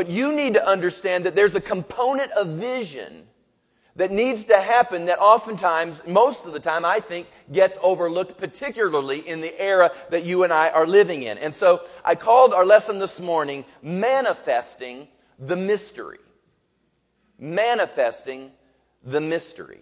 But 0.00 0.08
you 0.08 0.32
need 0.32 0.54
to 0.54 0.66
understand 0.66 1.26
that 1.26 1.34
there's 1.34 1.54
a 1.54 1.60
component 1.60 2.32
of 2.32 2.46
vision 2.58 3.26
that 3.96 4.10
needs 4.10 4.46
to 4.46 4.58
happen 4.58 5.04
that 5.04 5.18
oftentimes, 5.18 6.02
most 6.06 6.46
of 6.46 6.54
the 6.54 6.58
time, 6.58 6.86
I 6.86 7.00
think, 7.00 7.26
gets 7.52 7.76
overlooked, 7.82 8.38
particularly 8.38 9.28
in 9.28 9.42
the 9.42 9.60
era 9.60 9.92
that 10.08 10.24
you 10.24 10.42
and 10.42 10.54
I 10.54 10.70
are 10.70 10.86
living 10.86 11.24
in. 11.24 11.36
And 11.36 11.54
so 11.54 11.82
I 12.02 12.14
called 12.14 12.54
our 12.54 12.64
lesson 12.64 12.98
this 12.98 13.20
morning 13.20 13.66
Manifesting 13.82 15.06
the 15.38 15.56
Mystery. 15.56 16.20
Manifesting 17.38 18.52
the 19.04 19.20
Mystery. 19.20 19.80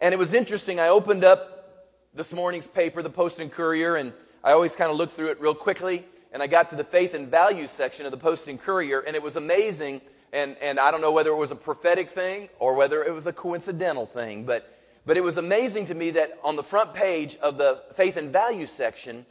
And 0.00 0.14
it 0.14 0.16
was 0.16 0.32
interesting. 0.32 0.80
I 0.80 0.88
opened 0.88 1.24
up 1.24 1.90
this 2.14 2.32
morning's 2.32 2.66
paper, 2.66 3.02
the 3.02 3.10
Post 3.10 3.38
and 3.38 3.52
Courier, 3.52 3.96
and 3.96 4.14
I 4.42 4.52
always 4.52 4.74
kind 4.74 4.90
of 4.90 4.96
look 4.96 5.12
through 5.12 5.28
it 5.28 5.42
real 5.42 5.54
quickly. 5.54 6.06
And 6.32 6.42
I 6.42 6.46
got 6.46 6.70
to 6.70 6.76
the 6.76 6.84
faith 6.84 7.14
and 7.14 7.28
values 7.28 7.70
section 7.70 8.04
of 8.06 8.12
the 8.12 8.18
Post 8.18 8.48
and 8.48 8.60
Courier, 8.60 9.00
and 9.00 9.16
it 9.16 9.22
was 9.22 9.36
amazing 9.36 10.00
and, 10.32 10.56
and 10.60 10.78
I 10.78 10.90
don't 10.90 11.00
know 11.00 11.12
whether 11.12 11.30
it 11.30 11.36
was 11.36 11.50
a 11.50 11.56
prophetic 11.56 12.10
thing 12.10 12.48
or 12.58 12.74
whether 12.74 13.02
it 13.02 13.12
was 13.12 13.26
a 13.26 13.32
coincidental 13.32 14.06
thing, 14.06 14.44
but, 14.44 14.78
but 15.06 15.16
it 15.16 15.22
was 15.22 15.36
amazing 15.36 15.86
to 15.86 15.94
me 15.94 16.10
that 16.10 16.38
on 16.44 16.56
the 16.56 16.62
front 16.62 16.94
page 16.94 17.36
of 17.36 17.56
the 17.56 17.82
faith 17.94 18.16
and 18.16 18.30
values 18.32 18.70
section, 18.70 19.24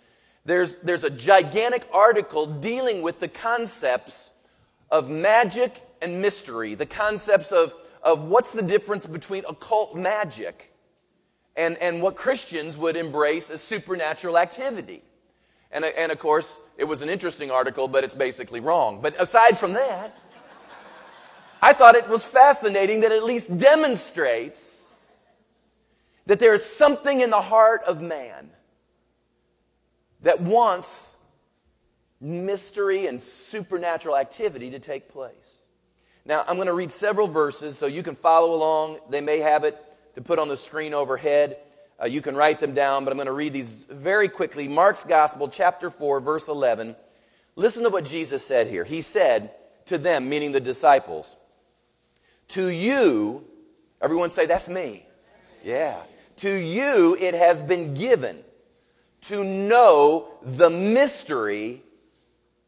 there's, 0.45 0.77
there's 0.77 1.03
a 1.03 1.09
gigantic 1.09 1.87
article 1.93 2.47
dealing 2.47 3.01
with 3.01 3.19
the 3.19 3.27
concepts 3.27 4.31
of 4.89 5.09
magic 5.09 5.81
and 6.01 6.21
mystery, 6.21 6.73
the 6.73 6.85
concepts 6.85 7.51
of, 7.51 7.73
of 8.01 8.23
what's 8.23 8.53
the 8.53 8.61
difference 8.61 9.05
between 9.05 9.43
occult 9.47 9.95
magic 9.95 10.73
and, 11.55 11.77
and 11.77 12.01
what 12.01 12.15
Christians 12.15 12.77
would 12.77 12.95
embrace 12.95 13.51
as 13.51 13.61
supernatural 13.61 14.37
activity. 14.37 15.03
And, 15.71 15.83
and 15.83 16.11
of 16.11 16.19
course, 16.19 16.59
it 16.77 16.85
was 16.85 17.01
an 17.01 17.09
interesting 17.09 17.51
article, 17.51 17.87
but 17.87 18.03
it's 18.03 18.15
basically 18.15 18.59
wrong. 18.59 19.01
But 19.01 19.19
aside 19.21 19.57
from 19.57 19.73
that, 19.73 20.17
I 21.61 21.73
thought 21.73 21.95
it 21.95 22.07
was 22.07 22.23
fascinating 22.23 23.01
that 23.01 23.11
it 23.11 23.17
at 23.17 23.23
least 23.23 23.55
demonstrates 23.57 24.93
that 26.27 26.39
there 26.39 26.53
is 26.53 26.63
something 26.63 27.21
in 27.21 27.29
the 27.29 27.41
heart 27.41 27.81
of 27.83 28.01
man 28.01 28.51
that 30.21 30.41
wants 30.41 31.15
mystery 32.19 33.07
and 33.07 33.21
supernatural 33.21 34.15
activity 34.15 34.71
to 34.71 34.79
take 34.79 35.09
place. 35.09 35.61
Now, 36.25 36.43
I'm 36.47 36.55
going 36.57 36.67
to 36.67 36.73
read 36.73 36.91
several 36.91 37.27
verses 37.27 37.77
so 37.77 37.85
you 37.85 38.03
can 38.03 38.15
follow 38.15 38.53
along. 38.53 38.99
They 39.09 39.21
may 39.21 39.39
have 39.39 39.63
it 39.63 39.81
to 40.15 40.21
put 40.21 40.39
on 40.39 40.47
the 40.47 40.57
screen 40.57 40.93
overhead. 40.93 41.57
Uh, 42.01 42.05
you 42.05 42.21
can 42.21 42.35
write 42.35 42.59
them 42.59 42.73
down, 42.73 43.03
but 43.03 43.11
I'm 43.11 43.17
going 43.17 43.25
to 43.25 43.31
read 43.31 43.53
these 43.53 43.71
very 43.89 44.29
quickly. 44.29 44.67
Mark's 44.67 45.03
Gospel, 45.03 45.47
chapter 45.47 45.89
4, 45.89 46.19
verse 46.19 46.47
11. 46.47 46.95
Listen 47.55 47.83
to 47.83 47.89
what 47.89 48.05
Jesus 48.05 48.45
said 48.45 48.67
here. 48.67 48.83
He 48.83 49.01
said 49.01 49.51
to 49.85 49.97
them, 49.97 50.29
meaning 50.29 50.51
the 50.51 50.59
disciples, 50.59 51.35
to 52.49 52.67
you, 52.67 53.45
everyone 54.01 54.29
say, 54.29 54.45
That's 54.45 54.69
me. 54.69 55.05
Yeah. 55.63 56.01
To 56.37 56.51
you 56.51 57.17
it 57.19 57.33
has 57.33 57.61
been 57.61 57.95
given 57.95 58.43
to 59.21 59.43
know 59.43 60.29
the 60.43 60.69
mystery 60.69 61.81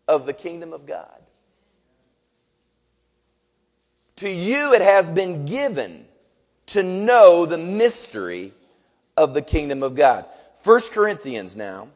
of 0.07 0.25
the 0.25 0.33
kingdom 0.33 0.73
of 0.73 0.87
God. 0.87 1.21
To 4.17 4.29
you 4.29 4.73
it 4.73 4.81
has 4.81 5.09
been 5.09 5.45
given 5.45 6.05
to 6.67 6.83
know 6.83 7.45
the 7.45 7.57
mystery 7.57 8.53
of 9.19 9.33
the 9.33 9.41
kingdom 9.41 9.83
of 9.83 9.95
God. 9.95 10.25
1 10.63 10.81
Corinthians 10.91 11.57
now, 11.57 11.89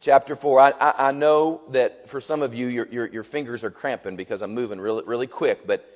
chapter 0.00 0.36
4. 0.36 0.60
I, 0.60 0.70
I, 0.70 1.08
I 1.08 1.12
know 1.12 1.62
that 1.70 2.08
for 2.08 2.20
some 2.20 2.42
of 2.42 2.54
you, 2.54 2.66
your, 2.66 2.86
your, 2.88 3.06
your, 3.06 3.22
fingers 3.22 3.64
are 3.64 3.70
cramping 3.70 4.14
because 4.14 4.42
I'm 4.42 4.54
moving 4.54 4.78
really, 4.78 5.02
really 5.04 5.26
quick, 5.26 5.66
but 5.66 5.86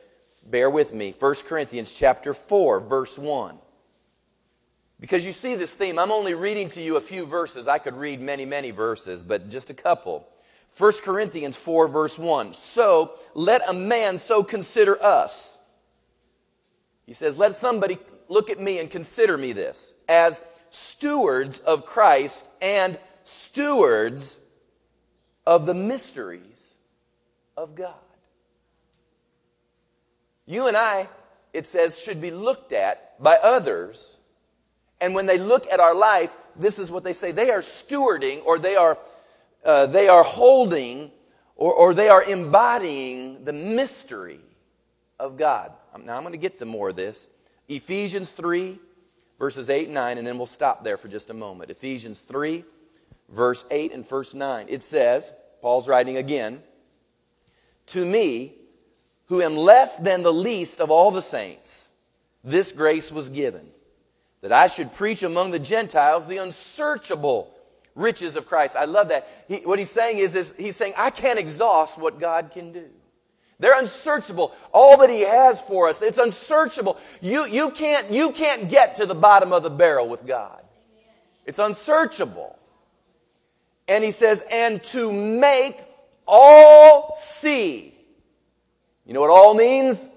bear 0.46 0.70
with 0.70 0.94
me. 0.94 1.14
1 1.18 1.34
corinthians 1.46 1.92
chapter 1.92 2.34
4 2.34 2.80
verse 2.80 3.18
1 3.18 3.58
because 5.00 5.24
you 5.26 5.32
see 5.32 5.54
this 5.54 5.74
theme 5.74 5.98
i'm 5.98 6.12
only 6.12 6.34
reading 6.34 6.68
to 6.68 6.82
you 6.82 6.96
a 6.96 7.00
few 7.00 7.24
verses. 7.26 7.66
I 7.66 7.78
could 7.78 7.96
read 7.96 8.20
many 8.20 8.44
many 8.44 8.70
verses 8.70 9.22
but 9.22 9.48
just 9.48 9.70
a 9.70 9.74
couple. 9.74 10.28
1 10.76 10.92
corinthians 11.02 11.56
4 11.56 11.88
verse 11.88 12.18
1 12.18 12.52
so 12.52 13.12
let 13.34 13.66
a 13.68 13.72
man 13.72 14.18
so 14.18 14.44
consider 14.44 15.02
us. 15.02 15.58
He 17.06 17.14
says 17.14 17.38
let 17.38 17.56
somebody 17.56 17.98
look 18.28 18.50
at 18.50 18.60
me 18.60 18.78
and 18.78 18.90
consider 18.90 19.38
me 19.38 19.52
this 19.52 19.94
as 20.08 20.42
stewards 20.74 21.58
of 21.60 21.86
christ 21.86 22.46
and 22.60 22.98
stewards 23.24 24.38
of 25.46 25.66
the 25.66 25.74
mysteries 25.74 26.74
of 27.56 27.74
god 27.74 27.94
you 30.46 30.66
and 30.66 30.76
I, 30.76 31.08
it 31.52 31.66
says, 31.66 31.98
should 31.98 32.20
be 32.20 32.30
looked 32.30 32.72
at 32.72 33.22
by 33.22 33.36
others. 33.36 34.18
And 35.00 35.14
when 35.14 35.26
they 35.26 35.38
look 35.38 35.66
at 35.70 35.80
our 35.80 35.94
life, 35.94 36.30
this 36.56 36.78
is 36.78 36.90
what 36.90 37.04
they 37.04 37.12
say. 37.12 37.32
They 37.32 37.50
are 37.50 37.60
stewarding 37.60 38.44
or 38.44 38.58
they 38.58 38.76
are, 38.76 38.98
uh, 39.64 39.86
they 39.86 40.08
are 40.08 40.22
holding 40.22 41.10
or, 41.56 41.72
or 41.72 41.94
they 41.94 42.08
are 42.08 42.22
embodying 42.22 43.44
the 43.44 43.52
mystery 43.52 44.40
of 45.18 45.36
God. 45.36 45.72
Now 46.04 46.16
I'm 46.16 46.22
going 46.22 46.32
to 46.32 46.38
get 46.38 46.58
to 46.58 46.66
more 46.66 46.90
of 46.90 46.96
this. 46.96 47.28
Ephesians 47.68 48.32
3, 48.32 48.78
verses 49.38 49.70
8 49.70 49.86
and 49.86 49.94
9, 49.94 50.18
and 50.18 50.26
then 50.26 50.36
we'll 50.36 50.46
stop 50.46 50.84
there 50.84 50.96
for 50.96 51.08
just 51.08 51.30
a 51.30 51.34
moment. 51.34 51.70
Ephesians 51.70 52.22
3, 52.22 52.64
verse 53.28 53.64
8 53.70 53.92
and 53.92 54.08
verse 54.08 54.34
9. 54.34 54.66
It 54.68 54.82
says, 54.82 55.32
Paul's 55.60 55.88
writing 55.88 56.16
again, 56.16 56.62
To 57.88 58.04
me, 58.04 58.54
who 59.26 59.42
am 59.42 59.56
less 59.56 59.96
than 59.96 60.22
the 60.22 60.32
least 60.32 60.80
of 60.80 60.90
all 60.90 61.10
the 61.10 61.22
saints, 61.22 61.90
this 62.42 62.72
grace 62.72 63.10
was 63.10 63.30
given, 63.30 63.66
that 64.42 64.52
I 64.52 64.66
should 64.66 64.92
preach 64.92 65.22
among 65.22 65.50
the 65.50 65.58
Gentiles 65.58 66.26
the 66.26 66.36
unsearchable 66.38 67.54
riches 67.94 68.36
of 68.36 68.46
Christ. 68.46 68.76
I 68.76 68.84
love 68.84 69.08
that. 69.08 69.26
He, 69.48 69.56
what 69.58 69.78
he's 69.78 69.90
saying 69.90 70.18
is, 70.18 70.34
is, 70.34 70.52
he's 70.58 70.76
saying, 70.76 70.94
I 70.96 71.10
can't 71.10 71.38
exhaust 71.38 71.98
what 71.98 72.20
God 72.20 72.50
can 72.52 72.72
do. 72.72 72.86
They're 73.58 73.78
unsearchable. 73.78 74.52
All 74.72 74.98
that 74.98 75.10
he 75.10 75.20
has 75.20 75.60
for 75.60 75.88
us, 75.88 76.02
it's 76.02 76.18
unsearchable. 76.18 76.98
You, 77.20 77.46
you, 77.46 77.70
can't, 77.70 78.10
you 78.10 78.32
can't 78.32 78.68
get 78.68 78.96
to 78.96 79.06
the 79.06 79.14
bottom 79.14 79.52
of 79.52 79.62
the 79.62 79.70
barrel 79.70 80.08
with 80.08 80.26
God. 80.26 80.62
It's 81.46 81.58
unsearchable. 81.58 82.58
And 83.86 84.02
he 84.02 84.10
says, 84.10 84.44
and 84.50 84.82
to 84.84 85.12
make 85.12 85.84
all 86.26 87.14
see 87.18 87.94
you 89.06 89.12
know 89.12 89.20
what 89.20 89.30
all 89.30 89.54
means? 89.54 90.08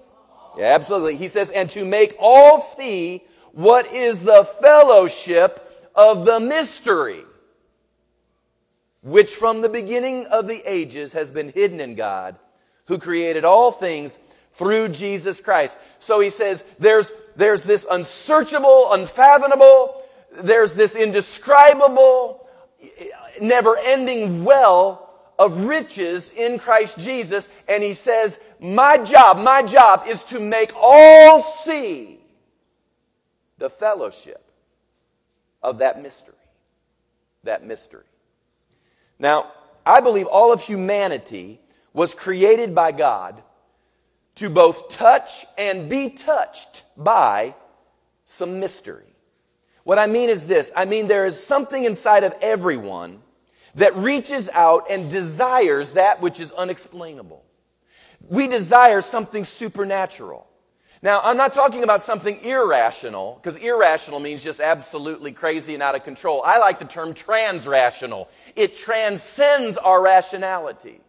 Yeah, 0.56 0.74
absolutely. 0.74 1.16
He 1.16 1.28
says, 1.28 1.50
and 1.50 1.68
to 1.70 1.84
make 1.84 2.16
all 2.18 2.60
see 2.60 3.24
what 3.52 3.92
is 3.92 4.22
the 4.22 4.48
fellowship 4.60 5.90
of 5.94 6.24
the 6.24 6.40
mystery, 6.40 7.24
which 9.02 9.34
from 9.34 9.60
the 9.60 9.68
beginning 9.68 10.26
of 10.26 10.46
the 10.46 10.62
ages 10.70 11.12
has 11.12 11.30
been 11.30 11.50
hidden 11.50 11.80
in 11.80 11.94
God, 11.94 12.36
who 12.88 12.98
created 12.98 13.44
all 13.44 13.70
things 13.70 14.18
through 14.54 14.88
Jesus 14.88 15.40
Christ. 15.40 15.78
So 16.00 16.18
he 16.20 16.30
says, 16.30 16.64
there's, 16.78 17.12
there's 17.36 17.62
this 17.62 17.86
unsearchable, 17.88 18.92
unfathomable, 18.92 20.02
there's 20.32 20.74
this 20.74 20.96
indescribable, 20.96 22.48
never 23.40 23.78
ending 23.78 24.44
well 24.44 25.04
of 25.38 25.64
riches 25.64 26.32
in 26.32 26.58
Christ 26.58 26.98
Jesus. 26.98 27.48
And 27.68 27.82
he 27.84 27.94
says, 27.94 28.38
my 28.58 28.98
job, 28.98 29.38
my 29.38 29.62
job 29.62 30.04
is 30.08 30.22
to 30.24 30.40
make 30.40 30.72
all 30.74 31.42
see 31.42 32.18
the 33.58 33.70
fellowship 33.70 34.42
of 35.62 35.78
that 35.78 36.02
mystery. 36.02 36.34
That 37.44 37.64
mystery. 37.64 38.04
Now, 39.18 39.52
I 39.86 40.00
believe 40.00 40.26
all 40.26 40.52
of 40.52 40.60
humanity 40.60 41.60
was 41.98 42.14
created 42.14 42.74
by 42.76 42.92
God 42.92 43.42
to 44.36 44.48
both 44.48 44.88
touch 44.88 45.44
and 45.58 45.90
be 45.90 46.10
touched 46.10 46.84
by 46.96 47.56
some 48.24 48.60
mystery. 48.60 49.16
What 49.82 49.98
I 49.98 50.06
mean 50.06 50.28
is 50.28 50.46
this 50.46 50.70
I 50.76 50.84
mean, 50.84 51.08
there 51.08 51.26
is 51.26 51.42
something 51.42 51.82
inside 51.84 52.22
of 52.22 52.34
everyone 52.40 53.20
that 53.74 53.96
reaches 53.96 54.48
out 54.52 54.86
and 54.88 55.10
desires 55.10 55.92
that 55.92 56.22
which 56.22 56.38
is 56.38 56.52
unexplainable. 56.52 57.44
We 58.28 58.46
desire 58.46 59.00
something 59.00 59.44
supernatural. 59.44 60.46
Now, 61.02 61.20
I'm 61.22 61.36
not 61.36 61.52
talking 61.52 61.82
about 61.82 62.02
something 62.02 62.44
irrational, 62.44 63.40
because 63.40 63.56
irrational 63.56 64.20
means 64.20 64.42
just 64.42 64.60
absolutely 64.60 65.32
crazy 65.32 65.74
and 65.74 65.82
out 65.82 65.94
of 65.94 66.04
control. 66.04 66.42
I 66.44 66.58
like 66.58 66.78
the 66.78 66.84
term 66.84 67.14
transrational. 67.14 68.28
It 68.56 68.76
transcends 68.76 69.76
our 69.76 70.00
rationality. 70.02 71.00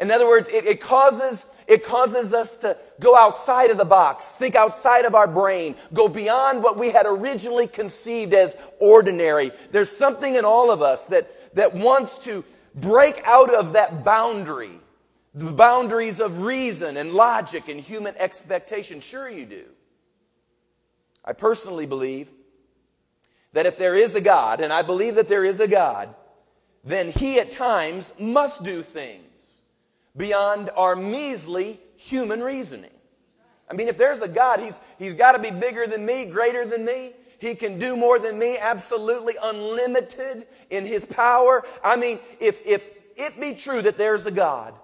In 0.00 0.10
other 0.10 0.26
words, 0.26 0.48
it, 0.48 0.66
it, 0.66 0.80
causes, 0.80 1.44
it 1.66 1.84
causes 1.84 2.32
us 2.32 2.56
to 2.58 2.76
go 2.98 3.16
outside 3.16 3.70
of 3.70 3.76
the 3.76 3.84
box, 3.84 4.28
think 4.28 4.54
outside 4.54 5.04
of 5.04 5.14
our 5.14 5.28
brain, 5.28 5.76
go 5.92 6.08
beyond 6.08 6.62
what 6.62 6.78
we 6.78 6.90
had 6.90 7.04
originally 7.06 7.66
conceived 7.66 8.32
as 8.32 8.56
ordinary. 8.78 9.52
There's 9.70 9.90
something 9.94 10.34
in 10.34 10.46
all 10.46 10.70
of 10.70 10.80
us 10.80 11.04
that, 11.06 11.54
that 11.54 11.74
wants 11.74 12.18
to 12.20 12.44
break 12.74 13.20
out 13.24 13.54
of 13.54 13.74
that 13.74 14.02
boundary 14.02 14.80
the 15.34 15.52
boundaries 15.52 16.20
of 16.20 16.42
reason 16.42 16.96
and 16.96 17.12
logic 17.12 17.68
and 17.68 17.80
human 17.80 18.16
expectation? 18.16 19.00
Sure, 19.00 19.28
you 19.28 19.46
do. 19.46 19.64
I 21.24 21.34
personally 21.34 21.86
believe 21.86 22.28
that 23.52 23.66
if 23.66 23.76
there 23.76 23.94
is 23.94 24.14
a 24.14 24.20
God, 24.20 24.60
and 24.60 24.72
I 24.72 24.82
believe 24.82 25.16
that 25.16 25.28
there 25.28 25.44
is 25.44 25.60
a 25.60 25.68
God, 25.68 26.14
then 26.82 27.12
He 27.12 27.38
at 27.38 27.50
times 27.50 28.12
must 28.18 28.62
do 28.62 28.82
things 28.82 29.29
beyond 30.16 30.70
our 30.76 30.96
measly 30.96 31.80
human 31.96 32.42
reasoning. 32.42 32.90
I 33.70 33.74
mean, 33.74 33.88
if 33.88 33.96
there's 33.96 34.20
a 34.20 34.28
God, 34.28 34.60
He's, 34.60 34.78
he's 34.98 35.14
got 35.14 35.32
to 35.32 35.38
be 35.38 35.50
bigger 35.50 35.86
than 35.86 36.04
me, 36.04 36.24
greater 36.24 36.66
than 36.66 36.84
me. 36.84 37.12
He 37.38 37.54
can 37.54 37.78
do 37.78 37.96
more 37.96 38.18
than 38.18 38.38
me, 38.38 38.58
absolutely 38.58 39.34
unlimited 39.42 40.46
in 40.70 40.84
His 40.84 41.04
power. 41.04 41.64
I 41.82 41.96
mean, 41.96 42.18
if, 42.38 42.66
if 42.66 42.82
it 43.16 43.40
be 43.40 43.54
true 43.54 43.80
that 43.82 43.96
there's 43.96 44.26
a 44.26 44.30
God, 44.30 44.74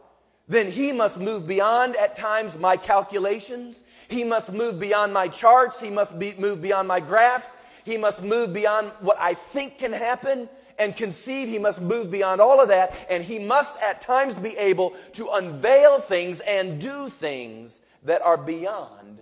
then 0.49 0.71
He 0.71 0.93
must 0.93 1.19
move 1.19 1.47
beyond, 1.47 1.97
at 1.97 2.17
times, 2.17 2.57
my 2.57 2.77
calculations. 2.77 3.83
He 4.09 4.23
must 4.23 4.53
move 4.53 4.79
beyond 4.79 5.13
my 5.13 5.29
charts. 5.29 5.81
He 5.81 5.91
must 5.91 6.19
be, 6.19 6.35
move 6.39 6.63
beyond 6.63 6.87
my 6.87 7.01
graphs. 7.01 7.57
He 7.85 7.97
must 7.97 8.23
move 8.23 8.53
beyond 8.53 8.93
what 9.01 9.19
I 9.19 9.35
think 9.35 9.79
can 9.79 9.93
happen 9.93 10.49
and 10.79 10.97
conceive. 10.97 11.49
He 11.49 11.59
must 11.59 11.81
move 11.81 12.11
beyond 12.11 12.41
all 12.41 12.61
of 12.61 12.69
that. 12.69 12.95
And 13.11 13.25
he 13.25 13.39
must 13.39 13.77
at 13.79 14.01
times 14.01 14.39
be 14.39 14.57
able 14.57 14.95
to 15.15 15.29
unveil 15.29 16.01
things 16.01 16.41
and 16.41 16.81
do 16.81 17.09
things 17.09 17.83
that 18.05 18.23
are 18.23 18.37
beyond 18.37 19.21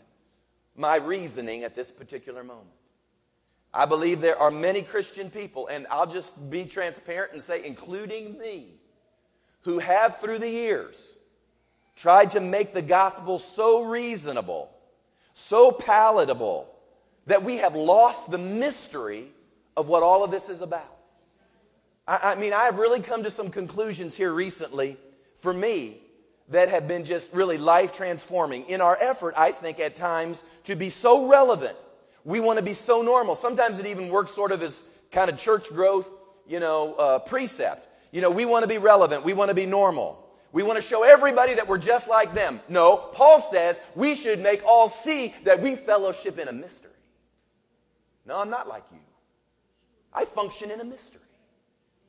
my 0.77 0.97
reasoning 0.97 1.65
at 1.65 1.75
this 1.75 1.91
particular 1.91 2.43
moment. 2.43 2.69
I 3.73 3.87
believe 3.87 4.21
there 4.21 4.39
are 4.39 4.53
many 4.53 4.83
Christian 4.83 5.31
people, 5.31 5.67
and 5.67 5.87
I'll 5.91 6.07
just 6.07 6.33
be 6.49 6.65
transparent 6.65 7.33
and 7.33 7.43
say, 7.43 7.65
including 7.65 8.39
me, 8.39 8.77
who 9.63 9.79
have 9.79 10.21
through 10.21 10.39
the 10.39 10.49
years 10.49 11.17
tried 11.97 12.33
to 12.33 12.41
make 12.41 12.75
the 12.75 12.83
gospel 12.83 13.39
so 13.39 13.83
reasonable, 13.83 14.71
so 15.35 15.73
palatable, 15.73 16.69
that 17.27 17.43
we 17.43 17.59
have 17.59 17.75
lost 17.75 18.31
the 18.31 18.39
mystery 18.39 19.29
of 19.77 19.89
what 19.89 20.03
all 20.03 20.23
of 20.23 20.31
this 20.31 20.49
is 20.49 20.61
about. 20.61 20.94
I, 22.07 22.33
I 22.33 22.35
mean, 22.37 22.53
I've 22.53 22.79
really 22.79 23.01
come 23.01 23.23
to 23.25 23.31
some 23.31 23.51
conclusions 23.51 24.15
here 24.15 24.33
recently 24.33 24.97
for 25.39 25.53
me 25.53 25.99
that 26.49 26.69
have 26.69 26.87
been 26.87 27.05
just 27.05 27.29
really 27.33 27.59
life 27.59 27.93
transforming 27.93 28.65
in 28.69 28.81
our 28.81 28.97
effort, 29.01 29.35
I 29.37 29.53
think, 29.53 29.81
at 29.81 29.97
times 29.97 30.45
to 30.65 30.77
be 30.77 30.91
so 30.91 31.27
relevant 31.27 31.77
we 32.25 32.41
want 32.41 32.59
to 32.59 32.65
be 32.65 32.75
so 32.75 33.03
normal. 33.03 33.37
Sometimes 33.37 33.79
it 33.79 33.87
even 33.87 34.09
works 34.09 34.33
sort 34.33 34.51
of 34.51 34.63
as 34.63 34.83
kind 35.13 35.31
of 35.31 35.37
church 35.37 35.69
growth, 35.69 36.09
you 36.49 36.59
know, 36.59 36.95
uh, 36.95 37.19
precept. 37.21 37.89
You 38.11 38.23
know, 38.23 38.31
we 38.31 38.47
want 38.47 38.63
to 38.63 38.69
be 38.69 38.79
relevant. 38.79 39.25
We 39.25 39.35
want 39.35 39.51
to 39.51 39.55
be 39.55 39.67
normal. 39.67 40.21
We 40.53 40.63
want 40.63 40.77
to 40.77 40.83
show 40.83 41.03
everybody 41.03 41.55
that 41.55 41.69
we're 41.69 41.79
just 41.79 42.09
like 42.09 42.33
them. 42.33 42.61
No, 42.69 42.97
Paul 42.97 43.41
says 43.41 43.81
we 43.95 44.15
should 44.15 44.41
make 44.41 44.63
all 44.65 44.89
see 44.89 45.35
that 45.45 45.61
we 45.61 45.77
fellowship 45.77 46.39
in 46.39 46.49
a 46.49 46.53
mystery. 46.53 46.91
No, 48.25 48.39
I'm 48.39 48.51
not 48.51 48.69
like 48.69 48.85
you. 48.91 48.99
I 50.13 50.25
function 50.25 50.71
in 50.71 50.81
a 50.81 50.85
mystery. 50.85 51.21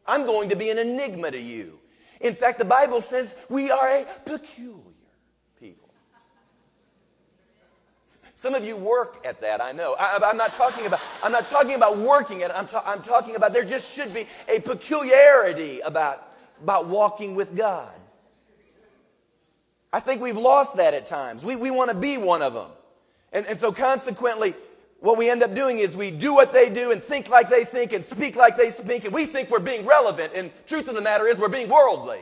I'm 0.07 0.25
going 0.25 0.49
to 0.49 0.55
be 0.55 0.69
an 0.69 0.77
enigma 0.77 1.31
to 1.31 1.39
you. 1.39 1.79
In 2.21 2.35
fact, 2.35 2.59
the 2.59 2.65
Bible 2.65 3.01
says 3.01 3.33
we 3.49 3.71
are 3.71 3.89
a 3.89 4.05
peculiar 4.25 4.81
people. 5.59 5.89
Some 8.35 8.53
of 8.53 8.63
you 8.63 8.75
work 8.75 9.25
at 9.25 9.41
that, 9.41 9.61
I 9.61 9.71
know. 9.71 9.95
I, 9.95 10.29
am 10.29 10.37
not 10.37 10.53
talking 10.53 10.85
about, 10.85 10.99
I'm 11.23 11.31
not 11.31 11.47
talking 11.47 11.75
about 11.75 11.97
working 11.97 12.43
at 12.43 12.51
it. 12.51 12.53
I'm, 12.55 12.67
ta- 12.67 12.83
I'm 12.85 13.01
talking 13.01 13.35
about 13.35 13.53
there 13.53 13.63
just 13.65 13.91
should 13.91 14.13
be 14.13 14.27
a 14.47 14.59
peculiarity 14.59 15.79
about, 15.79 16.31
about 16.61 16.87
walking 16.87 17.35
with 17.35 17.55
God. 17.55 17.93
I 19.91 19.99
think 20.01 20.21
we've 20.21 20.37
lost 20.37 20.77
that 20.77 20.93
at 20.93 21.07
times. 21.07 21.43
We, 21.43 21.55
we 21.55 21.71
want 21.71 21.89
to 21.89 21.95
be 21.95 22.17
one 22.17 22.41
of 22.41 22.53
them. 22.53 22.69
And, 23.31 23.45
and 23.47 23.59
so 23.59 23.71
consequently, 23.71 24.53
what 24.99 25.17
we 25.17 25.29
end 25.29 25.43
up 25.43 25.53
doing 25.53 25.79
is 25.79 25.95
we 25.95 26.11
do 26.11 26.33
what 26.33 26.53
they 26.53 26.69
do 26.69 26.91
and 26.91 27.03
think 27.03 27.29
like 27.29 27.49
they 27.49 27.65
think 27.65 27.93
and 27.93 28.03
speak 28.03 28.35
like 28.35 28.57
they 28.57 28.71
speak, 28.71 29.05
and 29.05 29.13
we 29.13 29.25
think 29.25 29.49
we're 29.49 29.59
being 29.59 29.85
relevant. 29.85 30.33
And 30.35 30.51
truth 30.67 30.87
of 30.87 30.95
the 30.95 31.01
matter 31.01 31.27
is 31.27 31.37
we're 31.37 31.49
being 31.49 31.69
worldly. 31.69 32.21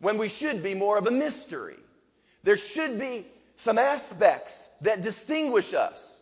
When 0.00 0.16
we 0.16 0.28
should 0.28 0.62
be 0.62 0.74
more 0.74 0.96
of 0.98 1.06
a 1.06 1.10
mystery. 1.10 1.76
There 2.42 2.56
should 2.56 2.98
be 2.98 3.26
some 3.56 3.78
aspects 3.78 4.70
that 4.80 5.02
distinguish 5.02 5.74
us 5.74 6.20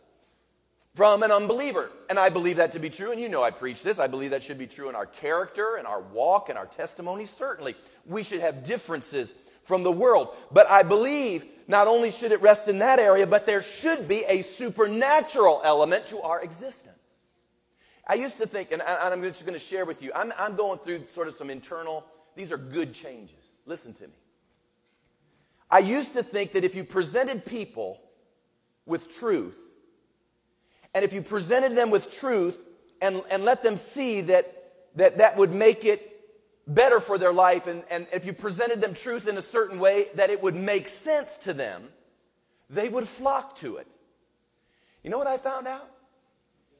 from 0.95 1.23
an 1.23 1.31
unbeliever. 1.31 1.89
And 2.09 2.19
I 2.19 2.27
believe 2.27 2.57
that 2.57 2.73
to 2.73 2.79
be 2.79 2.89
true, 2.89 3.11
and 3.13 3.21
you 3.21 3.29
know 3.29 3.41
I 3.41 3.51
preach 3.51 3.83
this. 3.83 3.99
I 3.99 4.07
believe 4.07 4.31
that 4.31 4.43
should 4.43 4.57
be 4.57 4.67
true 4.67 4.89
in 4.89 4.95
our 4.95 5.05
character 5.05 5.77
and 5.77 5.87
our 5.87 6.01
walk 6.01 6.49
and 6.49 6.57
our 6.57 6.65
testimony. 6.65 7.25
Certainly, 7.25 7.75
we 8.05 8.21
should 8.21 8.41
have 8.41 8.63
differences 8.63 9.33
from 9.69 9.83
the 9.83 9.91
world. 9.91 10.35
But 10.51 10.67
I 10.67 10.81
believe 10.81 11.45
not 11.67 11.87
only 11.87 12.09
should 12.09 12.31
it 12.31 12.41
rest 12.41 12.67
in 12.67 12.79
that 12.79 12.97
area, 12.97 13.27
but 13.27 13.45
there 13.45 13.61
should 13.61 14.07
be 14.07 14.25
a 14.27 14.41
supernatural 14.41 15.61
element 15.63 16.07
to 16.07 16.19
our 16.21 16.41
existence. 16.41 16.95
I 18.07 18.15
used 18.15 18.39
to 18.39 18.47
think, 18.47 18.71
and 18.71 18.81
I'm 18.81 19.21
just 19.21 19.45
going 19.45 19.53
to 19.53 19.59
share 19.59 19.85
with 19.85 20.01
you, 20.01 20.11
I'm, 20.15 20.33
I'm 20.39 20.55
going 20.55 20.79
through 20.79 21.05
sort 21.05 21.27
of 21.27 21.35
some 21.35 21.51
internal, 21.51 22.03
these 22.35 22.51
are 22.51 22.57
good 22.57 22.95
changes. 22.95 23.37
Listen 23.67 23.93
to 23.93 24.07
me. 24.07 24.13
I 25.69 25.79
used 25.79 26.13
to 26.13 26.23
think 26.23 26.53
that 26.53 26.65
if 26.65 26.73
you 26.73 26.83
presented 26.83 27.45
people 27.45 28.01
with 28.87 29.15
truth, 29.15 29.55
and 30.95 31.05
if 31.05 31.13
you 31.13 31.21
presented 31.21 31.75
them 31.75 31.91
with 31.91 32.09
truth 32.09 32.57
and, 33.03 33.21
and 33.29 33.45
let 33.45 33.61
them 33.61 33.77
see 33.77 34.21
that, 34.21 34.73
that 34.95 35.19
that 35.19 35.37
would 35.37 35.53
make 35.53 35.85
it 35.85 36.08
better 36.69 36.99
for 36.99 37.17
their 37.17 37.33
life, 37.33 37.67
and, 37.67 37.83
and 37.89 38.07
if 38.13 38.25
you 38.25 38.31
presented 38.31 38.79
them 38.79 38.93
truth 38.93 39.27
in 39.27 39.37
a 39.37 39.41
certain 39.41 39.79
way 39.79 40.07
that 40.15 40.29
it 40.29 40.41
would 40.41 40.55
make 40.55 40.87
sense 40.87 41.35
to 41.37 41.53
them, 41.53 41.89
they 42.69 42.87
would 42.87 43.07
flock 43.07 43.57
to 43.57 43.77
it. 43.77 43.87
You 45.03 45.09
know 45.09 45.17
what 45.17 45.27
I 45.27 45.37
found 45.37 45.67
out? 45.67 45.89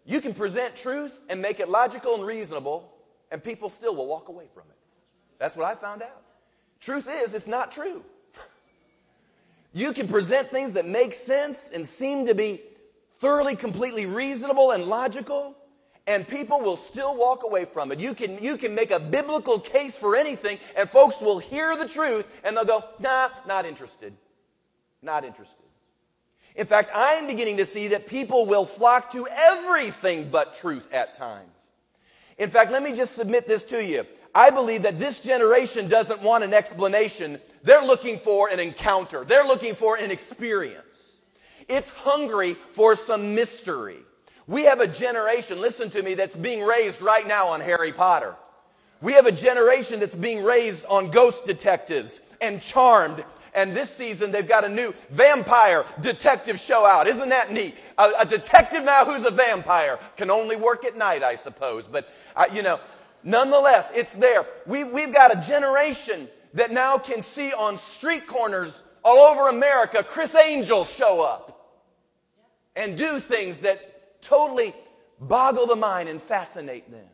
You 0.05 0.21
can 0.21 0.33
present 0.33 0.75
truth 0.75 1.17
and 1.27 1.41
make 1.41 1.59
it 1.59 1.69
logical 1.69 2.15
and 2.15 2.25
reasonable, 2.25 2.91
and 3.31 3.43
people 3.43 3.69
still 3.69 3.95
will 3.95 4.07
walk 4.07 4.29
away 4.29 4.45
from 4.53 4.63
it. 4.69 4.77
That's 5.39 5.55
what 5.55 5.65
I 5.65 5.75
found 5.75 6.01
out. 6.01 6.21
Truth 6.79 7.07
is, 7.23 7.33
it's 7.33 7.47
not 7.47 7.71
true. 7.71 8.03
You 9.73 9.93
can 9.93 10.07
present 10.07 10.49
things 10.49 10.73
that 10.73 10.85
make 10.85 11.13
sense 11.13 11.71
and 11.73 11.87
seem 11.87 12.25
to 12.27 12.35
be 12.35 12.61
thoroughly, 13.19 13.55
completely 13.55 14.05
reasonable 14.05 14.71
and 14.71 14.85
logical, 14.85 15.55
and 16.09 16.27
people 16.27 16.59
will 16.59 16.75
still 16.75 17.15
walk 17.15 17.43
away 17.43 17.65
from 17.65 17.91
it. 17.91 17.99
You 17.99 18.15
can, 18.15 18.43
you 18.43 18.57
can 18.57 18.73
make 18.73 18.89
a 18.89 18.99
biblical 18.99 19.59
case 19.59 19.95
for 19.95 20.15
anything, 20.15 20.57
and 20.75 20.89
folks 20.89 21.21
will 21.21 21.37
hear 21.37 21.77
the 21.77 21.87
truth 21.87 22.25
and 22.43 22.57
they'll 22.57 22.65
go, 22.65 22.83
nah, 22.99 23.29
not 23.47 23.67
interested. 23.67 24.13
Not 25.03 25.23
interested. 25.23 25.55
In 26.55 26.65
fact, 26.65 26.89
I'm 26.95 27.27
beginning 27.27 27.57
to 27.57 27.65
see 27.65 27.89
that 27.89 28.07
people 28.07 28.47
will 28.47 28.65
flock 28.65 29.11
to 29.11 29.27
everything 29.31 30.29
but 30.31 30.55
truth 30.55 30.87
at 30.91 31.15
times. 31.15 31.55
In 32.39 32.49
fact, 32.49 32.71
let 32.71 32.81
me 32.81 32.91
just 32.91 33.13
submit 33.13 33.47
this 33.47 33.61
to 33.63 33.83
you. 33.83 34.03
I 34.33 34.49
believe 34.49 34.81
that 34.83 34.97
this 34.97 35.19
generation 35.19 35.87
doesn't 35.87 36.23
want 36.23 36.43
an 36.43 36.55
explanation. 36.55 37.39
They're 37.61 37.85
looking 37.85 38.17
for 38.17 38.49
an 38.49 38.59
encounter. 38.59 39.23
They're 39.25 39.45
looking 39.45 39.75
for 39.75 39.95
an 39.95 40.09
experience. 40.09 41.19
It's 41.67 41.89
hungry 41.91 42.57
for 42.73 42.95
some 42.95 43.35
mystery. 43.35 43.99
We 44.49 44.63
have 44.63 44.81
a 44.81 44.87
generation, 44.87 45.61
listen 45.61 45.89
to 45.91 46.01
me, 46.01 46.15
that's 46.15 46.35
being 46.35 46.63
raised 46.63 47.01
right 47.01 47.25
now 47.25 47.49
on 47.49 47.61
Harry 47.61 47.93
Potter. 47.93 48.35
We 48.99 49.13
have 49.13 49.27
a 49.27 49.31
generation 49.31 49.99
that's 49.99 50.15
being 50.15 50.43
raised 50.43 50.83
on 50.85 51.11
ghost 51.11 51.45
detectives 51.45 52.19
and 52.41 52.61
charmed. 52.61 53.23
And 53.53 53.73
this 53.75 53.89
season, 53.89 54.31
they've 54.31 54.47
got 54.47 54.65
a 54.65 54.69
new 54.69 54.93
vampire 55.11 55.85
detective 56.01 56.59
show 56.59 56.85
out. 56.85 57.07
Isn't 57.07 57.29
that 57.29 57.53
neat? 57.53 57.75
A, 57.97 58.11
a 58.19 58.25
detective 58.25 58.83
now 58.83 59.05
who's 59.05 59.25
a 59.25 59.31
vampire 59.31 59.99
can 60.17 60.29
only 60.29 60.55
work 60.55 60.83
at 60.83 60.97
night, 60.97 61.23
I 61.23 61.35
suppose. 61.35 61.87
But, 61.87 62.09
uh, 62.35 62.45
you 62.51 62.63
know, 62.63 62.79
Nonetheless, 63.23 63.91
it's 63.93 64.13
there. 64.13 64.45
We, 64.65 64.83
we've 64.83 65.13
got 65.13 65.35
a 65.35 65.41
generation 65.41 66.29
that 66.53 66.71
now 66.71 66.97
can 66.97 67.21
see 67.21 67.53
on 67.53 67.77
street 67.77 68.27
corners 68.27 68.81
all 69.03 69.17
over 69.17 69.49
America 69.49 70.03
Criss 70.03 70.35
Angel 70.35 70.85
show 70.85 71.21
up 71.21 71.79
and 72.75 72.97
do 72.97 73.19
things 73.19 73.59
that 73.59 73.88
totally 74.21 74.73
boggle 75.19 75.67
the 75.67 75.75
mind 75.75 76.09
and 76.09 76.21
fascinate 76.21 76.89
them. 76.91 77.05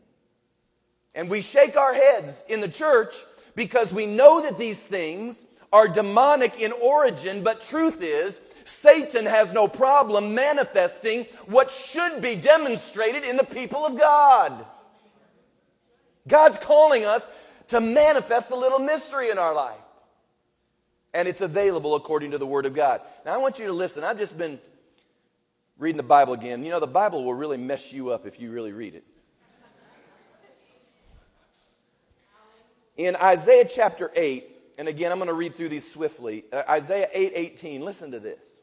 And 1.13 1.29
we 1.29 1.41
shake 1.41 1.77
our 1.77 1.93
heads 1.93 2.43
in 2.47 2.59
the 2.59 2.67
church 2.67 3.15
because 3.55 3.93
we 3.93 4.05
know 4.05 4.41
that 4.41 4.57
these 4.57 4.79
things 4.79 5.45
are 5.71 5.87
demonic 5.87 6.61
in 6.61 6.71
origin, 6.73 7.43
but 7.43 7.61
truth 7.63 8.01
is, 8.01 8.39
Satan 8.65 9.25
has 9.25 9.53
no 9.53 9.67
problem 9.67 10.33
manifesting 10.33 11.25
what 11.45 11.69
should 11.69 12.21
be 12.21 12.35
demonstrated 12.35 13.23
in 13.23 13.37
the 13.37 13.43
people 13.43 13.85
of 13.85 13.97
God. 13.97 14.65
God's 16.27 16.57
calling 16.57 17.05
us 17.05 17.27
to 17.67 17.79
manifest 17.79 18.51
a 18.51 18.55
little 18.55 18.79
mystery 18.79 19.29
in 19.29 19.37
our 19.37 19.53
life. 19.53 19.77
And 21.13 21.27
it's 21.27 21.41
available 21.41 21.95
according 21.95 22.31
to 22.31 22.37
the 22.37 22.45
Word 22.45 22.65
of 22.65 22.73
God. 22.73 23.01
Now, 23.25 23.33
I 23.33 23.37
want 23.37 23.59
you 23.59 23.67
to 23.67 23.73
listen. 23.73 24.03
I've 24.03 24.17
just 24.17 24.37
been 24.37 24.59
reading 25.77 25.97
the 25.97 26.03
Bible 26.03 26.33
again. 26.33 26.63
You 26.63 26.71
know, 26.71 26.79
the 26.79 26.87
Bible 26.87 27.23
will 27.23 27.33
really 27.33 27.57
mess 27.57 27.91
you 27.91 28.09
up 28.09 28.25
if 28.25 28.39
you 28.39 28.51
really 28.51 28.71
read 28.71 28.95
it. 28.95 29.03
In 32.97 33.15
Isaiah 33.17 33.65
chapter 33.65 34.09
8, 34.15 34.49
and 34.77 34.87
again, 34.87 35.11
I'm 35.11 35.17
going 35.17 35.27
to 35.27 35.33
read 35.33 35.55
through 35.55 35.69
these 35.69 35.89
swiftly. 35.89 36.45
Uh, 36.51 36.63
Isaiah 36.69 37.09
8 37.11 37.33
18, 37.35 37.81
listen 37.81 38.11
to 38.11 38.19
this. 38.19 38.61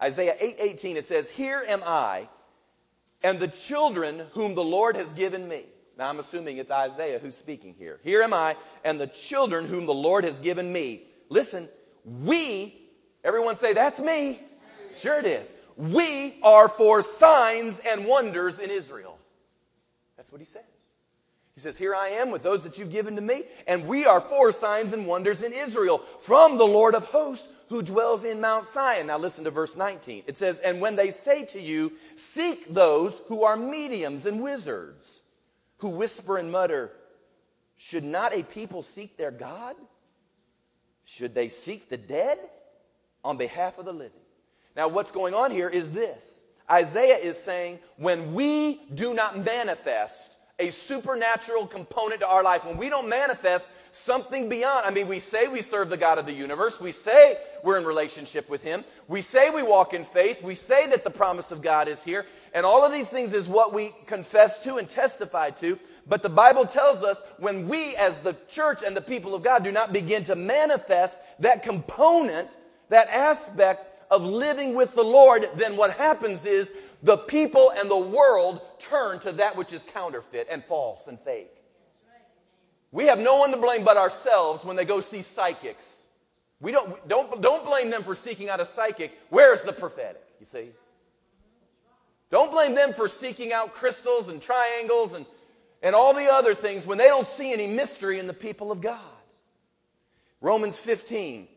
Isaiah 0.00 0.36
8 0.38 0.56
18, 0.58 0.96
it 0.96 1.04
says, 1.04 1.28
Here 1.28 1.62
am 1.66 1.82
I 1.84 2.28
and 3.22 3.38
the 3.38 3.48
children 3.48 4.22
whom 4.32 4.54
the 4.54 4.64
Lord 4.64 4.96
has 4.96 5.12
given 5.12 5.48
me. 5.48 5.64
Now 5.98 6.08
I'm 6.08 6.20
assuming 6.20 6.58
it's 6.58 6.70
Isaiah 6.70 7.18
who's 7.18 7.36
speaking 7.36 7.74
here. 7.78 8.00
Here 8.02 8.22
am 8.22 8.32
I 8.32 8.56
and 8.84 9.00
the 9.00 9.06
children 9.06 9.66
whom 9.66 9.86
the 9.86 9.94
Lord 9.94 10.24
has 10.24 10.38
given 10.38 10.72
me. 10.72 11.02
Listen, 11.28 11.68
we, 12.04 12.80
everyone 13.24 13.56
say, 13.56 13.72
That's 13.72 13.98
me. 13.98 14.40
Sure 14.96 15.18
it 15.18 15.26
is. 15.26 15.52
We 15.76 16.38
are 16.42 16.68
for 16.68 17.02
signs 17.02 17.80
and 17.80 18.06
wonders 18.06 18.58
in 18.58 18.70
Israel. 18.70 19.18
That's 20.16 20.32
what 20.32 20.40
he 20.40 20.46
says. 20.46 20.62
He 21.54 21.60
says, 21.60 21.76
Here 21.76 21.94
I 21.94 22.08
am 22.08 22.30
with 22.30 22.42
those 22.42 22.62
that 22.64 22.78
you've 22.78 22.90
given 22.90 23.16
to 23.16 23.22
me, 23.22 23.44
and 23.66 23.86
we 23.86 24.06
are 24.06 24.20
for 24.20 24.52
signs 24.52 24.92
and 24.92 25.06
wonders 25.06 25.42
in 25.42 25.52
Israel 25.52 26.02
from 26.20 26.56
the 26.58 26.66
Lord 26.66 26.94
of 26.94 27.04
hosts 27.04 27.48
who 27.68 27.82
dwells 27.82 28.24
in 28.24 28.40
Mount 28.40 28.66
Zion. 28.66 29.08
Now 29.08 29.18
listen 29.18 29.44
to 29.44 29.50
verse 29.50 29.74
19. 29.74 30.24
It 30.26 30.36
says, 30.36 30.58
And 30.60 30.80
when 30.80 30.96
they 30.96 31.10
say 31.10 31.44
to 31.46 31.60
you, 31.60 31.92
Seek 32.16 32.72
those 32.72 33.20
who 33.28 33.44
are 33.44 33.56
mediums 33.56 34.26
and 34.26 34.42
wizards, 34.42 35.22
who 35.78 35.88
whisper 35.88 36.38
and 36.38 36.52
mutter, 36.52 36.92
Should 37.76 38.04
not 38.04 38.34
a 38.34 38.42
people 38.42 38.82
seek 38.82 39.16
their 39.16 39.30
God? 39.30 39.76
Should 41.04 41.34
they 41.34 41.48
seek 41.48 41.88
the 41.88 41.96
dead 41.96 42.38
on 43.24 43.36
behalf 43.36 43.78
of 43.78 43.84
the 43.84 43.92
living? 43.92 44.20
Now, 44.76 44.88
what's 44.88 45.10
going 45.10 45.34
on 45.34 45.50
here 45.50 45.68
is 45.68 45.90
this. 45.90 46.42
Isaiah 46.70 47.16
is 47.16 47.38
saying, 47.38 47.78
When 47.96 48.34
we 48.34 48.82
do 48.94 49.14
not 49.14 49.42
manifest 49.42 50.32
a 50.58 50.70
supernatural 50.70 51.66
component 51.66 52.20
to 52.20 52.28
our 52.28 52.42
life, 52.42 52.64
when 52.64 52.76
we 52.76 52.88
don't 52.90 53.08
manifest 53.08 53.70
something 53.92 54.48
beyond, 54.48 54.84
I 54.84 54.90
mean, 54.90 55.08
we 55.08 55.20
say 55.20 55.48
we 55.48 55.62
serve 55.62 55.88
the 55.88 55.96
God 55.96 56.18
of 56.18 56.26
the 56.26 56.32
universe, 56.32 56.78
we 56.80 56.92
say 56.92 57.38
we're 57.62 57.78
in 57.78 57.84
relationship 57.84 58.48
with 58.50 58.62
Him, 58.62 58.84
we 59.08 59.22
say 59.22 59.48
we 59.48 59.62
walk 59.62 59.94
in 59.94 60.04
faith, 60.04 60.42
we 60.42 60.54
say 60.54 60.86
that 60.88 61.04
the 61.04 61.10
promise 61.10 61.50
of 61.50 61.62
God 61.62 61.88
is 61.88 62.02
here, 62.02 62.26
and 62.52 62.66
all 62.66 62.84
of 62.84 62.92
these 62.92 63.08
things 63.08 63.32
is 63.32 63.48
what 63.48 63.72
we 63.72 63.94
confess 64.06 64.58
to 64.60 64.76
and 64.76 64.88
testify 64.88 65.50
to. 65.50 65.78
But 66.06 66.22
the 66.22 66.28
Bible 66.28 66.66
tells 66.66 67.02
us 67.02 67.22
when 67.38 67.68
we, 67.68 67.96
as 67.96 68.18
the 68.18 68.36
church 68.48 68.82
and 68.82 68.96
the 68.96 69.00
people 69.00 69.34
of 69.34 69.42
God, 69.42 69.64
do 69.64 69.72
not 69.72 69.92
begin 69.92 70.24
to 70.24 70.36
manifest 70.36 71.18
that 71.40 71.62
component, 71.62 72.48
that 72.90 73.08
aspect 73.08 73.95
of 74.10 74.22
living 74.22 74.74
with 74.74 74.94
the 74.94 75.04
Lord, 75.04 75.48
then 75.56 75.76
what 75.76 75.92
happens 75.92 76.44
is 76.44 76.72
the 77.02 77.16
people 77.16 77.72
and 77.76 77.90
the 77.90 77.96
world 77.96 78.60
turn 78.78 79.20
to 79.20 79.32
that 79.32 79.56
which 79.56 79.72
is 79.72 79.82
counterfeit 79.92 80.48
and 80.50 80.64
false 80.64 81.06
and 81.06 81.20
fake. 81.20 81.52
We 82.92 83.06
have 83.06 83.18
no 83.18 83.36
one 83.36 83.50
to 83.50 83.56
blame 83.56 83.84
but 83.84 83.96
ourselves 83.96 84.64
when 84.64 84.76
they 84.76 84.84
go 84.84 85.00
see 85.00 85.22
psychics. 85.22 86.04
We 86.60 86.72
don't, 86.72 87.06
don't, 87.06 87.42
don't 87.42 87.66
blame 87.66 87.90
them 87.90 88.02
for 88.02 88.14
seeking 88.14 88.48
out 88.48 88.60
a 88.60 88.66
psychic. 88.66 89.12
Where's 89.28 89.62
the 89.62 89.72
prophetic? 89.72 90.24
You 90.40 90.46
see? 90.46 90.70
Don't 92.30 92.50
blame 92.50 92.74
them 92.74 92.94
for 92.94 93.08
seeking 93.08 93.52
out 93.52 93.72
crystals 93.72 94.28
and 94.28 94.40
triangles 94.40 95.12
and, 95.12 95.26
and 95.82 95.94
all 95.94 96.14
the 96.14 96.32
other 96.32 96.54
things 96.54 96.86
when 96.86 96.98
they 96.98 97.06
don't 97.06 97.28
see 97.28 97.52
any 97.52 97.66
mystery 97.66 98.18
in 98.18 98.26
the 98.26 98.32
people 98.32 98.72
of 98.72 98.80
God. 98.80 99.00
Romans 100.40 100.78
15. 100.78 101.48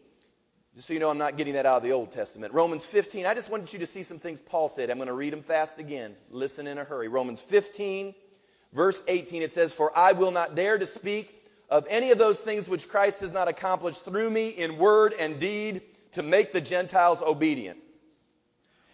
Just 0.79 0.87
so 0.87 0.93
you 0.93 1.01
know, 1.01 1.09
I'm 1.09 1.17
not 1.17 1.35
getting 1.35 1.55
that 1.55 1.65
out 1.65 1.75
of 1.75 1.83
the 1.83 1.91
Old 1.91 2.13
Testament. 2.13 2.53
Romans 2.53 2.85
15, 2.85 3.25
I 3.25 3.33
just 3.33 3.49
wanted 3.49 3.73
you 3.73 3.79
to 3.79 3.85
see 3.85 4.01
some 4.01 4.17
things 4.17 4.39
Paul 4.39 4.69
said. 4.69 4.89
I'm 4.89 4.95
going 4.95 5.07
to 5.07 5.13
read 5.13 5.33
them 5.33 5.43
fast 5.43 5.77
again. 5.77 6.15
Listen 6.31 6.67
in 6.67 6.77
a 6.77 6.85
hurry. 6.85 7.09
Romans 7.09 7.41
15, 7.41 8.15
verse 8.71 9.03
18, 9.09 9.41
it 9.41 9.51
says, 9.51 9.73
For 9.73 9.91
I 9.93 10.13
will 10.13 10.31
not 10.31 10.55
dare 10.55 10.77
to 10.77 10.87
speak 10.87 11.43
of 11.69 11.85
any 11.89 12.11
of 12.11 12.17
those 12.17 12.39
things 12.39 12.69
which 12.69 12.87
Christ 12.87 13.19
has 13.19 13.33
not 13.33 13.49
accomplished 13.49 14.05
through 14.05 14.29
me 14.29 14.47
in 14.47 14.77
word 14.77 15.13
and 15.19 15.37
deed 15.37 15.81
to 16.13 16.23
make 16.23 16.53
the 16.53 16.61
Gentiles 16.61 17.21
obedient. 17.21 17.79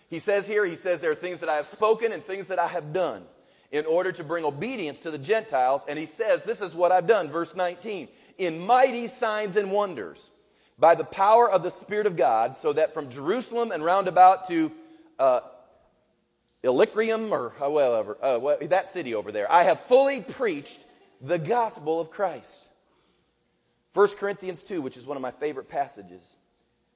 He 0.10 0.18
says 0.18 0.48
here, 0.48 0.66
he 0.66 0.74
says, 0.74 1.02
There 1.02 1.12
are 1.12 1.14
things 1.14 1.40
that 1.42 1.50
I 1.50 1.58
have 1.58 1.68
spoken 1.68 2.12
and 2.12 2.26
things 2.26 2.48
that 2.48 2.58
I 2.58 2.68
have 2.68 2.94
done 2.94 3.26
in 3.72 3.86
order 3.86 4.12
to 4.14 4.24
bring 4.24 4.44
obedience 4.44 5.02
to 5.02 5.12
the 5.12 5.20
Gentiles. 5.20 5.86
And 5.88 6.00
he 6.00 6.08
says, 6.08 6.44
This 6.46 6.62
is 6.62 6.74
what 6.74 6.92
I've 6.92 7.06
done. 7.06 7.30
Verse 7.30 7.56
19, 7.56 8.08
in 8.40 8.58
mighty 8.58 9.06
signs 9.06 9.56
and 9.56 9.72
wonders 9.72 10.32
by 10.78 10.96
the 10.96 11.04
power 11.04 11.50
of 11.50 11.64
the 11.64 11.72
Spirit 11.72 12.06
of 12.06 12.16
God, 12.16 12.58
so 12.58 12.74
that 12.74 12.94
from 12.94 13.10
Jerusalem 13.10 13.72
and 13.72 13.84
round 13.84 14.08
about 14.08 14.48
to 14.50 14.72
uh, 15.18 15.40
Illyricum 16.64 17.32
or 17.32 17.54
however, 17.60 18.18
uh, 18.22 18.68
that 18.68 18.90
city 18.90 19.16
over 19.16 19.32
there, 19.32 19.50
I 19.52 19.64
have 19.64 19.80
fully 19.82 20.22
preached 20.22 20.80
the 21.22 21.38
gospel 21.38 22.02
of 22.02 22.12
Christ. 22.12 22.68
1 23.94 24.10
Corinthians 24.18 24.64
2, 24.64 24.82
which 24.82 24.98
is 24.98 25.06
one 25.06 25.16
of 25.16 25.22
my 25.22 25.32
favorite 25.32 25.70
passages. 25.70 26.36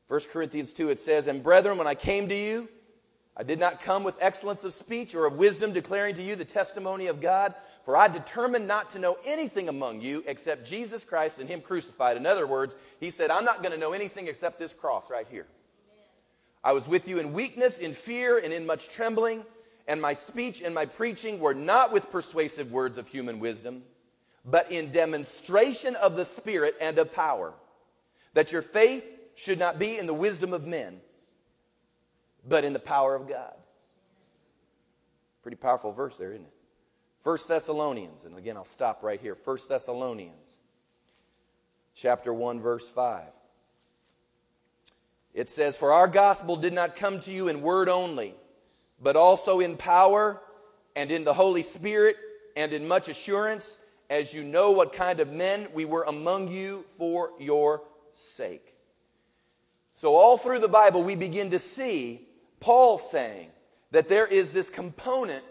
1 0.10 0.22
Corinthians 0.32 0.74
2, 0.74 0.90
it 0.90 1.00
says, 1.00 1.28
And 1.28 1.42
brethren, 1.42 1.78
when 1.78 1.88
I 1.88 1.96
came 1.96 2.28
to 2.28 2.36
you, 2.36 2.68
I 3.38 3.44
did 3.44 3.60
not 3.60 3.82
come 3.82 4.04
with 4.04 4.18
excellence 4.20 4.66
of 4.66 4.74
speech 4.74 5.16
or 5.16 5.26
of 5.26 5.36
wisdom, 5.36 5.72
declaring 5.72 6.16
to 6.16 6.22
you 6.22 6.36
the 6.36 6.44
testimony 6.44 7.08
of 7.08 7.22
God. 7.22 7.54
For 7.90 7.98
I 7.98 8.08
determined 8.08 8.68
not 8.68 8.92
to 8.92 9.00
know 9.00 9.18
anything 9.26 9.68
among 9.68 10.02
you 10.02 10.24
except 10.28 10.70
Jesus 10.70 11.04
Christ 11.04 11.40
and 11.40 11.50
Him 11.50 11.60
crucified. 11.60 12.18
In 12.18 12.28
other 12.28 12.46
words, 12.46 12.76
He 13.00 13.10
said, 13.10 13.32
I'm 13.32 13.46
not 13.46 13.64
going 13.64 13.72
to 13.72 13.80
know 13.80 13.94
anything 13.94 14.28
except 14.28 14.60
this 14.60 14.74
cross 14.74 15.10
right 15.10 15.26
here. 15.32 15.48
I 16.64 16.74
was 16.74 16.88
with 16.88 17.08
you 17.08 17.18
in 17.18 17.34
weakness, 17.34 17.80
in 17.80 17.96
fear, 17.96 18.38
and 18.38 18.54
in 18.54 18.68
much 18.68 18.90
trembling, 18.90 19.44
and 19.88 20.00
my 20.00 20.14
speech 20.14 20.62
and 20.62 20.76
my 20.76 20.86
preaching 20.86 21.40
were 21.40 21.56
not 21.56 21.92
with 21.92 22.12
persuasive 22.12 22.72
words 22.72 23.00
of 23.00 23.08
human 23.08 23.40
wisdom, 23.40 23.82
but 24.46 24.72
in 24.72 24.92
demonstration 24.92 25.96
of 25.96 26.16
the 26.16 26.26
Spirit 26.26 26.76
and 26.80 27.00
of 27.00 27.12
power, 27.12 27.56
that 28.36 28.52
your 28.52 28.62
faith 28.62 29.04
should 29.34 29.58
not 29.58 29.80
be 29.80 29.98
in 29.98 30.06
the 30.06 30.14
wisdom 30.14 30.54
of 30.54 30.68
men, 30.68 31.02
but 32.48 32.64
in 32.64 32.74
the 32.74 32.78
power 32.78 33.16
of 33.16 33.28
God. 33.28 33.56
Pretty 35.42 35.58
powerful 35.58 35.92
verse 35.92 36.18
there, 36.18 36.34
isn't 36.34 36.46
it? 36.46 36.54
1 37.24 37.38
Thessalonians, 37.48 38.26
and 38.26 38.38
again 38.38 38.58
I'll 38.58 38.66
stop 38.66 39.04
right 39.04 39.20
here. 39.20 39.38
1 39.44 39.58
Thessalonians, 39.68 40.60
chapter 41.94 42.34
1, 42.34 42.62
verse 42.62 42.88
5. 42.90 43.24
It 45.34 45.50
says, 45.50 45.78
For 45.78 45.92
our 45.94 46.08
gospel 46.08 46.56
did 46.56 46.74
not 46.74 46.96
come 46.96 47.20
to 47.22 47.32
you 47.32 47.48
in 47.48 47.62
word 47.62 47.90
only, 47.90 48.36
but 49.02 49.16
also 49.16 49.60
in 49.60 49.78
power 49.78 50.42
and 50.96 51.12
in 51.12 51.24
the 51.24 51.34
Holy 51.34 51.64
Spirit 51.64 52.18
and 52.56 52.74
in 52.74 52.88
much 52.88 53.10
assurance, 53.10 53.78
as 54.10 54.34
you 54.34 54.44
know 54.44 54.72
what 54.72 54.92
kind 54.92 55.20
of 55.20 55.32
men 55.32 55.68
we 55.74 55.86
were 55.86 56.04
among 56.04 56.48
you 56.48 56.84
for 56.98 57.32
your 57.40 57.84
sake. 58.14 58.74
So, 59.94 60.16
all 60.16 60.38
through 60.38 60.60
the 60.60 60.68
Bible, 60.68 61.04
we 61.04 61.16
begin 61.16 61.52
to 61.52 61.60
see 61.60 62.28
Paul 62.60 63.00
saying 63.00 63.50
that 63.92 64.08
there 64.08 64.26
is 64.26 64.52
this 64.52 64.70
component 64.70 65.44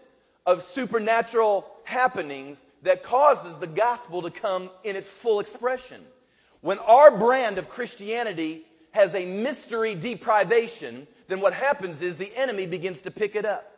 of 0.49 0.62
supernatural 0.62 1.67
happenings 1.85 2.64
that 2.83 3.02
causes 3.02 3.59
the 3.59 3.67
gospel 3.67 4.23
to 4.23 4.31
come 4.31 4.71
in 4.83 4.97
its 4.97 5.07
full 5.07 5.40
expression. 5.40 6.02
When 6.62 6.78
our 6.78 7.14
brand 7.14 7.59
of 7.59 7.69
Christianity 7.69 8.64
has 8.93 9.14
a 9.14 9.26
mystery 9.26 9.95
deprivation, 9.95 11.07
then 11.28 11.43
what 11.43 11.52
happens 11.52 12.00
is 12.00 12.17
the 12.17 12.35
enemy 12.35 12.67
begins 12.67 13.02
to 13.02 13.11
pick 13.11 13.37
it 13.37 13.45
up. 13.45 13.76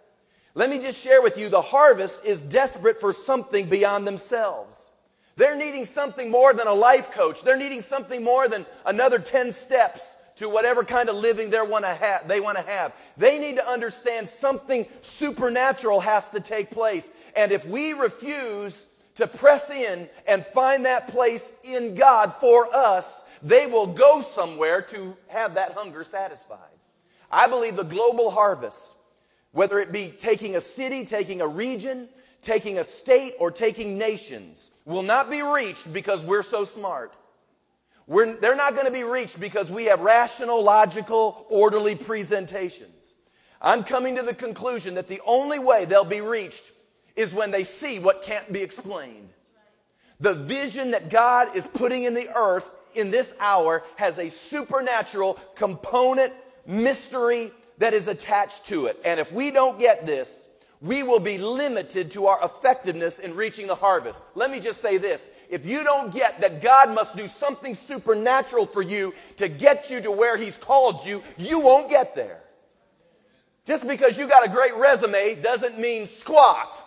Let 0.54 0.70
me 0.70 0.78
just 0.78 1.02
share 1.02 1.20
with 1.20 1.36
you 1.36 1.48
the 1.48 1.60
harvest 1.60 2.24
is 2.24 2.40
desperate 2.40 3.00
for 3.00 3.12
something 3.12 3.68
beyond 3.68 4.06
themselves. 4.06 4.90
They're 5.34 5.56
needing 5.56 5.84
something 5.84 6.30
more 6.30 6.54
than 6.54 6.68
a 6.68 6.72
life 6.72 7.10
coach. 7.10 7.42
They're 7.42 7.56
needing 7.56 7.82
something 7.82 8.22
more 8.22 8.46
than 8.46 8.64
another 8.86 9.18
10 9.18 9.52
steps 9.52 10.16
to 10.36 10.48
whatever 10.48 10.84
kind 10.84 11.08
of 11.08 11.16
living 11.16 11.50
they 11.50 11.60
want 11.60 11.84
to 11.84 11.94
have. 11.94 12.26
They 12.26 12.40
want 12.40 12.58
to 12.58 12.64
have. 12.64 12.92
They 13.16 13.38
need 13.38 13.56
to 13.56 13.68
understand 13.68 14.28
something 14.28 14.86
supernatural 15.00 16.00
has 16.00 16.28
to 16.30 16.40
take 16.40 16.70
place. 16.70 17.10
And 17.36 17.52
if 17.52 17.66
we 17.66 17.92
refuse 17.92 18.86
to 19.16 19.26
press 19.26 19.70
in 19.70 20.08
and 20.26 20.44
find 20.46 20.86
that 20.86 21.08
place 21.08 21.52
in 21.62 21.94
God 21.94 22.34
for 22.34 22.74
us, 22.74 23.24
they 23.42 23.66
will 23.66 23.86
go 23.86 24.22
somewhere 24.22 24.82
to 24.82 25.16
have 25.28 25.54
that 25.54 25.72
hunger 25.72 26.04
satisfied. 26.04 26.58
I 27.30 27.46
believe 27.46 27.76
the 27.76 27.84
global 27.84 28.30
harvest, 28.30 28.92
whether 29.52 29.78
it 29.78 29.92
be 29.92 30.14
taking 30.20 30.56
a 30.56 30.60
city, 30.60 31.04
taking 31.04 31.40
a 31.40 31.46
region, 31.46 32.08
taking 32.42 32.78
a 32.78 32.84
state, 32.84 33.34
or 33.38 33.50
taking 33.50 33.98
nations, 33.98 34.70
will 34.84 35.02
not 35.02 35.30
be 35.30 35.42
reached 35.42 35.92
because 35.92 36.22
we're 36.22 36.42
so 36.42 36.64
smart. 36.64 37.14
We're, 38.10 38.34
they're 38.34 38.56
not 38.56 38.74
going 38.74 38.86
to 38.86 38.92
be 38.92 39.04
reached 39.04 39.38
because 39.38 39.70
we 39.70 39.84
have 39.84 40.00
rational, 40.00 40.64
logical, 40.64 41.46
orderly 41.48 41.94
presentations. 41.94 43.14
I'm 43.62 43.84
coming 43.84 44.16
to 44.16 44.22
the 44.22 44.34
conclusion 44.34 44.94
that 44.94 45.06
the 45.06 45.20
only 45.24 45.60
way 45.60 45.84
they'll 45.84 46.04
be 46.04 46.20
reached 46.20 46.64
is 47.14 47.32
when 47.32 47.52
they 47.52 47.62
see 47.62 48.00
what 48.00 48.24
can't 48.24 48.52
be 48.52 48.62
explained. 48.62 49.28
The 50.18 50.34
vision 50.34 50.90
that 50.90 51.08
God 51.08 51.56
is 51.56 51.64
putting 51.68 52.02
in 52.02 52.14
the 52.14 52.36
earth 52.36 52.68
in 52.96 53.12
this 53.12 53.32
hour 53.38 53.84
has 53.94 54.18
a 54.18 54.28
supernatural 54.28 55.38
component, 55.54 56.32
mystery 56.66 57.52
that 57.78 57.94
is 57.94 58.08
attached 58.08 58.64
to 58.66 58.86
it. 58.86 59.00
And 59.04 59.20
if 59.20 59.30
we 59.30 59.52
don't 59.52 59.78
get 59.78 60.04
this, 60.04 60.48
we 60.80 61.02
will 61.02 61.20
be 61.20 61.36
limited 61.36 62.10
to 62.12 62.26
our 62.26 62.42
effectiveness 62.42 63.18
in 63.18 63.36
reaching 63.36 63.66
the 63.66 63.74
harvest. 63.74 64.22
Let 64.34 64.50
me 64.50 64.60
just 64.60 64.80
say 64.80 64.96
this. 64.96 65.28
If 65.50 65.66
you 65.66 65.84
don't 65.84 66.12
get 66.12 66.40
that 66.40 66.62
God 66.62 66.94
must 66.94 67.16
do 67.16 67.28
something 67.28 67.74
supernatural 67.74 68.64
for 68.64 68.80
you 68.80 69.14
to 69.36 69.48
get 69.48 69.90
you 69.90 70.00
to 70.00 70.10
where 70.10 70.38
He's 70.38 70.56
called 70.56 71.04
you, 71.04 71.22
you 71.36 71.60
won't 71.60 71.90
get 71.90 72.14
there. 72.14 72.40
Just 73.66 73.86
because 73.86 74.18
you 74.18 74.26
got 74.26 74.44
a 74.44 74.48
great 74.48 74.74
resume 74.74 75.34
doesn't 75.34 75.78
mean 75.78 76.06
squat. 76.06 76.82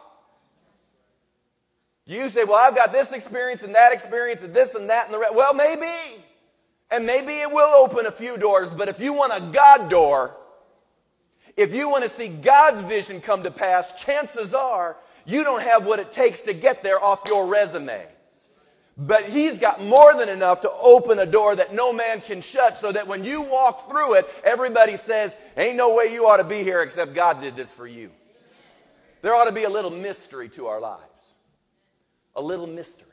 You 2.06 2.30
say, 2.30 2.44
well, 2.44 2.58
I've 2.58 2.76
got 2.76 2.92
this 2.92 3.12
experience 3.12 3.62
and 3.64 3.76
that 3.76 3.94
experience 3.94 4.42
and 4.42 4.54
this 4.54 4.76
and 4.76 4.90
that 4.90 5.06
and 5.06 5.14
the 5.14 5.20
rest. 5.20 5.36
Well, 5.36 5.54
maybe. 5.54 5.88
And 6.90 7.06
maybe 7.06 7.34
it 7.34 7.50
will 7.50 7.76
open 7.76 8.08
a 8.08 8.12
few 8.12 8.38
doors, 8.38 8.72
but 8.72 8.90
if 8.90 9.00
you 9.00 9.14
want 9.14 9.34
a 9.34 9.52
God 9.52 9.90
door, 9.90 10.36
if 11.56 11.74
you 11.74 11.90
want 11.90 12.04
to 12.04 12.10
see 12.10 12.28
God's 12.28 12.82
vision 12.82 13.22
come 13.22 13.44
to 13.44 13.52
pass, 13.52 13.92
chances 14.02 14.54
are 14.54 14.98
you 15.26 15.44
don't 15.44 15.62
have 15.62 15.86
what 15.86 16.00
it 16.00 16.12
takes 16.12 16.42
to 16.42 16.54
get 16.54 16.84
there 16.84 17.02
off 17.02 17.22
your 17.28 17.48
resume. 17.48 18.06
But 18.98 19.26
He's 19.26 19.58
got 19.58 19.82
more 19.82 20.16
than 20.16 20.30
enough 20.30 20.62
to 20.62 20.72
open 20.72 21.18
a 21.20 21.26
door 21.26 21.56
that 21.56 21.74
no 21.74 21.94
man 21.94 22.22
can 22.22 22.42
shut 22.42 22.78
so 22.78 22.92
that 22.92 23.08
when 23.08 23.24
you 23.24 23.42
walk 23.42 23.90
through 23.90 24.16
it, 24.16 24.30
everybody 24.44 24.98
says, 24.98 25.36
Ain't 25.58 25.76
no 25.76 25.96
way 25.96 26.12
you 26.14 26.28
ought 26.28 26.38
to 26.38 26.44
be 26.44 26.64
here 26.64 26.82
except 26.82 27.14
God 27.14 27.42
did 27.42 27.56
this 27.56 27.72
for 27.72 27.88
you. 27.88 28.12
There 29.22 29.34
ought 29.34 29.46
to 29.46 29.54
be 29.54 29.64
a 29.64 29.70
little 29.70 29.90
mystery 29.90 30.50
to 30.50 30.68
our 30.68 30.80
lives. 30.80 31.02
A 32.36 32.42
little 32.42 32.68
mystery. 32.68 33.08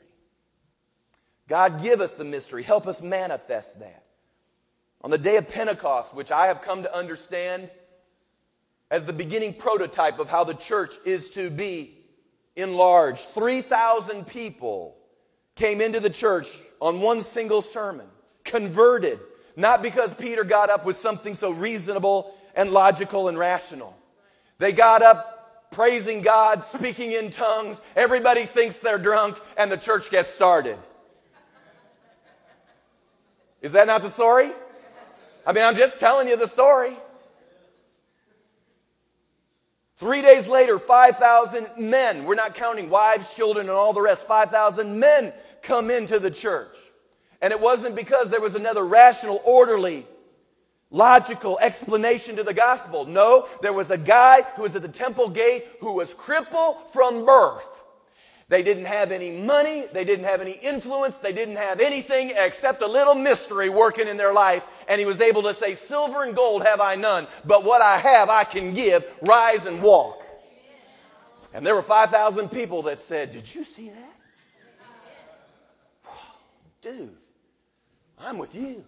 God, 1.47 1.81
give 1.81 2.01
us 2.01 2.13
the 2.13 2.23
mystery. 2.23 2.63
Help 2.63 2.85
us 2.85 3.01
manifest 3.01 3.79
that. 3.79 4.03
On 5.01 5.09
the 5.09 5.17
day 5.17 5.37
of 5.37 5.49
Pentecost, 5.49 6.13
which 6.13 6.31
I 6.31 6.47
have 6.47 6.61
come 6.61 6.83
to 6.83 6.95
understand 6.95 7.69
as 8.91 9.05
the 9.05 9.13
beginning 9.13 9.53
prototype 9.53 10.19
of 10.19 10.29
how 10.29 10.43
the 10.43 10.53
church 10.53 10.95
is 11.05 11.29
to 11.31 11.49
be 11.49 11.97
enlarged. 12.57 13.29
3,000 13.29 14.27
people 14.27 14.97
came 15.55 15.79
into 15.79 16.01
the 16.01 16.09
church 16.09 16.61
on 16.81 16.99
one 16.99 17.21
single 17.21 17.61
sermon, 17.61 18.05
converted, 18.43 19.19
not 19.55 19.81
because 19.81 20.13
Peter 20.13 20.43
got 20.43 20.69
up 20.69 20.85
with 20.85 20.97
something 20.97 21.33
so 21.33 21.51
reasonable 21.51 22.35
and 22.53 22.71
logical 22.71 23.29
and 23.29 23.39
rational. 23.39 23.95
They 24.57 24.73
got 24.73 25.01
up 25.01 25.69
praising 25.71 26.21
God, 26.21 26.65
speaking 26.65 27.13
in 27.13 27.31
tongues. 27.31 27.79
Everybody 27.95 28.45
thinks 28.45 28.79
they're 28.79 28.97
drunk, 28.97 29.39
and 29.55 29.71
the 29.71 29.77
church 29.77 30.11
gets 30.11 30.29
started. 30.33 30.77
Is 33.61 33.71
that 33.71 33.87
not 33.87 34.01
the 34.01 34.09
story? 34.09 34.51
I 35.45 35.53
mean, 35.53 35.63
I'm 35.63 35.77
just 35.77 35.97
telling 35.97 36.27
you 36.27 36.35
the 36.35 36.47
story. 36.47 36.97
Three 40.01 40.23
days 40.23 40.47
later, 40.47 40.79
5,000 40.79 41.77
men, 41.77 42.25
we're 42.25 42.33
not 42.33 42.55
counting 42.55 42.89
wives, 42.89 43.35
children, 43.35 43.67
and 43.67 43.77
all 43.77 43.93
the 43.93 44.01
rest, 44.01 44.25
5,000 44.25 44.99
men 44.99 45.31
come 45.61 45.91
into 45.91 46.17
the 46.17 46.31
church. 46.31 46.75
And 47.39 47.53
it 47.53 47.61
wasn't 47.61 47.93
because 47.93 48.31
there 48.31 48.41
was 48.41 48.55
another 48.55 48.83
rational, 48.83 49.43
orderly, 49.45 50.07
logical 50.89 51.59
explanation 51.59 52.37
to 52.37 52.43
the 52.43 52.51
gospel. 52.51 53.05
No, 53.05 53.47
there 53.61 53.73
was 53.73 53.91
a 53.91 53.97
guy 53.97 54.41
who 54.55 54.63
was 54.63 54.75
at 54.75 54.81
the 54.81 54.87
temple 54.87 55.29
gate 55.29 55.67
who 55.81 55.91
was 55.91 56.15
crippled 56.15 56.77
from 56.91 57.23
birth. 57.23 57.80
They 58.51 58.63
didn't 58.63 58.83
have 58.83 59.13
any 59.13 59.31
money. 59.31 59.85
They 59.93 60.03
didn't 60.03 60.25
have 60.25 60.41
any 60.41 60.51
influence. 60.51 61.19
They 61.19 61.31
didn't 61.31 61.55
have 61.55 61.79
anything 61.79 62.33
except 62.35 62.81
a 62.81 62.85
little 62.85 63.15
mystery 63.15 63.69
working 63.69 64.09
in 64.09 64.17
their 64.17 64.33
life. 64.33 64.61
And 64.89 64.99
he 64.99 65.05
was 65.05 65.21
able 65.21 65.41
to 65.43 65.53
say, 65.53 65.73
Silver 65.73 66.25
and 66.25 66.35
gold 66.35 66.65
have 66.65 66.81
I 66.81 66.95
none, 66.95 67.27
but 67.45 67.63
what 67.63 67.81
I 67.81 67.97
have 67.97 68.29
I 68.29 68.43
can 68.43 68.73
give. 68.73 69.05
Rise 69.21 69.67
and 69.67 69.81
walk. 69.81 70.21
And 71.53 71.65
there 71.65 71.75
were 71.75 71.81
5,000 71.81 72.49
people 72.49 72.81
that 72.81 72.99
said, 72.99 73.31
Did 73.31 73.55
you 73.55 73.63
see 73.63 73.89
that? 73.89 74.15
Dude, 76.81 77.15
I'm 78.19 78.37
with 78.37 78.53
you. 78.53 78.83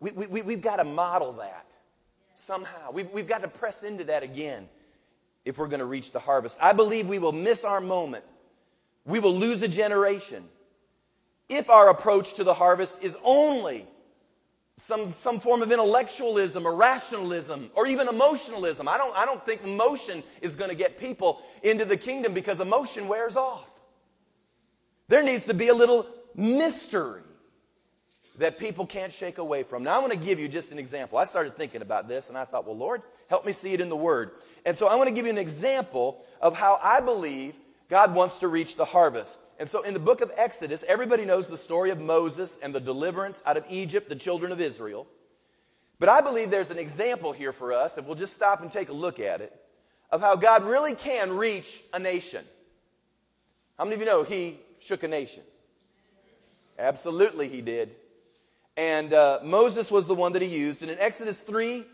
We, 0.00 0.10
we, 0.12 0.40
we've 0.40 0.62
got 0.62 0.76
to 0.76 0.84
model 0.84 1.34
that 1.34 1.66
somehow. 2.42 2.90
We've, 2.92 3.10
we've 3.10 3.28
got 3.28 3.42
to 3.42 3.48
press 3.48 3.82
into 3.82 4.04
that 4.04 4.22
again 4.22 4.68
if 5.44 5.58
we're 5.58 5.68
going 5.68 5.80
to 5.80 5.86
reach 5.86 6.12
the 6.12 6.18
harvest. 6.18 6.56
I 6.60 6.72
believe 6.72 7.08
we 7.08 7.18
will 7.18 7.32
miss 7.32 7.64
our 7.64 7.80
moment. 7.80 8.24
We 9.04 9.18
will 9.20 9.34
lose 9.34 9.62
a 9.62 9.68
generation 9.68 10.44
if 11.48 11.70
our 11.70 11.90
approach 11.90 12.34
to 12.34 12.44
the 12.44 12.54
harvest 12.54 12.96
is 13.00 13.16
only 13.24 13.86
some, 14.76 15.12
some 15.14 15.38
form 15.38 15.62
of 15.62 15.70
intellectualism 15.70 16.66
or 16.66 16.74
rationalism 16.74 17.70
or 17.74 17.86
even 17.86 18.08
emotionalism. 18.08 18.88
I 18.88 18.96
don't, 18.96 19.14
I 19.16 19.24
don't 19.24 19.44
think 19.44 19.62
emotion 19.64 20.22
is 20.40 20.54
going 20.54 20.70
to 20.70 20.76
get 20.76 20.98
people 20.98 21.42
into 21.62 21.84
the 21.84 21.96
kingdom 21.96 22.34
because 22.34 22.60
emotion 22.60 23.06
wears 23.08 23.36
off. 23.36 23.68
There 25.08 25.22
needs 25.22 25.44
to 25.44 25.54
be 25.54 25.68
a 25.68 25.74
little 25.74 26.06
mystery 26.34 27.22
that 28.38 28.58
people 28.58 28.86
can't 28.86 29.12
shake 29.12 29.38
away 29.38 29.62
from. 29.62 29.82
Now, 29.82 29.96
I 29.96 29.98
want 29.98 30.12
to 30.12 30.18
give 30.18 30.40
you 30.40 30.48
just 30.48 30.72
an 30.72 30.78
example. 30.78 31.18
I 31.18 31.24
started 31.24 31.56
thinking 31.56 31.82
about 31.82 32.08
this 32.08 32.28
and 32.28 32.38
I 32.38 32.44
thought, 32.44 32.66
well, 32.66 32.76
Lord, 32.76 33.02
help 33.28 33.44
me 33.44 33.52
see 33.52 33.72
it 33.72 33.80
in 33.80 33.88
the 33.88 33.96
Word. 33.96 34.30
And 34.64 34.76
so 34.76 34.86
I 34.86 34.94
want 34.94 35.08
to 35.08 35.14
give 35.14 35.26
you 35.26 35.32
an 35.32 35.38
example 35.38 36.24
of 36.40 36.56
how 36.56 36.80
I 36.82 37.00
believe 37.00 37.54
God 37.90 38.14
wants 38.14 38.38
to 38.38 38.48
reach 38.48 38.76
the 38.76 38.86
harvest. 38.86 39.38
And 39.58 39.68
so 39.68 39.82
in 39.82 39.92
the 39.92 40.00
book 40.00 40.22
of 40.22 40.32
Exodus, 40.36 40.82
everybody 40.88 41.24
knows 41.24 41.46
the 41.46 41.58
story 41.58 41.90
of 41.90 42.00
Moses 42.00 42.58
and 42.62 42.74
the 42.74 42.80
deliverance 42.80 43.42
out 43.44 43.56
of 43.56 43.64
Egypt, 43.68 44.08
the 44.08 44.16
children 44.16 44.50
of 44.50 44.60
Israel. 44.60 45.06
But 45.98 46.08
I 46.08 46.20
believe 46.20 46.50
there's 46.50 46.70
an 46.70 46.78
example 46.78 47.32
here 47.32 47.52
for 47.52 47.72
us, 47.72 47.98
if 47.98 48.06
we'll 48.06 48.16
just 48.16 48.34
stop 48.34 48.62
and 48.62 48.72
take 48.72 48.88
a 48.88 48.94
look 48.94 49.20
at 49.20 49.40
it, 49.40 49.54
of 50.10 50.20
how 50.20 50.36
God 50.36 50.64
really 50.64 50.94
can 50.94 51.32
reach 51.32 51.82
a 51.92 51.98
nation. 51.98 52.44
How 53.78 53.84
many 53.84 53.94
of 53.94 54.00
you 54.00 54.06
know 54.06 54.22
He 54.24 54.58
shook 54.80 55.02
a 55.02 55.08
nation? 55.08 55.42
Absolutely, 56.78 57.48
He 57.48 57.60
did. 57.60 57.94
And 58.76 59.12
uh, 59.12 59.40
Moses 59.42 59.90
was 59.90 60.06
the 60.06 60.14
one 60.14 60.32
that 60.32 60.42
he 60.42 60.48
used. 60.48 60.82
And 60.82 60.90
in 60.90 60.98
Exodus 60.98 61.40
3, 61.40 61.84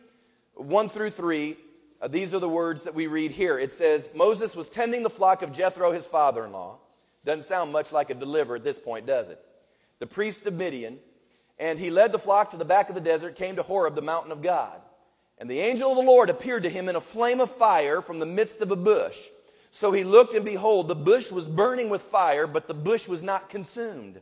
1 0.55 0.89
through 0.89 1.11
3, 1.11 1.57
uh, 2.01 2.09
these 2.09 2.33
are 2.33 2.39
the 2.39 2.49
words 2.49 2.85
that 2.85 2.95
we 2.95 3.07
read 3.09 3.33
here. 3.33 3.59
It 3.59 3.73
says, 3.73 4.11
Moses 4.15 4.55
was 4.55 4.69
tending 4.69 5.03
the 5.03 5.11
flock 5.11 5.43
of 5.43 5.53
Jethro, 5.53 5.93
his 5.93 6.07
father 6.07 6.45
in 6.45 6.53
law. 6.53 6.79
Doesn't 7.25 7.43
sound 7.43 7.73
much 7.73 7.91
like 7.91 8.11
a 8.11 8.15
deliverer 8.15 8.57
at 8.57 8.65
this 8.65 8.79
point, 8.79 9.07
does 9.07 9.29
it? 9.29 9.45
The 9.99 10.07
priest 10.07 10.47
of 10.47 10.55
Midian. 10.55 10.99
And 11.59 11.79
he 11.79 11.91
led 11.91 12.13
the 12.13 12.19
flock 12.19 12.51
to 12.51 12.57
the 12.57 12.65
back 12.65 12.89
of 12.89 12.95
the 12.95 13.01
desert, 13.01 13.35
came 13.35 13.57
to 13.57 13.65
Horeb, 13.65 13.97
the 13.97 14.03
mountain 14.03 14.31
of 14.31 14.43
God. 14.43 14.81
And 15.39 15.51
the 15.51 15.61
angel 15.61 15.91
of 15.91 15.97
the 15.97 16.03
Lord 16.03 16.31
appeared 16.31 16.63
to 16.63 16.71
him 16.71 16.89
in 16.89 16.97
a 16.97 17.01
flame 17.01 17.41
of 17.41 17.51
fire 17.51 18.01
from 18.01 18.21
the 18.21 18.27
midst 18.27 18.61
of 18.61 18.71
a 18.71 18.77
bush. 18.77 19.19
So 19.73 19.93
he 19.93 20.05
looked, 20.05 20.35
and 20.35 20.45
behold, 20.45 20.89
the 20.89 20.95
bush 20.95 21.31
was 21.31 21.49
burning 21.49 21.91
with 21.91 22.03
fire, 22.03 22.47
but 22.47 22.69
the 22.69 22.75
bush 22.75 23.09
was 23.09 23.23
not 23.23 23.49
consumed. 23.49 24.21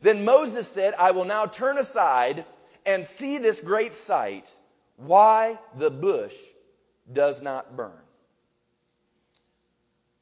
Then 0.00 0.24
Moses 0.24 0.68
said, 0.68 0.94
I 0.98 1.10
will 1.10 1.24
now 1.24 1.46
turn 1.46 1.78
aside 1.78 2.44
and 2.86 3.04
see 3.04 3.38
this 3.38 3.60
great 3.60 3.94
sight, 3.94 4.54
why 4.96 5.58
the 5.76 5.90
bush 5.90 6.34
does 7.12 7.42
not 7.42 7.76
burn. 7.76 7.92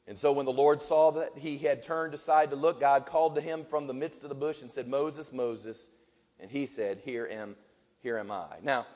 And 0.09 0.17
so 0.17 0.33
when 0.33 0.47
the 0.47 0.53
Lord 0.53 0.83
saw 0.83 1.11
that 1.13 1.33
he 1.37 1.59
had 1.59 1.83
turned 1.83 2.15
aside 2.15 2.51
to 2.51 2.57
look, 2.57 2.81
God 2.81 3.07
called 3.07 3.35
to 3.35 3.41
him 3.41 3.65
from 3.65 3.87
the 3.87 3.95
midst 3.95 4.23
of 4.23 4.29
the 4.29 4.37
bush 4.37 4.63
and 4.63 4.71
said, 4.71 4.89
Moses, 4.89 5.33
Moses. 5.33 5.89
And 6.39 6.51
he 6.51 6.67
said, 6.67 7.01
Here 7.05 7.29
am, 7.31 7.57
here 8.03 8.17
am 8.17 8.31
I. 8.31 8.57
Now, 8.63 8.87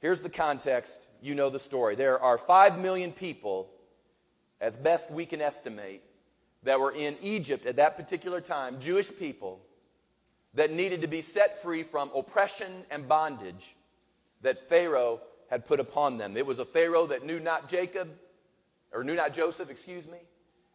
here's 0.00 0.20
the 0.20 0.30
context. 0.30 1.08
You 1.20 1.34
know 1.34 1.50
the 1.50 1.58
story. 1.58 1.96
There 1.96 2.20
are 2.20 2.38
five 2.38 2.78
million 2.78 3.10
people, 3.10 3.68
as 4.60 4.76
best 4.76 5.10
we 5.10 5.26
can 5.26 5.40
estimate, 5.40 6.02
that 6.62 6.78
were 6.78 6.92
in 6.92 7.16
Egypt 7.20 7.66
at 7.66 7.76
that 7.76 7.96
particular 7.96 8.40
time, 8.40 8.78
Jewish 8.80 9.10
people 9.18 9.60
that 10.54 10.72
needed 10.72 11.02
to 11.02 11.06
be 11.06 11.22
set 11.22 11.62
free 11.62 11.82
from 11.82 12.10
oppression 12.14 12.84
and 12.90 13.08
bondage 13.08 13.76
that 14.42 14.68
Pharaoh 14.68 15.20
had 15.48 15.66
put 15.66 15.80
upon 15.80 16.18
them. 16.18 16.36
It 16.36 16.46
was 16.46 16.58
a 16.58 16.64
Pharaoh 16.64 17.06
that 17.06 17.24
knew 17.24 17.40
not 17.40 17.68
Jacob, 17.68 18.08
or 18.92 19.04
knew 19.04 19.14
not 19.14 19.32
Joseph, 19.32 19.70
excuse 19.70 20.06
me. 20.06 20.18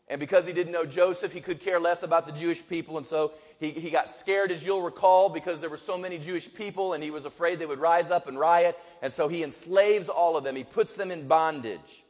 And 0.07 0.19
because 0.19 0.45
he 0.45 0.53
didn't 0.53 0.71
know 0.71 0.85
Joseph, 0.85 1.33
he 1.33 1.41
could 1.41 1.59
care 1.59 1.79
less 1.79 2.03
about 2.03 2.27
the 2.27 2.31
Jewish 2.31 2.65
people. 2.67 2.97
And 2.97 3.05
so 3.05 3.31
he, 3.59 3.71
he 3.71 3.89
got 3.89 4.13
scared, 4.13 4.51
as 4.51 4.63
you'll 4.63 4.83
recall, 4.83 5.29
because 5.29 5.61
there 5.61 5.69
were 5.69 5.77
so 5.77 5.97
many 5.97 6.19
Jewish 6.19 6.53
people, 6.53 6.93
and 6.93 7.03
he 7.03 7.09
was 7.09 7.25
afraid 7.25 7.57
they 7.57 7.65
would 7.65 7.79
rise 7.79 8.11
up 8.11 8.27
and 8.27 8.39
riot. 8.39 8.77
And 9.01 9.11
so 9.11 9.27
he 9.27 9.43
enslaves 9.43 10.07
all 10.07 10.37
of 10.37 10.43
them. 10.43 10.55
He 10.55 10.63
puts 10.63 10.93
them 10.95 11.09
in 11.09 11.27
bondage. 11.27 12.03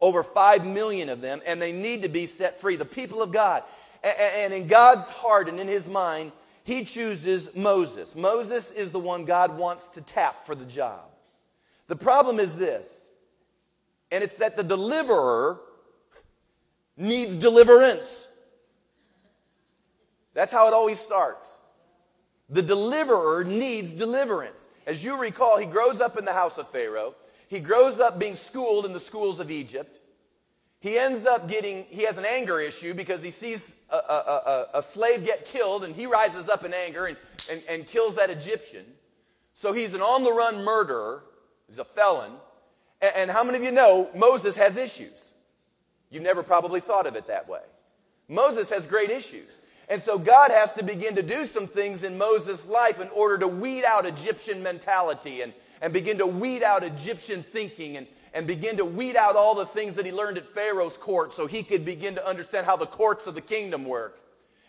Over 0.00 0.22
five 0.22 0.66
million 0.66 1.08
of 1.08 1.20
them, 1.20 1.42
and 1.44 1.60
they 1.60 1.72
need 1.72 2.02
to 2.02 2.08
be 2.08 2.26
set 2.26 2.60
free. 2.60 2.76
The 2.76 2.84
people 2.84 3.22
of 3.22 3.30
God. 3.30 3.62
And 4.02 4.52
in 4.52 4.66
God's 4.66 5.08
heart 5.08 5.48
and 5.48 5.60
in 5.60 5.68
his 5.68 5.86
mind, 5.86 6.32
he 6.64 6.84
chooses 6.84 7.54
Moses. 7.54 8.16
Moses 8.16 8.70
is 8.70 8.90
the 8.90 8.98
one 8.98 9.24
God 9.24 9.56
wants 9.56 9.88
to 9.88 10.00
tap 10.00 10.46
for 10.46 10.54
the 10.54 10.64
job. 10.64 11.10
The 11.86 11.96
problem 11.96 12.40
is 12.40 12.54
this, 12.54 13.08
and 14.10 14.24
it's 14.24 14.36
that 14.36 14.56
the 14.56 14.64
deliverer 14.64 15.60
needs 16.96 17.36
deliverance. 17.36 18.28
That's 20.32 20.50
how 20.50 20.66
it 20.66 20.72
always 20.72 20.98
starts. 20.98 21.58
The 22.48 22.62
deliverer 22.62 23.44
needs 23.44 23.92
deliverance. 23.92 24.68
As 24.86 25.04
you 25.04 25.16
recall, 25.16 25.58
he 25.58 25.66
grows 25.66 26.00
up 26.00 26.18
in 26.18 26.24
the 26.24 26.32
house 26.32 26.56
of 26.56 26.70
Pharaoh. 26.70 27.14
He 27.48 27.60
grows 27.60 28.00
up 28.00 28.18
being 28.18 28.36
schooled 28.36 28.86
in 28.86 28.92
the 28.92 29.00
schools 29.00 29.38
of 29.38 29.50
Egypt. 29.50 30.00
He 30.84 30.98
ends 30.98 31.24
up 31.24 31.48
getting, 31.48 31.86
he 31.88 32.02
has 32.02 32.18
an 32.18 32.26
anger 32.26 32.60
issue 32.60 32.92
because 32.92 33.22
he 33.22 33.30
sees 33.30 33.74
a, 33.88 33.96
a, 33.96 33.98
a, 33.98 34.66
a 34.74 34.82
slave 34.82 35.24
get 35.24 35.46
killed 35.46 35.82
and 35.82 35.96
he 35.96 36.04
rises 36.04 36.46
up 36.46 36.62
in 36.62 36.74
anger 36.74 37.06
and, 37.06 37.16
and, 37.50 37.62
and 37.70 37.86
kills 37.86 38.16
that 38.16 38.28
Egyptian. 38.28 38.84
So 39.54 39.72
he's 39.72 39.94
an 39.94 40.02
on 40.02 40.24
the 40.24 40.32
run 40.34 40.62
murderer. 40.62 41.24
He's 41.68 41.78
a 41.78 41.86
felon. 41.86 42.32
And, 43.00 43.12
and 43.16 43.30
how 43.30 43.42
many 43.42 43.56
of 43.56 43.64
you 43.64 43.72
know 43.72 44.10
Moses 44.14 44.56
has 44.56 44.76
issues? 44.76 45.32
You've 46.10 46.22
never 46.22 46.42
probably 46.42 46.80
thought 46.80 47.06
of 47.06 47.16
it 47.16 47.28
that 47.28 47.48
way. 47.48 47.62
Moses 48.28 48.68
has 48.68 48.84
great 48.84 49.08
issues. 49.08 49.62
And 49.88 50.02
so 50.02 50.18
God 50.18 50.50
has 50.50 50.74
to 50.74 50.84
begin 50.84 51.14
to 51.14 51.22
do 51.22 51.46
some 51.46 51.66
things 51.66 52.02
in 52.02 52.18
Moses' 52.18 52.68
life 52.68 53.00
in 53.00 53.08
order 53.08 53.38
to 53.38 53.48
weed 53.48 53.84
out 53.84 54.04
Egyptian 54.04 54.62
mentality 54.62 55.40
and, 55.40 55.54
and 55.80 55.94
begin 55.94 56.18
to 56.18 56.26
weed 56.26 56.62
out 56.62 56.84
Egyptian 56.84 57.42
thinking 57.42 57.96
and, 57.96 58.06
and 58.34 58.48
begin 58.48 58.76
to 58.76 58.84
weed 58.84 59.16
out 59.16 59.36
all 59.36 59.54
the 59.54 59.64
things 59.64 59.94
that 59.94 60.04
he 60.04 60.12
learned 60.12 60.36
at 60.36 60.52
Pharaoh's 60.52 60.96
court 60.96 61.32
so 61.32 61.46
he 61.46 61.62
could 61.62 61.84
begin 61.84 62.16
to 62.16 62.26
understand 62.26 62.66
how 62.66 62.76
the 62.76 62.86
courts 62.86 63.28
of 63.28 63.36
the 63.36 63.40
kingdom 63.40 63.84
work. 63.84 64.20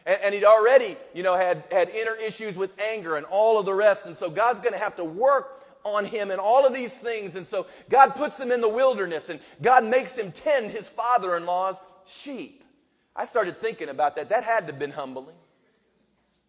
And, 0.06 0.22
and 0.22 0.34
he'd 0.36 0.46
already, 0.46 0.96
you 1.16 1.24
know, 1.24 1.36
had, 1.36 1.64
had 1.72 1.90
inner 1.90 2.16
issues 2.16 2.56
with 2.56 2.80
anger 2.80 3.18
and 3.18 3.26
all 3.26 3.60
of 3.60 3.66
the 3.66 3.74
rest. 3.74 4.06
And 4.06 4.16
so 4.16 4.30
God's 4.30 4.60
going 4.60 4.74
to 4.74 4.80
have 4.80 4.96
to 4.98 5.04
work 5.04 5.64
on 5.84 6.06
him 6.06 6.30
and 6.30 6.40
all 6.40 6.66
of 6.66 6.76
these 6.76 6.94
things. 6.94 7.36
And 7.36 7.46
so 7.46 7.66
God 7.90 8.16
puts 8.16 8.40
him 8.40 8.52
in 8.52 8.62
the 8.62 8.70
wilderness 8.70 9.30
and 9.30 9.40
God 9.64 9.84
makes 9.84 10.16
him 10.16 10.32
tend 10.32 10.70
his 10.70 10.88
father 10.88 11.36
in 11.36 11.48
law's 11.48 11.82
sheep. 12.06 12.64
I 13.16 13.26
started 13.26 13.60
thinking 13.60 13.90
about 13.90 14.16
that. 14.18 14.30
That 14.30 14.44
had 14.44 14.68
to 14.68 14.74
have 14.74 14.80
been 14.80 14.92
humbling. 14.92 15.36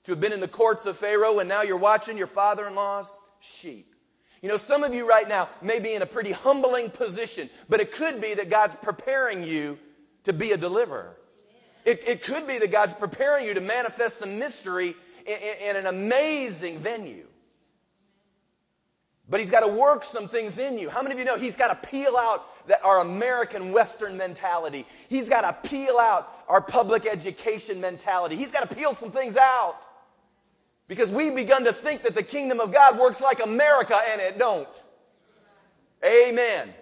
To 0.05 0.12
have 0.12 0.20
been 0.20 0.35
in 0.35 0.40
the 0.40 0.48
courts 0.48 0.85
of 0.85 0.98
Pharaoh 0.98 1.38
and 1.38 1.48
now 1.48 1.62
you're 1.62 1.79
watching 1.79 2.18
your 2.18 2.26
father 2.26 2.66
in 2.66 2.74
law's 2.74 3.11
sheep. 3.40 3.95
You 4.42 4.49
know, 4.49 4.57
some 4.57 4.85
of 4.85 4.94
you 4.94 5.09
right 5.09 5.29
now 5.29 5.49
may 5.62 5.81
be 5.81 5.94
in 5.94 6.03
a 6.03 6.07
pretty 6.07 6.33
humbling 6.33 6.90
position, 6.90 7.49
but 7.68 7.81
it 7.81 7.92
could 7.92 8.20
be 8.20 8.35
that 8.35 8.51
God's 8.51 8.75
preparing 8.75 9.42
you 9.42 9.79
to 10.25 10.33
be 10.33 10.53
a 10.53 10.57
deliverer. 10.57 11.16
It, 11.85 12.03
it 12.07 12.22
could 12.22 12.46
be 12.46 12.59
that 12.59 12.70
God's 12.70 12.92
preparing 12.92 13.46
you 13.46 13.55
to 13.55 13.61
manifest 13.61 14.18
some 14.18 14.38
mystery 14.38 14.94
in, 15.25 15.35
in, 15.35 15.70
in 15.70 15.77
an 15.77 15.87
amazing 15.87 16.79
venue. 16.79 17.27
But 19.29 19.40
he's 19.40 19.51
got 19.51 19.61
to 19.61 19.68
work 19.68 20.05
some 20.05 20.29
things 20.29 20.59
in 20.59 20.79
you. 20.79 20.88
How 20.88 21.03
many 21.03 21.14
of 21.14 21.18
you 21.18 21.25
know 21.25 21.37
he's 21.37 21.57
got 21.57 21.68
to 21.68 21.88
peel 21.88 22.16
out 22.16 22.66
that 22.68 22.85
our 22.85 23.01
American 23.01 23.72
Western 23.72 24.16
mentality? 24.16 24.87
He's 25.09 25.29
got 25.29 25.40
to 25.40 25.68
peel 25.68 25.99
out 25.99 26.33
our 26.49 26.61
public 26.61 27.07
education 27.07 27.81
mentality. 27.81 28.37
He's 28.37 28.53
got 28.53 28.68
to 28.68 28.75
peel 28.75 28.94
some 28.94 29.11
things 29.11 29.37
out. 29.37 29.77
Because 30.88 31.11
we've 31.11 31.35
begun 31.35 31.64
to 31.64 31.72
think 31.72 32.03
that 32.03 32.14
the 32.14 32.22
kingdom 32.22 32.61
of 32.61 32.72
God 32.72 32.99
works 32.99 33.20
like 33.20 33.40
America 33.42 33.99
and 34.11 34.20
it 34.20 34.38
don't. 34.38 34.68
Amen. 36.05 36.72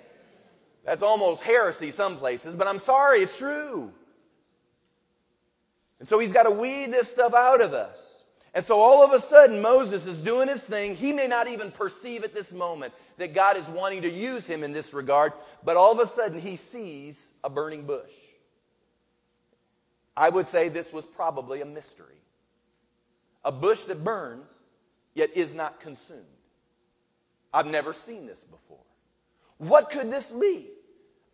That's 0.85 1.03
almost 1.03 1.43
heresy 1.43 1.91
some 1.91 2.19
places, 2.19 2.55
but 2.55 2.69
I'm 2.69 2.81
sorry, 2.81 3.21
it's 3.21 3.37
true. 3.37 3.91
And 5.99 6.07
so 6.07 6.19
he's 6.19 6.33
got 6.33 6.43
to 6.43 6.51
weed 6.51 6.93
this 6.93 7.09
stuff 7.11 7.33
out 7.33 7.63
of 7.63 7.73
us. 7.73 8.25
And 8.53 8.65
so 8.65 8.81
all 8.81 9.03
of 9.03 9.13
a 9.13 9.21
sudden, 9.21 9.63
Moses 9.63 10.07
is 10.07 10.21
doing 10.21 10.49
his 10.49 10.63
thing. 10.63 10.95
He 10.95 11.13
may 11.13 11.27
not 11.27 11.49
even 11.49 11.73
perceive 11.73 12.23
at 12.23 12.35
this 12.35 12.53
moment 12.53 12.93
that 13.17 13.35
God 13.35 13.57
is 13.57 13.67
wanting 13.69 14.03
to 14.03 14.11
use 14.11 14.47
him 14.47 14.63
in 14.63 14.73
this 14.73 14.93
regard, 14.93 15.33
but 15.65 15.77
all 15.77 15.93
of 15.93 15.99
a 15.99 16.07
sudden 16.07 16.41
he 16.41 16.57
sees 16.57 17.31
a 17.43 17.51
burning 17.51 17.85
bush. 17.85 18.13
I 20.17 20.29
would 20.29 20.47
say 20.47 20.69
this 20.69 20.93
was 20.93 21.05
probably 21.05 21.63
a 21.63 21.67
mystery. 21.67 22.21
A 23.45 23.53
bush 23.53 23.83
that 23.85 24.03
burns, 24.03 24.49
yet 25.15 25.37
is 25.37 25.55
not 25.55 25.81
consumed. 25.81 26.23
I've 27.53 27.67
never 27.67 27.93
seen 27.93 28.27
this 28.27 28.43
before. 28.45 28.79
What 29.59 29.91
could 29.91 30.11
this 30.11 30.27
be? 30.27 30.69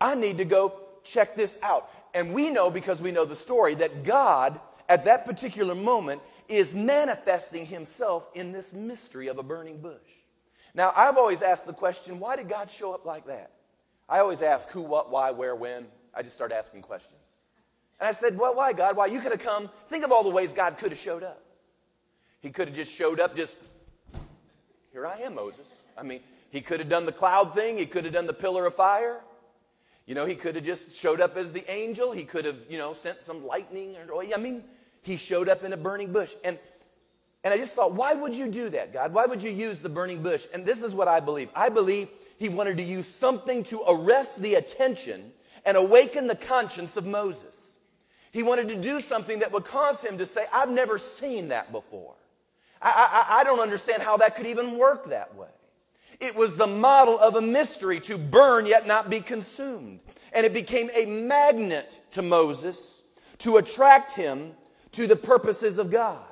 I 0.01 0.14
need 0.14 0.38
to 0.38 0.44
go 0.44 0.81
check 1.05 1.37
this 1.37 1.57
out. 1.62 1.90
And 2.14 2.35
we 2.35 2.51
know, 2.51 2.70
because 2.70 3.01
we 3.01 3.12
know 3.12 3.25
the 3.25 3.37
story, 3.37 3.75
that 3.77 4.05
God, 4.05 4.61
at 4.88 5.05
that 5.05 5.25
particular 5.25 5.75
moment, 5.75 6.20
is 6.49 6.75
manifesting 6.75 7.64
himself 7.64 8.29
in 8.35 8.53
this 8.53 8.73
mystery 8.73 9.29
of 9.29 9.38
a 9.38 9.42
burning 9.42 9.81
bush. 9.81 9.96
Now, 10.75 10.92
I've 10.94 11.16
always 11.16 11.42
asked 11.42 11.66
the 11.66 11.73
question 11.73 12.18
why 12.18 12.37
did 12.37 12.49
God 12.49 12.70
show 12.70 12.92
up 12.92 13.05
like 13.05 13.27
that? 13.27 13.53
I 14.09 14.18
always 14.18 14.42
ask 14.42 14.68
who, 14.70 14.83
what, 14.83 15.11
why, 15.11 15.31
where, 15.31 15.55
when. 15.55 15.87
I 16.12 16.23
just 16.23 16.35
start 16.35 16.51
asking 16.51 16.83
questions. 16.83 17.20
And 18.01 18.09
I 18.09 18.12
said, 18.12 18.37
well, 18.37 18.55
why, 18.55 18.73
God? 18.73 18.96
Why? 18.96 19.07
You 19.07 19.20
could 19.20 19.31
have 19.31 19.42
come. 19.42 19.70
Think 19.88 20.05
of 20.05 20.11
all 20.11 20.25
the 20.25 20.31
ways 20.31 20.53
God 20.53 20.79
could 20.79 20.90
have 20.90 20.99
showed 20.99 21.23
up. 21.23 21.42
He 22.40 22.50
could 22.50 22.68
have 22.68 22.76
just 22.76 22.92
showed 22.92 23.20
up, 23.20 23.37
just, 23.37 23.57
here 24.92 25.07
I 25.07 25.18
am, 25.18 25.35
Moses. 25.35 25.66
I 25.96 26.03
mean, 26.03 26.20
he 26.50 26.61
could 26.61 26.81
have 26.81 26.88
done 26.88 27.07
the 27.07 27.12
cloud 27.12 27.55
thing. 27.55 27.79
He 27.79 27.87
could 27.87 28.05
have 28.05 28.14
done 28.14 28.26
the 28.26 28.33
pillar 28.33 28.66
of 28.66 28.74
fire. 28.74 29.20
You 30.07 30.14
know, 30.14 30.26
he 30.26 30.35
could 30.35 30.57
have 30.57 30.64
just 30.64 30.92
showed 30.92 31.20
up 31.20 31.37
as 31.37 31.53
the 31.53 31.70
angel. 31.70 32.11
He 32.12 32.24
could 32.24 32.44
have, 32.44 32.57
you 32.68 32.79
know, 32.79 32.94
sent 32.94 33.20
some 33.20 33.46
lightning. 33.46 33.94
Or, 34.12 34.24
I 34.24 34.38
mean, 34.38 34.64
he 35.03 35.16
showed 35.16 35.48
up 35.48 35.62
in 35.62 35.72
a 35.72 35.76
burning 35.76 36.12
bush. 36.12 36.35
And, 36.42 36.59
and 37.44 37.55
I 37.55 37.59
just 37.59 37.74
thought, 37.74 37.92
why 37.92 38.14
would 38.14 38.35
you 38.35 38.48
do 38.48 38.70
that, 38.70 38.92
God? 38.92 39.12
Why 39.12 39.26
would 39.26 39.42
you 39.42 39.50
use 39.50 39.79
the 39.79 39.88
burning 39.88 40.22
bush? 40.22 40.46
And 40.53 40.64
this 40.64 40.83
is 40.83 40.94
what 40.94 41.09
I 41.09 41.20
believe. 41.20 41.50
I 41.55 41.68
believe 41.68 42.09
he 42.38 42.48
wanted 42.48 42.79
to 42.79 42.83
use 42.83 43.07
something 43.07 43.62
to 43.64 43.83
arrest 43.87 44.40
the 44.40 44.55
attention 44.55 45.33
and 45.64 45.76
awaken 45.76 46.26
the 46.26 46.35
conscience 46.35 46.96
of 46.96 47.07
Moses. 47.07 47.76
He 48.33 48.42
wanted 48.42 48.68
to 48.68 48.76
do 48.76 49.00
something 49.00 49.40
that 49.40 49.53
would 49.53 49.64
cause 49.64 50.00
him 50.00 50.18
to 50.18 50.26
say, 50.26 50.46
I've 50.53 50.70
never 50.70 50.98
seen 50.98 51.48
that 51.48 51.70
before. 51.70 52.14
I, 52.80 53.26
I, 53.30 53.40
I 53.40 53.44
don't 53.44 53.60
understand 53.60 54.02
how 54.02 54.16
that 54.18 54.36
could 54.36 54.46
even 54.46 54.78
work 54.78 55.08
that 55.10 55.34
way. 55.34 55.48
It 56.18 56.36
was 56.36 56.54
the 56.54 56.66
model 56.66 57.18
of 57.18 57.36
a 57.36 57.40
mystery 57.40 58.00
to 58.00 58.18
burn 58.18 58.66
yet 58.66 58.86
not 58.86 59.08
be 59.08 59.20
consumed. 59.20 60.00
And 60.32 60.46
it 60.46 60.52
became 60.52 60.90
a 60.94 61.06
magnet 61.06 62.00
to 62.12 62.22
Moses 62.22 63.02
to 63.38 63.56
attract 63.56 64.12
him 64.12 64.52
to 64.92 65.06
the 65.06 65.16
purposes 65.16 65.78
of 65.78 65.90
God. 65.90 66.24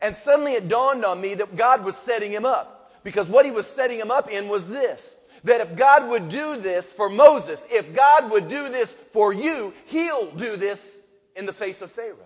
And 0.00 0.14
suddenly 0.14 0.52
it 0.52 0.68
dawned 0.68 1.04
on 1.04 1.20
me 1.20 1.34
that 1.34 1.56
God 1.56 1.84
was 1.84 1.96
setting 1.96 2.30
him 2.30 2.44
up. 2.44 2.92
Because 3.02 3.28
what 3.28 3.44
he 3.44 3.50
was 3.50 3.66
setting 3.66 3.98
him 3.98 4.10
up 4.10 4.30
in 4.30 4.48
was 4.48 4.68
this 4.68 5.16
that 5.44 5.60
if 5.60 5.76
God 5.76 6.08
would 6.08 6.28
do 6.28 6.60
this 6.60 6.90
for 6.92 7.08
Moses, 7.08 7.64
if 7.70 7.94
God 7.94 8.30
would 8.30 8.48
do 8.48 8.68
this 8.68 8.92
for 9.12 9.32
you, 9.32 9.72
he'll 9.86 10.32
do 10.32 10.56
this 10.56 11.00
in 11.36 11.46
the 11.46 11.52
face 11.52 11.80
of 11.80 11.92
Pharaoh. 11.92 12.16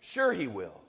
Sure, 0.00 0.32
he 0.32 0.46
will. 0.46 0.81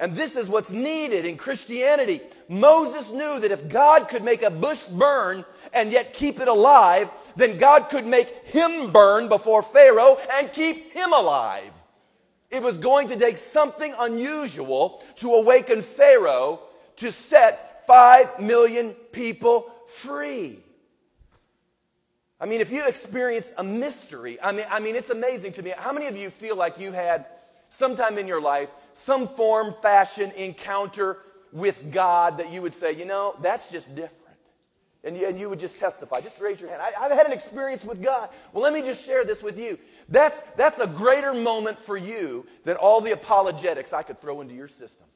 And 0.00 0.14
this 0.14 0.34
is 0.34 0.48
what's 0.48 0.72
needed 0.72 1.26
in 1.26 1.36
Christianity. 1.36 2.22
Moses 2.48 3.12
knew 3.12 3.38
that 3.38 3.52
if 3.52 3.68
God 3.68 4.08
could 4.08 4.24
make 4.24 4.42
a 4.42 4.50
bush 4.50 4.86
burn 4.86 5.44
and 5.74 5.92
yet 5.92 6.14
keep 6.14 6.40
it 6.40 6.48
alive, 6.48 7.10
then 7.36 7.58
God 7.58 7.90
could 7.90 8.06
make 8.06 8.46
him 8.46 8.90
burn 8.92 9.28
before 9.28 9.62
Pharaoh 9.62 10.18
and 10.32 10.50
keep 10.50 10.92
him 10.94 11.12
alive. 11.12 11.70
It 12.50 12.62
was 12.62 12.78
going 12.78 13.08
to 13.08 13.16
take 13.16 13.36
something 13.36 13.94
unusual 14.00 15.04
to 15.16 15.34
awaken 15.34 15.82
Pharaoh 15.82 16.60
to 16.96 17.12
set 17.12 17.86
five 17.86 18.40
million 18.40 18.94
people 19.12 19.70
free. 19.86 20.60
I 22.40 22.46
mean, 22.46 22.62
if 22.62 22.72
you 22.72 22.86
experience 22.88 23.52
a 23.58 23.62
mystery, 23.62 24.38
I 24.42 24.52
mean, 24.52 24.64
I 24.70 24.80
mean, 24.80 24.96
it's 24.96 25.10
amazing 25.10 25.52
to 25.52 25.62
me. 25.62 25.74
How 25.76 25.92
many 25.92 26.06
of 26.06 26.16
you 26.16 26.30
feel 26.30 26.56
like 26.56 26.78
you 26.78 26.90
had 26.90 27.26
sometime 27.68 28.16
in 28.16 28.26
your 28.26 28.40
life 28.40 28.70
some 28.92 29.28
form, 29.28 29.74
fashion, 29.82 30.30
encounter 30.32 31.18
with 31.52 31.90
God 31.90 32.38
that 32.38 32.52
you 32.52 32.62
would 32.62 32.74
say, 32.74 32.92
you 32.92 33.04
know, 33.04 33.36
that's 33.40 33.70
just 33.70 33.88
different? 33.94 34.16
And 35.02 35.16
you, 35.16 35.26
and 35.26 35.40
you, 35.40 35.48
would 35.48 35.58
just 35.58 35.78
testify. 35.78 36.20
Just 36.20 36.38
raise 36.40 36.60
your 36.60 36.68
hand. 36.68 36.82
I, 36.82 37.08
have 37.08 37.12
had 37.12 37.26
an 37.26 37.32
experience 37.32 37.84
with 37.84 38.02
God. 38.02 38.28
Well, 38.52 38.62
let 38.62 38.74
me 38.74 38.82
just 38.82 39.04
share 39.04 39.24
this 39.24 39.42
with 39.42 39.58
you. 39.58 39.78
That's, 40.10 40.42
that's 40.56 40.78
a 40.78 40.86
greater 40.86 41.32
moment 41.32 41.78
for 41.78 41.96
you 41.96 42.46
than 42.64 42.76
all 42.76 43.00
the 43.00 43.12
apologetics 43.12 43.94
I 43.94 44.02
could 44.02 44.20
throw 44.20 44.42
into 44.42 44.54
your 44.54 44.68
system. 44.68 45.06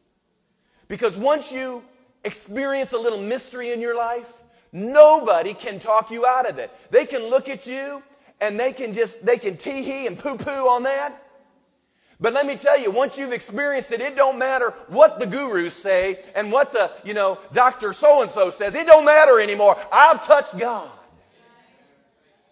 Because 0.89 1.17
once 1.17 1.53
you 1.53 1.83
experience 2.25 2.93
a 2.93 2.99
little 2.99 3.21
mystery 3.21 3.73
in 3.73 3.81
your 3.81 3.95
life, 3.95 4.33
nobody 4.73 5.53
can 5.53 5.79
talk 5.79 6.11
you 6.11 6.25
out 6.25 6.49
of 6.49 6.59
it. 6.59 6.71
They 6.91 7.05
can 7.05 7.29
look 7.29 7.51
at 7.51 7.67
you 7.67 8.03
and 8.41 8.59
they 8.59 8.73
can 8.73 8.95
just, 8.95 9.25
they 9.25 9.37
can 9.37 9.57
tee 9.57 9.83
hee 9.83 10.07
and 10.07 10.19
poo 10.19 10.37
poo 10.37 10.69
on 10.69 10.85
that. 10.85 11.24
But 12.21 12.33
let 12.33 12.47
me 12.47 12.57
tell 12.57 12.79
you, 12.79 12.91
once 12.91 13.19
you've 13.19 13.33
experienced 13.33 13.91
it, 13.91 14.01
it 14.01 14.17
don't 14.17 14.39
matter 14.39 14.71
what 14.89 15.19
the 15.19 15.27
gurus 15.27 15.75
say 15.75 16.21
and 16.35 16.53
what 16.53 16.73
the, 16.73 16.91
you 17.05 17.13
know, 17.13 17.39
Dr. 17.53 17.93
So-and-so 17.93 18.51
says. 18.51 18.75
It 18.75 18.87
don't 18.87 19.05
matter 19.05 19.41
anymore. 19.41 19.77
I've 19.93 20.25
touched 20.25 20.57
God. 20.57 20.91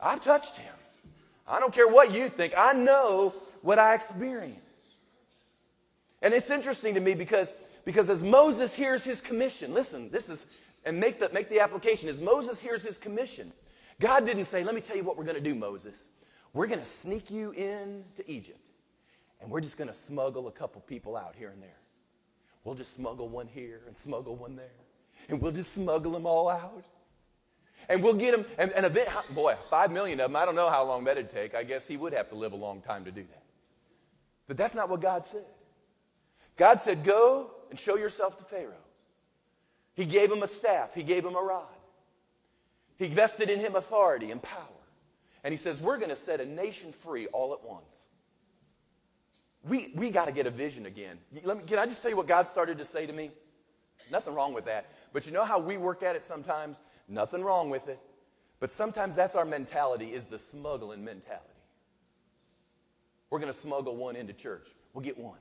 I've 0.00 0.22
touched 0.22 0.56
Him. 0.56 0.74
I 1.46 1.60
don't 1.60 1.72
care 1.72 1.86
what 1.86 2.12
you 2.12 2.28
think. 2.28 2.54
I 2.56 2.72
know 2.72 3.34
what 3.62 3.78
I 3.78 3.94
experience. 3.94 4.58
And 6.22 6.34
it's 6.34 6.50
interesting 6.50 6.94
to 6.94 7.00
me 7.00 7.14
because, 7.14 7.52
because 7.84 8.08
as 8.10 8.22
Moses 8.22 8.74
hears 8.74 9.04
his 9.04 9.20
commission, 9.20 9.74
listen, 9.74 10.10
this 10.10 10.28
is, 10.28 10.46
and 10.84 10.98
make 10.98 11.20
the, 11.20 11.28
make 11.30 11.48
the 11.48 11.60
application, 11.60 12.08
as 12.08 12.18
Moses 12.18 12.60
hears 12.60 12.82
his 12.82 12.96
commission, 12.96 13.52
God 14.00 14.24
didn't 14.24 14.44
say, 14.44 14.64
let 14.64 14.74
me 14.74 14.80
tell 14.80 14.96
you 14.96 15.04
what 15.04 15.16
we're 15.16 15.24
going 15.24 15.36
to 15.36 15.40
do, 15.40 15.54
Moses. 15.54 16.06
We're 16.52 16.66
going 16.66 16.80
to 16.80 16.86
sneak 16.86 17.30
you 17.30 17.50
into 17.52 18.22
Egypt 18.26 18.61
and 19.42 19.50
we're 19.50 19.60
just 19.60 19.76
going 19.76 19.88
to 19.88 19.94
smuggle 19.94 20.48
a 20.48 20.52
couple 20.52 20.80
people 20.82 21.16
out 21.16 21.34
here 21.36 21.50
and 21.50 21.62
there. 21.62 21.78
We'll 22.64 22.76
just 22.76 22.94
smuggle 22.94 23.28
one 23.28 23.48
here 23.48 23.80
and 23.86 23.96
smuggle 23.96 24.36
one 24.36 24.54
there. 24.54 24.70
And 25.28 25.40
we'll 25.40 25.52
just 25.52 25.72
smuggle 25.72 26.12
them 26.12 26.26
all 26.26 26.48
out. 26.48 26.84
And 27.88 28.02
we'll 28.02 28.14
get 28.14 28.30
them, 28.30 28.46
and, 28.58 28.70
and 28.72 28.96
boy, 29.34 29.56
five 29.68 29.90
million 29.90 30.20
of 30.20 30.30
them, 30.30 30.36
I 30.36 30.44
don't 30.44 30.54
know 30.54 30.70
how 30.70 30.84
long 30.84 31.04
that'd 31.04 31.32
take. 31.32 31.54
I 31.54 31.64
guess 31.64 31.86
he 31.86 31.96
would 31.96 32.12
have 32.12 32.28
to 32.28 32.36
live 32.36 32.52
a 32.52 32.56
long 32.56 32.80
time 32.80 33.04
to 33.04 33.10
do 33.10 33.22
that. 33.22 33.42
But 34.46 34.56
that's 34.56 34.74
not 34.74 34.88
what 34.88 35.00
God 35.00 35.26
said. 35.26 35.44
God 36.56 36.80
said, 36.80 37.02
Go 37.02 37.50
and 37.70 37.78
show 37.78 37.96
yourself 37.96 38.38
to 38.38 38.44
Pharaoh. 38.44 38.72
He 39.94 40.04
gave 40.04 40.30
him 40.30 40.42
a 40.42 40.48
staff, 40.48 40.94
he 40.94 41.02
gave 41.02 41.24
him 41.24 41.34
a 41.34 41.42
rod. 41.42 41.66
He 42.98 43.08
vested 43.08 43.50
in 43.50 43.58
him 43.58 43.74
authority 43.74 44.30
and 44.30 44.40
power. 44.40 44.60
And 45.42 45.52
he 45.52 45.58
says, 45.58 45.80
We're 45.80 45.98
going 45.98 46.10
to 46.10 46.16
set 46.16 46.40
a 46.40 46.46
nation 46.46 46.92
free 46.92 47.26
all 47.28 47.52
at 47.52 47.64
once. 47.64 48.04
We, 49.64 49.92
we 49.94 50.10
got 50.10 50.26
to 50.26 50.32
get 50.32 50.46
a 50.46 50.50
vision 50.50 50.86
again. 50.86 51.18
Let 51.44 51.58
me, 51.58 51.62
can 51.64 51.78
I 51.78 51.86
just 51.86 52.02
tell 52.02 52.10
you 52.10 52.16
what 52.16 52.26
God 52.26 52.48
started 52.48 52.78
to 52.78 52.84
say 52.84 53.06
to 53.06 53.12
me? 53.12 53.30
Nothing 54.10 54.34
wrong 54.34 54.52
with 54.54 54.64
that. 54.64 54.86
But 55.12 55.26
you 55.26 55.32
know 55.32 55.44
how 55.44 55.58
we 55.58 55.76
work 55.76 56.02
at 56.02 56.16
it 56.16 56.26
sometimes? 56.26 56.80
Nothing 57.08 57.42
wrong 57.42 57.70
with 57.70 57.88
it. 57.88 58.00
But 58.58 58.72
sometimes 58.72 59.14
that's 59.14 59.34
our 59.34 59.44
mentality, 59.44 60.12
is 60.12 60.24
the 60.24 60.38
smuggling 60.38 61.04
mentality. 61.04 61.46
We're 63.30 63.38
going 63.38 63.52
to 63.52 63.58
smuggle 63.58 63.96
one 63.96 64.16
into 64.16 64.32
church. 64.32 64.66
We'll 64.94 65.04
get 65.04 65.18
one. 65.18 65.38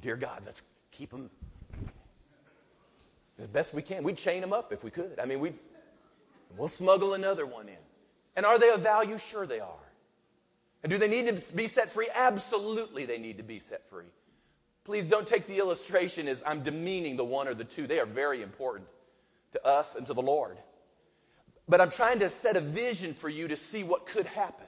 Dear 0.00 0.16
God, 0.16 0.42
let's 0.46 0.62
keep 0.90 1.10
them 1.10 1.30
as 3.38 3.46
best 3.46 3.74
we 3.74 3.82
can. 3.82 4.04
We'd 4.04 4.16
chain 4.16 4.40
them 4.40 4.52
up 4.52 4.72
if 4.72 4.84
we 4.84 4.90
could. 4.90 5.18
I 5.20 5.24
mean, 5.24 5.40
we 5.40 5.52
we'll 6.56 6.68
smuggle 6.68 7.14
another 7.14 7.46
one 7.46 7.68
in. 7.68 7.76
And 8.36 8.46
are 8.46 8.58
they 8.58 8.70
of 8.70 8.80
value? 8.80 9.18
Sure 9.18 9.46
they 9.46 9.60
are. 9.60 9.83
And 10.84 10.90
do 10.92 10.98
they 10.98 11.08
need 11.08 11.26
to 11.26 11.52
be 11.54 11.66
set 11.66 11.90
free? 11.90 12.08
Absolutely, 12.14 13.06
they 13.06 13.16
need 13.16 13.38
to 13.38 13.42
be 13.42 13.58
set 13.58 13.88
free. 13.88 14.04
Please 14.84 15.08
don't 15.08 15.26
take 15.26 15.46
the 15.46 15.56
illustration 15.56 16.28
as 16.28 16.42
I'm 16.44 16.62
demeaning 16.62 17.16
the 17.16 17.24
one 17.24 17.48
or 17.48 17.54
the 17.54 17.64
two. 17.64 17.86
They 17.86 18.00
are 18.00 18.06
very 18.06 18.42
important 18.42 18.86
to 19.52 19.66
us 19.66 19.94
and 19.94 20.06
to 20.06 20.12
the 20.12 20.20
Lord. 20.20 20.58
But 21.66 21.80
I'm 21.80 21.90
trying 21.90 22.18
to 22.18 22.28
set 22.28 22.58
a 22.58 22.60
vision 22.60 23.14
for 23.14 23.30
you 23.30 23.48
to 23.48 23.56
see 23.56 23.82
what 23.82 24.04
could 24.04 24.26
happen 24.26 24.66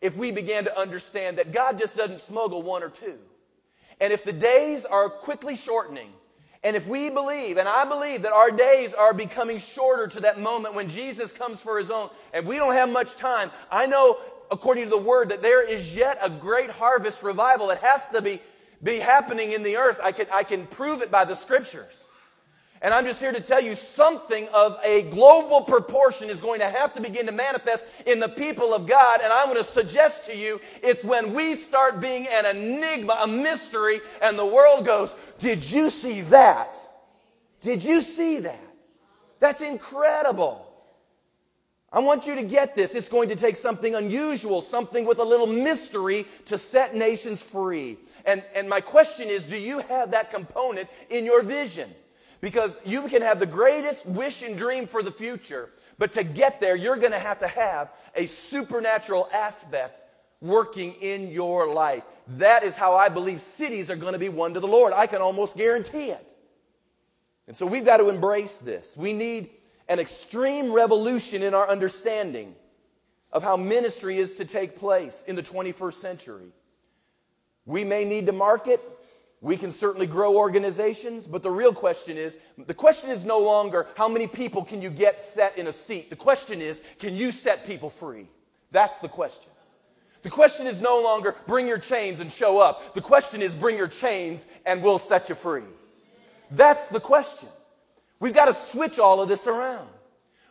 if 0.00 0.16
we 0.16 0.32
began 0.32 0.64
to 0.64 0.76
understand 0.76 1.38
that 1.38 1.52
God 1.52 1.78
just 1.78 1.96
doesn't 1.96 2.20
smuggle 2.20 2.62
one 2.62 2.82
or 2.82 2.90
two. 2.90 3.18
And 4.00 4.12
if 4.12 4.24
the 4.24 4.32
days 4.32 4.84
are 4.84 5.08
quickly 5.08 5.54
shortening, 5.54 6.10
and 6.64 6.74
if 6.74 6.88
we 6.88 7.08
believe, 7.08 7.58
and 7.58 7.68
I 7.68 7.84
believe 7.84 8.22
that 8.22 8.32
our 8.32 8.50
days 8.50 8.94
are 8.94 9.14
becoming 9.14 9.58
shorter 9.58 10.08
to 10.08 10.20
that 10.20 10.40
moment 10.40 10.74
when 10.74 10.88
Jesus 10.88 11.30
comes 11.30 11.60
for 11.60 11.78
his 11.78 11.90
own, 11.90 12.10
and 12.32 12.46
we 12.46 12.56
don't 12.56 12.72
have 12.72 12.88
much 12.88 13.14
time, 13.16 13.52
I 13.70 13.86
know, 13.86 14.18
according 14.50 14.84
to 14.84 14.90
the 14.90 14.98
word, 14.98 15.30
that 15.30 15.42
there 15.42 15.62
is 15.62 15.94
yet 15.94 16.18
a 16.20 16.30
great 16.30 16.70
harvest 16.70 17.22
revival 17.22 17.68
that 17.68 17.78
has 17.78 18.08
to 18.08 18.22
be, 18.22 18.40
be 18.82 18.98
happening 18.98 19.52
in 19.52 19.62
the 19.62 19.76
earth. 19.76 19.98
I 20.02 20.12
can, 20.12 20.26
I 20.32 20.42
can 20.42 20.66
prove 20.66 21.02
it 21.02 21.10
by 21.10 21.24
the 21.24 21.34
scriptures. 21.34 22.04
And 22.84 22.92
I'm 22.92 23.06
just 23.06 23.18
here 23.18 23.32
to 23.32 23.40
tell 23.40 23.62
you 23.62 23.76
something 23.76 24.46
of 24.48 24.78
a 24.84 25.02
global 25.04 25.62
proportion 25.62 26.28
is 26.28 26.38
going 26.38 26.60
to 26.60 26.68
have 26.68 26.92
to 26.94 27.00
begin 27.00 27.24
to 27.24 27.32
manifest 27.32 27.86
in 28.04 28.20
the 28.20 28.28
people 28.28 28.74
of 28.74 28.86
God. 28.86 29.20
And 29.22 29.32
I'm 29.32 29.46
going 29.46 29.56
to 29.56 29.64
suggest 29.64 30.26
to 30.26 30.36
you 30.36 30.60
it's 30.82 31.02
when 31.02 31.32
we 31.32 31.56
start 31.56 31.98
being 31.98 32.26
an 32.30 32.44
enigma, 32.44 33.20
a 33.22 33.26
mystery, 33.26 34.00
and 34.20 34.38
the 34.38 34.44
world 34.44 34.84
goes, 34.84 35.14
Did 35.38 35.68
you 35.68 35.88
see 35.88 36.20
that? 36.22 36.76
Did 37.62 37.82
you 37.82 38.02
see 38.02 38.40
that? 38.40 38.60
That's 39.40 39.62
incredible. 39.62 40.63
I 41.94 42.00
want 42.00 42.26
you 42.26 42.34
to 42.34 42.42
get 42.42 42.74
this. 42.74 42.96
It's 42.96 43.08
going 43.08 43.28
to 43.28 43.36
take 43.36 43.54
something 43.54 43.94
unusual, 43.94 44.62
something 44.62 45.04
with 45.04 45.20
a 45.20 45.24
little 45.24 45.46
mystery 45.46 46.26
to 46.46 46.58
set 46.58 46.96
nations 46.96 47.40
free. 47.40 47.98
And, 48.24 48.42
and 48.52 48.68
my 48.68 48.80
question 48.80 49.28
is 49.28 49.46
do 49.46 49.56
you 49.56 49.78
have 49.78 50.10
that 50.10 50.32
component 50.32 50.88
in 51.08 51.24
your 51.24 51.42
vision? 51.42 51.88
Because 52.40 52.76
you 52.84 53.02
can 53.02 53.22
have 53.22 53.38
the 53.38 53.46
greatest 53.46 54.06
wish 54.06 54.42
and 54.42 54.58
dream 54.58 54.88
for 54.88 55.04
the 55.04 55.12
future, 55.12 55.70
but 55.96 56.12
to 56.14 56.24
get 56.24 56.60
there, 56.60 56.74
you're 56.74 56.96
going 56.96 57.12
to 57.12 57.18
have 57.18 57.38
to 57.38 57.48
have 57.48 57.90
a 58.16 58.26
supernatural 58.26 59.28
aspect 59.32 60.00
working 60.40 60.94
in 60.94 61.30
your 61.30 61.72
life. 61.72 62.02
That 62.26 62.64
is 62.64 62.76
how 62.76 62.96
I 62.96 63.08
believe 63.08 63.40
cities 63.40 63.88
are 63.88 63.96
going 63.96 64.14
to 64.14 64.18
be 64.18 64.28
won 64.28 64.52
to 64.54 64.60
the 64.60 64.66
Lord. 64.66 64.92
I 64.92 65.06
can 65.06 65.22
almost 65.22 65.56
guarantee 65.56 66.10
it. 66.10 66.26
And 67.46 67.56
so 67.56 67.66
we've 67.66 67.84
got 67.84 67.98
to 67.98 68.08
embrace 68.08 68.58
this. 68.58 68.96
We 68.96 69.12
need 69.12 69.50
an 69.88 69.98
extreme 69.98 70.72
revolution 70.72 71.42
in 71.42 71.54
our 71.54 71.68
understanding 71.68 72.54
of 73.32 73.42
how 73.42 73.56
ministry 73.56 74.18
is 74.18 74.34
to 74.34 74.44
take 74.44 74.78
place 74.78 75.24
in 75.26 75.36
the 75.36 75.42
21st 75.42 75.94
century. 75.94 76.52
We 77.66 77.84
may 77.84 78.04
need 78.04 78.26
to 78.26 78.32
market 78.32 78.80
we 79.44 79.58
can 79.58 79.72
certainly 79.72 80.06
grow 80.06 80.38
organizations, 80.38 81.26
but 81.26 81.42
the 81.42 81.50
real 81.50 81.74
question 81.74 82.16
is 82.16 82.38
the 82.66 82.72
question 82.72 83.10
is 83.10 83.26
no 83.26 83.38
longer 83.38 83.86
how 83.94 84.08
many 84.08 84.26
people 84.26 84.64
can 84.64 84.80
you 84.80 84.88
get 84.88 85.20
set 85.20 85.58
in 85.58 85.66
a 85.66 85.72
seat. 85.72 86.08
The 86.08 86.16
question 86.16 86.62
is 86.62 86.80
can 86.98 87.14
you 87.14 87.30
set 87.30 87.66
people 87.66 87.90
free? 87.90 88.26
That's 88.72 88.96
the 89.00 89.08
question. 89.08 89.50
The 90.22 90.30
question 90.30 90.66
is 90.66 90.80
no 90.80 90.98
longer 90.98 91.36
bring 91.46 91.66
your 91.66 91.76
chains 91.76 92.20
and 92.20 92.32
show 92.32 92.58
up. 92.58 92.94
The 92.94 93.02
question 93.02 93.42
is 93.42 93.54
bring 93.54 93.76
your 93.76 93.86
chains 93.86 94.46
and 94.64 94.82
we'll 94.82 94.98
set 94.98 95.28
you 95.28 95.34
free. 95.34 95.64
That's 96.50 96.88
the 96.88 97.00
question. 97.00 97.50
We've 98.24 98.32
got 98.32 98.46
to 98.46 98.54
switch 98.54 98.98
all 98.98 99.20
of 99.20 99.28
this 99.28 99.46
around. 99.46 99.86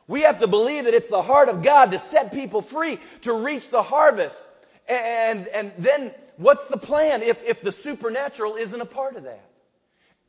We 0.08 0.22
have 0.22 0.38
to 0.42 0.48
believe 0.48 0.86
that 0.86 0.94
it's 0.94 1.10
the 1.10 1.24
heart 1.24 1.50
of 1.50 1.64
God 1.64 1.90
to 1.90 1.98
set 1.98 2.32
people 2.32 2.62
free, 2.62 3.00
to 3.22 3.34
reach 3.34 3.72
the 3.72 3.82
harvest. 3.82 4.46
And, 4.88 5.48
and 5.48 5.72
then 5.80 6.12
what's 6.38 6.68
the 6.68 6.78
plan 6.78 7.24
if, 7.24 7.44
if 7.44 7.64
the 7.64 7.72
supernatural 7.72 8.58
isn't 8.58 8.80
a 8.80 8.86
part 8.86 9.16
of 9.16 9.24
that? 9.24 9.50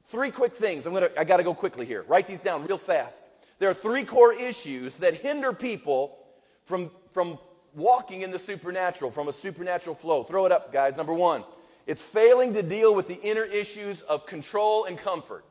Three 0.07 0.31
quick 0.31 0.55
things. 0.55 0.87
I'm 0.87 0.95
gonna, 0.95 1.11
I 1.19 1.25
got 1.25 1.37
to 1.37 1.43
go 1.43 1.53
quickly 1.53 1.85
here. 1.85 2.07
Write 2.09 2.27
these 2.27 2.41
down 2.41 2.65
real 2.65 2.79
fast. 2.79 3.23
There 3.59 3.69
are 3.69 3.75
three 3.75 4.05
core 4.05 4.33
issues 4.33 4.97
that 5.01 5.13
hinder 5.13 5.53
people 5.53 6.17
from, 6.65 6.91
from 7.13 7.39
walking 7.75 8.23
in 8.23 8.31
the 8.31 8.39
supernatural, 8.39 9.11
from 9.11 9.29
a 9.29 9.35
supernatural 9.35 9.97
flow. 9.97 10.23
Throw 10.23 10.47
it 10.47 10.53
up, 10.53 10.73
guys. 10.73 10.97
Number 10.97 11.13
one, 11.13 11.45
it's 11.87 12.01
failing 12.01 12.55
to 12.55 12.63
deal 12.63 12.95
with 12.95 13.07
the 13.07 13.21
inner 13.21 13.45
issues 13.45 14.01
of 14.01 14.25
control 14.25 14.87
and 14.87 14.97
comfort. 14.97 15.45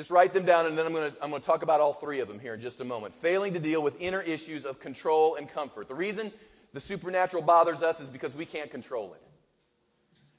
Just 0.00 0.10
write 0.10 0.32
them 0.32 0.46
down, 0.46 0.64
and 0.64 0.78
then 0.78 0.86
I'm 0.86 0.94
going 0.94 1.12
to 1.12 1.22
I'm 1.22 1.28
going 1.28 1.42
to 1.42 1.46
talk 1.46 1.62
about 1.62 1.82
all 1.82 1.92
three 1.92 2.20
of 2.20 2.28
them 2.28 2.38
here 2.38 2.54
in 2.54 2.60
just 2.62 2.80
a 2.80 2.86
moment. 2.86 3.14
Failing 3.16 3.52
to 3.52 3.60
deal 3.60 3.82
with 3.82 4.00
inner 4.00 4.22
issues 4.22 4.64
of 4.64 4.80
control 4.80 5.34
and 5.34 5.46
comfort. 5.46 5.88
The 5.88 5.94
reason 5.94 6.32
the 6.72 6.80
supernatural 6.80 7.42
bothers 7.42 7.82
us 7.82 8.00
is 8.00 8.08
because 8.08 8.34
we 8.34 8.46
can't 8.46 8.70
control 8.70 9.12
it. 9.12 9.22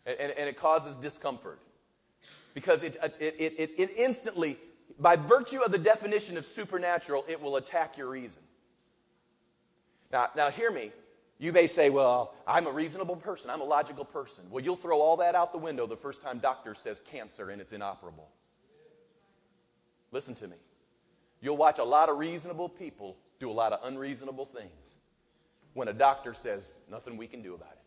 And, 0.10 0.19
and, 0.19 0.39
and 0.39 0.50
it 0.50 0.58
causes 0.58 0.95
discomfort. 0.95 1.60
Because 2.56 2.82
it, 2.82 2.97
it, 3.19 3.36
it, 3.38 3.71
it 3.78 3.91
instantly, 3.97 4.58
by 5.00 5.15
virtue 5.15 5.62
of 5.62 5.71
the 5.71 5.78
definition 5.78 6.38
of 6.38 6.45
supernatural, 6.45 7.24
it 7.28 7.39
will 7.39 7.58
attack 7.58 8.00
your 8.00 8.08
reason. 8.08 8.41
Now, 10.12 10.32
now 10.36 10.50
hear 10.50 10.71
me. 10.71 10.91
You 11.38 11.54
may 11.54 11.67
say, 11.67 11.91
well, 11.91 12.34
I'm 12.47 12.65
a 12.65 12.71
reasonable 12.71 13.15
person. 13.15 13.52
I'm 13.52 13.62
a 13.62 13.65
logical 13.65 14.06
person. 14.06 14.43
Well, 14.50 14.63
you'll 14.63 14.76
throw 14.76 15.00
all 15.02 15.17
that 15.17 15.36
out 15.36 15.52
the 15.52 15.60
window 15.60 15.86
the 15.86 15.97
first 15.97 16.24
time 16.24 16.39
doctor 16.39 16.74
says 16.74 17.00
cancer 17.12 17.52
and 17.52 17.62
it's 17.62 17.74
inoperable. 17.74 18.28
Listen 20.12 20.36
to 20.36 20.47
me. 20.47 20.58
You'll 21.41 21.58
watch 21.58 21.80
a 21.80 21.84
lot 21.84 22.10
of 22.10 22.17
reasonable 22.17 22.69
people 22.69 23.17
do 23.39 23.50
a 23.50 23.52
lot 23.52 23.74
of 23.74 23.80
unreasonable 23.84 24.45
things 24.45 24.69
when 25.74 25.88
a 25.88 25.93
doctor 25.93 26.34
says, 26.34 26.71
nothing 26.89 27.17
we 27.17 27.28
can 27.28 27.41
do 27.41 27.56
about 27.56 27.71
it. 27.71 27.78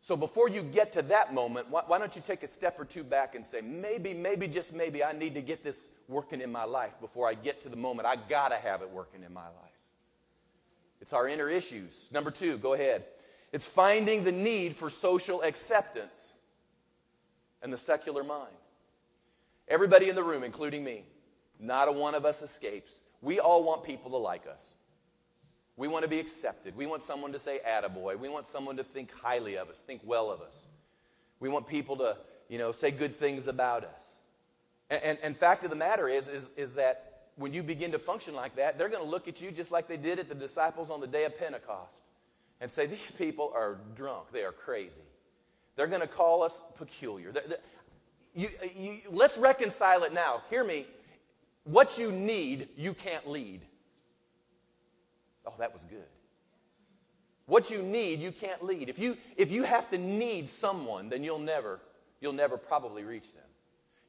So 0.00 0.16
before 0.16 0.48
you 0.48 0.64
get 0.64 0.92
to 0.94 1.02
that 1.02 1.32
moment, 1.32 1.70
why, 1.70 1.82
why, 1.86 1.98
don't 1.98 2.16
you 2.16 2.22
take 2.22 2.42
a 2.42 2.48
step 2.48 2.80
or 2.80 2.84
two 2.84 3.04
back 3.04 3.36
and 3.36 3.46
say, 3.46 3.60
maybe, 3.60 4.12
maybe, 4.12 4.48
just 4.48 4.72
maybe, 4.72 5.04
I 5.04 5.12
need 5.12 5.34
to 5.34 5.40
get 5.40 5.62
this 5.62 5.90
working 6.08 6.40
in 6.40 6.50
my 6.50 6.64
life 6.64 6.92
before 7.00 7.28
I 7.28 7.34
get 7.34 7.62
to 7.62 7.68
the 7.68 7.76
moment 7.76 8.08
I 8.08 8.16
got 8.16 8.48
to 8.48 8.56
have 8.56 8.82
it 8.82 8.90
working 8.90 9.22
in 9.22 9.32
my 9.32 9.44
life. 9.44 9.78
It's 11.00 11.12
our 11.12 11.28
inner 11.28 11.48
issues. 11.48 12.08
Number 12.10 12.32
two, 12.32 12.58
go 12.58 12.72
ahead. 12.72 13.04
It's 13.52 13.66
finding 13.66 14.24
the 14.24 14.32
need 14.32 14.74
for 14.74 14.90
social 14.90 15.42
acceptance 15.42 16.32
and 17.62 17.72
the 17.72 17.78
secular 17.78 18.24
mind. 18.24 18.50
Everybody 19.68 20.08
in 20.08 20.14
the 20.14 20.22
room, 20.22 20.42
including 20.42 20.84
me, 20.84 21.04
not 21.58 21.88
a 21.88 21.92
one 21.92 22.14
of 22.14 22.24
us 22.24 22.42
escapes. 22.42 23.00
We 23.20 23.38
all 23.38 23.62
want 23.62 23.84
people 23.84 24.10
to 24.10 24.16
like 24.16 24.46
us. 24.46 24.74
We 25.76 25.88
want 25.88 26.02
to 26.02 26.08
be 26.08 26.20
accepted. 26.20 26.76
We 26.76 26.86
want 26.86 27.02
someone 27.02 27.32
to 27.32 27.38
say 27.38 27.60
attaboy. 27.66 28.18
We 28.18 28.28
want 28.28 28.46
someone 28.46 28.76
to 28.76 28.84
think 28.84 29.10
highly 29.12 29.56
of 29.56 29.70
us, 29.70 29.80
think 29.80 30.02
well 30.04 30.30
of 30.30 30.40
us. 30.40 30.66
We 31.40 31.48
want 31.48 31.66
people 31.66 31.96
to, 31.96 32.16
you 32.48 32.58
know, 32.58 32.72
say 32.72 32.90
good 32.90 33.16
things 33.16 33.46
about 33.46 33.84
us. 33.84 34.04
And, 34.90 35.02
and, 35.02 35.18
and 35.22 35.36
fact 35.36 35.64
of 35.64 35.70
the 35.70 35.76
matter 35.76 36.08
is, 36.08 36.28
is, 36.28 36.50
is 36.56 36.74
that 36.74 37.12
when 37.36 37.54
you 37.54 37.62
begin 37.62 37.92
to 37.92 37.98
function 37.98 38.34
like 38.34 38.56
that, 38.56 38.76
they're 38.76 38.90
going 38.90 39.02
to 39.02 39.08
look 39.08 39.26
at 39.28 39.40
you 39.40 39.50
just 39.50 39.70
like 39.70 39.88
they 39.88 39.96
did 39.96 40.18
at 40.18 40.28
the 40.28 40.34
disciples 40.34 40.90
on 40.90 41.00
the 41.00 41.06
day 41.06 41.24
of 41.24 41.38
Pentecost 41.38 42.02
and 42.60 42.70
say, 42.70 42.86
these 42.86 43.10
people 43.16 43.52
are 43.54 43.78
drunk. 43.96 44.26
They 44.32 44.44
are 44.44 44.52
crazy. 44.52 44.92
They're 45.76 45.86
going 45.86 46.02
to 46.02 46.06
call 46.06 46.42
us 46.42 46.62
peculiar. 46.76 47.32
They're, 47.32 47.44
they're, 47.48 47.58
you, 48.34 48.48
uh, 48.62 48.66
you, 48.76 48.98
let's 49.10 49.38
reconcile 49.38 50.04
it 50.04 50.12
now. 50.12 50.42
Hear 50.50 50.64
me. 50.64 50.86
What 51.64 51.98
you 51.98 52.10
need, 52.10 52.68
you 52.76 52.94
can't 52.94 53.28
lead. 53.28 53.60
Oh, 55.46 55.54
that 55.58 55.72
was 55.72 55.84
good. 55.84 56.06
what 57.46 57.70
you 57.70 57.82
need, 57.82 58.20
you 58.20 58.32
can't 58.32 58.64
lead. 58.64 58.88
If 58.88 58.98
you, 58.98 59.16
if 59.36 59.50
you 59.50 59.62
have 59.62 59.90
to 59.90 59.98
need 59.98 60.48
someone, 60.48 61.08
then 61.08 61.22
you'll 61.22 61.38
never, 61.38 61.80
you'll 62.20 62.32
never 62.32 62.56
probably 62.56 63.04
reach 63.04 63.32
them. 63.34 63.44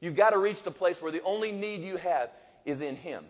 You've 0.00 0.16
got 0.16 0.30
to 0.30 0.38
reach 0.38 0.62
the 0.62 0.70
place 0.70 1.02
where 1.02 1.12
the 1.12 1.22
only 1.22 1.52
need 1.52 1.82
you 1.82 1.96
have 1.96 2.30
is 2.64 2.80
in 2.80 2.96
Him. 2.96 3.24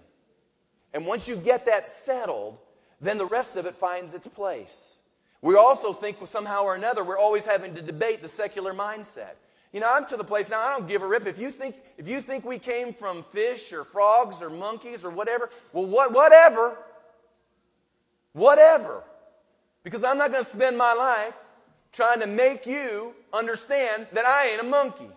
And 0.93 1.07
once 1.07 1.27
you 1.27 1.37
get 1.37 1.67
that 1.67 1.91
settled, 1.91 2.59
then 3.01 3.19
the 3.19 3.27
rest 3.27 3.57
of 3.57 3.67
it 3.67 3.75
finds 3.75 4.15
its 4.15 4.27
place. 4.27 4.99
We 5.43 5.57
also 5.57 5.93
think 5.93 6.17
somehow 6.27 6.63
or 6.63 6.75
another 6.75 7.05
we're 7.05 7.19
always 7.19 7.45
having 7.45 7.75
to 7.75 7.83
debate 7.83 8.23
the 8.23 8.29
secular 8.29 8.73
mindset. 8.73 9.35
You 9.75 9.81
know, 9.81 9.93
I'm 9.93 10.07
to 10.07 10.17
the 10.17 10.23
place 10.23 10.49
now 10.49 10.61
I 10.61 10.79
don't 10.79 10.87
give 10.87 11.03
a 11.03 11.07
rip. 11.07 11.27
If 11.27 11.37
you 11.37 11.51
think 11.51 11.75
if 11.99 12.07
you 12.07 12.21
think 12.21 12.45
we 12.45 12.61
came 12.61 12.95
from 12.95 13.25
fish 13.33 13.73
or 13.73 13.83
frogs 13.83 14.41
or 14.41 14.49
monkeys 14.49 15.05
or 15.05 15.11
whatever, 15.11 15.51
well 15.73 15.85
what 15.85 16.13
whatever. 16.13 16.77
Whatever. 18.35 19.03
Because 19.83 20.05
I'm 20.05 20.17
not 20.17 20.31
going 20.31 20.45
to 20.45 20.49
spend 20.49 20.79
my 20.79 20.93
life 20.93 21.35
trying 21.93 22.21
to 22.21 22.29
make 22.29 22.67
you 22.67 23.15
understand 23.33 24.07
that 24.13 24.25
I 24.25 24.51
ain't 24.51 24.61
a 24.61 24.65
monkey. 24.65 25.11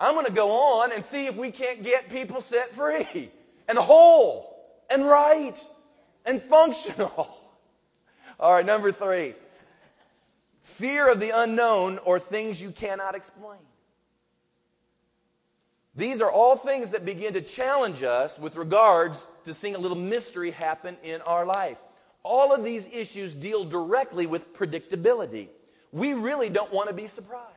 I'm 0.00 0.14
going 0.14 0.24
to 0.24 0.32
go 0.32 0.52
on 0.52 0.90
and 0.92 1.04
see 1.04 1.26
if 1.26 1.36
we 1.36 1.50
can't 1.50 1.82
get 1.82 2.08
people 2.08 2.40
set 2.40 2.74
free 2.74 3.30
and 3.68 3.76
whole 3.76 4.56
and 4.88 5.06
right 5.06 5.60
and 6.24 6.40
functional. 6.40 7.42
All 8.38 8.52
right, 8.52 8.66
number 8.66 8.92
three 8.92 9.34
fear 10.62 11.10
of 11.10 11.20
the 11.20 11.30
unknown 11.30 11.98
or 12.04 12.18
things 12.18 12.60
you 12.60 12.70
cannot 12.70 13.14
explain. 13.14 13.60
These 15.94 16.20
are 16.20 16.30
all 16.30 16.56
things 16.56 16.90
that 16.90 17.06
begin 17.06 17.32
to 17.34 17.40
challenge 17.40 18.02
us 18.02 18.38
with 18.38 18.56
regards 18.56 19.26
to 19.46 19.54
seeing 19.54 19.74
a 19.74 19.78
little 19.78 19.96
mystery 19.96 20.50
happen 20.50 20.98
in 21.02 21.22
our 21.22 21.46
life. 21.46 21.78
All 22.22 22.52
of 22.52 22.62
these 22.62 22.86
issues 22.92 23.32
deal 23.32 23.64
directly 23.64 24.26
with 24.26 24.52
predictability. 24.52 25.48
We 25.92 26.12
really 26.12 26.50
don't 26.50 26.70
want 26.72 26.90
to 26.90 26.94
be 26.94 27.06
surprised. 27.06 27.52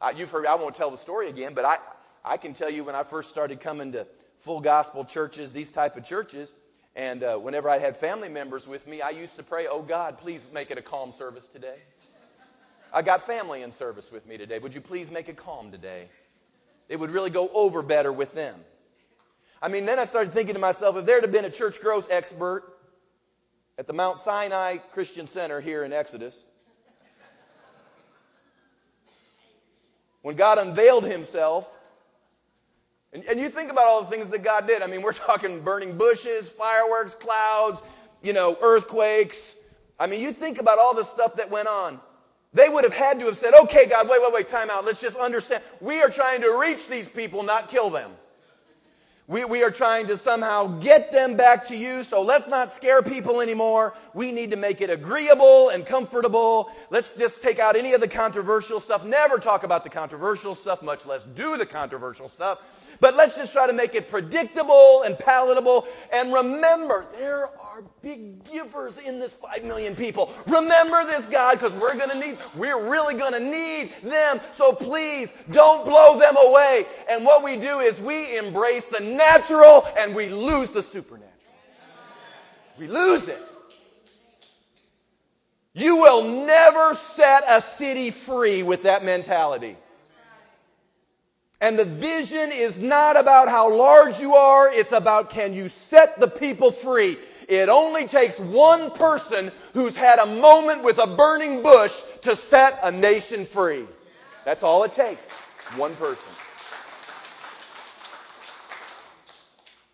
Uh, 0.00 0.14
you've 0.16 0.30
heard, 0.30 0.46
I 0.46 0.54
won't 0.54 0.74
tell 0.74 0.90
the 0.90 0.96
story 0.96 1.28
again, 1.28 1.52
but 1.52 1.66
I, 1.66 1.76
I 2.24 2.38
can 2.38 2.54
tell 2.54 2.70
you 2.70 2.84
when 2.84 2.94
I 2.94 3.02
first 3.02 3.28
started 3.28 3.60
coming 3.60 3.92
to 3.92 4.06
full 4.38 4.60
gospel 4.60 5.04
churches, 5.04 5.52
these 5.52 5.70
type 5.70 5.98
of 5.98 6.04
churches, 6.04 6.54
and 6.96 7.22
uh, 7.22 7.36
whenever 7.36 7.68
I 7.68 7.78
had 7.78 7.96
family 7.96 8.28
members 8.28 8.66
with 8.66 8.86
me, 8.86 9.00
I 9.00 9.10
used 9.10 9.36
to 9.36 9.42
pray, 9.42 9.66
Oh 9.68 9.82
God, 9.82 10.18
please 10.18 10.46
make 10.52 10.70
it 10.70 10.78
a 10.78 10.82
calm 10.82 11.12
service 11.12 11.48
today. 11.48 11.76
I 12.92 13.02
got 13.02 13.24
family 13.24 13.62
in 13.62 13.70
service 13.70 14.10
with 14.10 14.26
me 14.26 14.36
today. 14.36 14.58
Would 14.58 14.74
you 14.74 14.80
please 14.80 15.10
make 15.10 15.28
it 15.28 15.36
calm 15.36 15.70
today? 15.70 16.08
It 16.88 16.98
would 16.98 17.10
really 17.10 17.30
go 17.30 17.48
over 17.54 17.82
better 17.82 18.12
with 18.12 18.34
them. 18.34 18.56
I 19.62 19.68
mean, 19.68 19.84
then 19.84 19.98
I 19.98 20.04
started 20.06 20.32
thinking 20.32 20.54
to 20.54 20.60
myself, 20.60 20.96
if 20.96 21.06
there 21.06 21.20
had 21.20 21.30
been 21.30 21.44
a 21.44 21.50
church 21.50 21.80
growth 21.80 22.08
expert 22.10 22.64
at 23.78 23.86
the 23.86 23.92
Mount 23.92 24.18
Sinai 24.18 24.78
Christian 24.78 25.26
Center 25.26 25.60
here 25.60 25.84
in 25.84 25.92
Exodus, 25.92 26.44
when 30.22 30.34
God 30.34 30.58
unveiled 30.58 31.04
himself, 31.04 31.68
and, 33.12 33.24
and, 33.24 33.40
you 33.40 33.50
think 33.50 33.72
about 33.72 33.86
all 33.86 34.04
the 34.04 34.10
things 34.10 34.28
that 34.28 34.44
God 34.44 34.68
did. 34.68 34.82
I 34.82 34.86
mean, 34.86 35.02
we're 35.02 35.12
talking 35.12 35.60
burning 35.62 35.98
bushes, 35.98 36.48
fireworks, 36.48 37.14
clouds, 37.14 37.82
you 38.22 38.32
know, 38.32 38.56
earthquakes. 38.60 39.56
I 39.98 40.06
mean, 40.06 40.20
you 40.20 40.32
think 40.32 40.60
about 40.60 40.78
all 40.78 40.94
the 40.94 41.04
stuff 41.04 41.36
that 41.36 41.50
went 41.50 41.68
on. 41.68 42.00
They 42.52 42.68
would 42.68 42.84
have 42.84 42.92
had 42.92 43.20
to 43.20 43.26
have 43.26 43.36
said, 43.36 43.52
okay, 43.62 43.86
God, 43.86 44.08
wait, 44.08 44.20
wait, 44.22 44.32
wait, 44.32 44.48
time 44.48 44.70
out. 44.70 44.84
Let's 44.84 45.00
just 45.00 45.16
understand. 45.16 45.62
We 45.80 46.00
are 46.02 46.10
trying 46.10 46.40
to 46.42 46.58
reach 46.60 46.88
these 46.88 47.08
people, 47.08 47.42
not 47.42 47.68
kill 47.68 47.90
them. 47.90 48.12
We, 49.30 49.44
we 49.44 49.62
are 49.62 49.70
trying 49.70 50.08
to 50.08 50.16
somehow 50.16 50.66
get 50.80 51.12
them 51.12 51.36
back 51.36 51.64
to 51.68 51.76
you, 51.76 52.02
so 52.02 52.20
let's 52.20 52.48
not 52.48 52.72
scare 52.72 53.00
people 53.00 53.40
anymore. 53.40 53.94
We 54.12 54.32
need 54.32 54.50
to 54.50 54.56
make 54.56 54.80
it 54.80 54.90
agreeable 54.90 55.68
and 55.68 55.86
comfortable. 55.86 56.72
Let's 56.90 57.12
just 57.12 57.40
take 57.40 57.60
out 57.60 57.76
any 57.76 57.92
of 57.92 58.00
the 58.00 58.08
controversial 58.08 58.80
stuff. 58.80 59.04
Never 59.04 59.38
talk 59.38 59.62
about 59.62 59.84
the 59.84 59.90
controversial 59.90 60.56
stuff, 60.56 60.82
much 60.82 61.06
less 61.06 61.22
do 61.22 61.56
the 61.56 61.66
controversial 61.66 62.28
stuff. 62.28 62.58
But 63.00 63.16
let's 63.16 63.36
just 63.36 63.52
try 63.52 63.66
to 63.66 63.72
make 63.72 63.94
it 63.94 64.10
predictable 64.10 65.02
and 65.02 65.18
palatable. 65.18 65.88
And 66.12 66.32
remember, 66.32 67.06
there 67.16 67.46
are 67.46 67.82
big 68.02 68.44
givers 68.44 68.98
in 68.98 69.18
this 69.18 69.34
5 69.34 69.64
million 69.64 69.96
people. 69.96 70.32
Remember 70.46 71.04
this, 71.04 71.24
God, 71.26 71.52
because 71.52 71.72
we're 71.72 71.96
going 71.96 72.10
to 72.10 72.18
need, 72.18 72.38
we're 72.54 72.90
really 72.90 73.14
going 73.14 73.32
to 73.32 73.40
need 73.40 73.92
them. 74.02 74.40
So 74.52 74.72
please 74.72 75.32
don't 75.50 75.86
blow 75.86 76.18
them 76.18 76.36
away. 76.36 76.86
And 77.08 77.24
what 77.24 77.42
we 77.42 77.56
do 77.56 77.78
is 77.78 77.98
we 78.00 78.36
embrace 78.36 78.86
the 78.86 79.00
natural 79.00 79.88
and 79.96 80.14
we 80.14 80.28
lose 80.28 80.70
the 80.70 80.82
supernatural. 80.82 81.30
We 82.78 82.86
lose 82.86 83.28
it. 83.28 83.42
You 85.72 85.96
will 85.96 86.22
never 86.22 86.94
set 86.94 87.44
a 87.46 87.62
city 87.62 88.10
free 88.10 88.62
with 88.62 88.82
that 88.82 89.04
mentality. 89.04 89.76
And 91.60 91.78
the 91.78 91.84
vision 91.84 92.50
is 92.52 92.78
not 92.78 93.18
about 93.18 93.48
how 93.48 93.70
large 93.70 94.18
you 94.18 94.34
are, 94.34 94.72
it's 94.72 94.92
about 94.92 95.28
can 95.28 95.52
you 95.52 95.68
set 95.68 96.18
the 96.18 96.28
people 96.28 96.72
free. 96.72 97.18
It 97.48 97.68
only 97.68 98.06
takes 98.06 98.38
one 98.38 98.92
person 98.92 99.50
who's 99.74 99.96
had 99.96 100.18
a 100.20 100.26
moment 100.26 100.82
with 100.82 100.98
a 100.98 101.06
burning 101.06 101.62
bush 101.62 102.00
to 102.22 102.36
set 102.36 102.78
a 102.82 102.90
nation 102.90 103.44
free. 103.44 103.86
That's 104.44 104.62
all 104.62 104.84
it 104.84 104.92
takes. 104.92 105.30
One 105.76 105.94
person. 105.96 106.30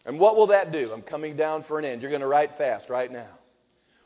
And 0.05 0.21
what 0.21 0.37
will 0.37 0.47
that 0.49 0.71
do? 0.71 0.93
I'm 0.93 1.03
coming 1.03 1.35
down 1.35 1.63
for 1.63 1.79
an 1.81 1.85
end. 1.85 2.01
You're 2.01 2.11
going 2.11 2.21
to 2.21 2.29
write 2.29 2.57
fast 2.57 2.89
right 2.89 3.11
now. 3.11 3.27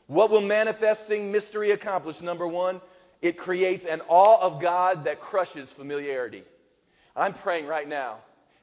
What 0.07 0.31
will 0.31 0.41
manifesting 0.41 1.31
mystery 1.31 1.71
accomplish? 1.71 2.21
Number 2.21 2.47
one, 2.47 2.81
it 3.21 3.37
creates 3.37 3.85
an 3.85 4.01
awe 4.07 4.41
of 4.41 4.59
God 4.59 5.05
that 5.05 5.21
crushes 5.21 5.71
familiarity. 5.71 6.43
I'm 7.15 7.33
praying 7.33 7.67
right 7.67 7.87
now, 7.87 8.17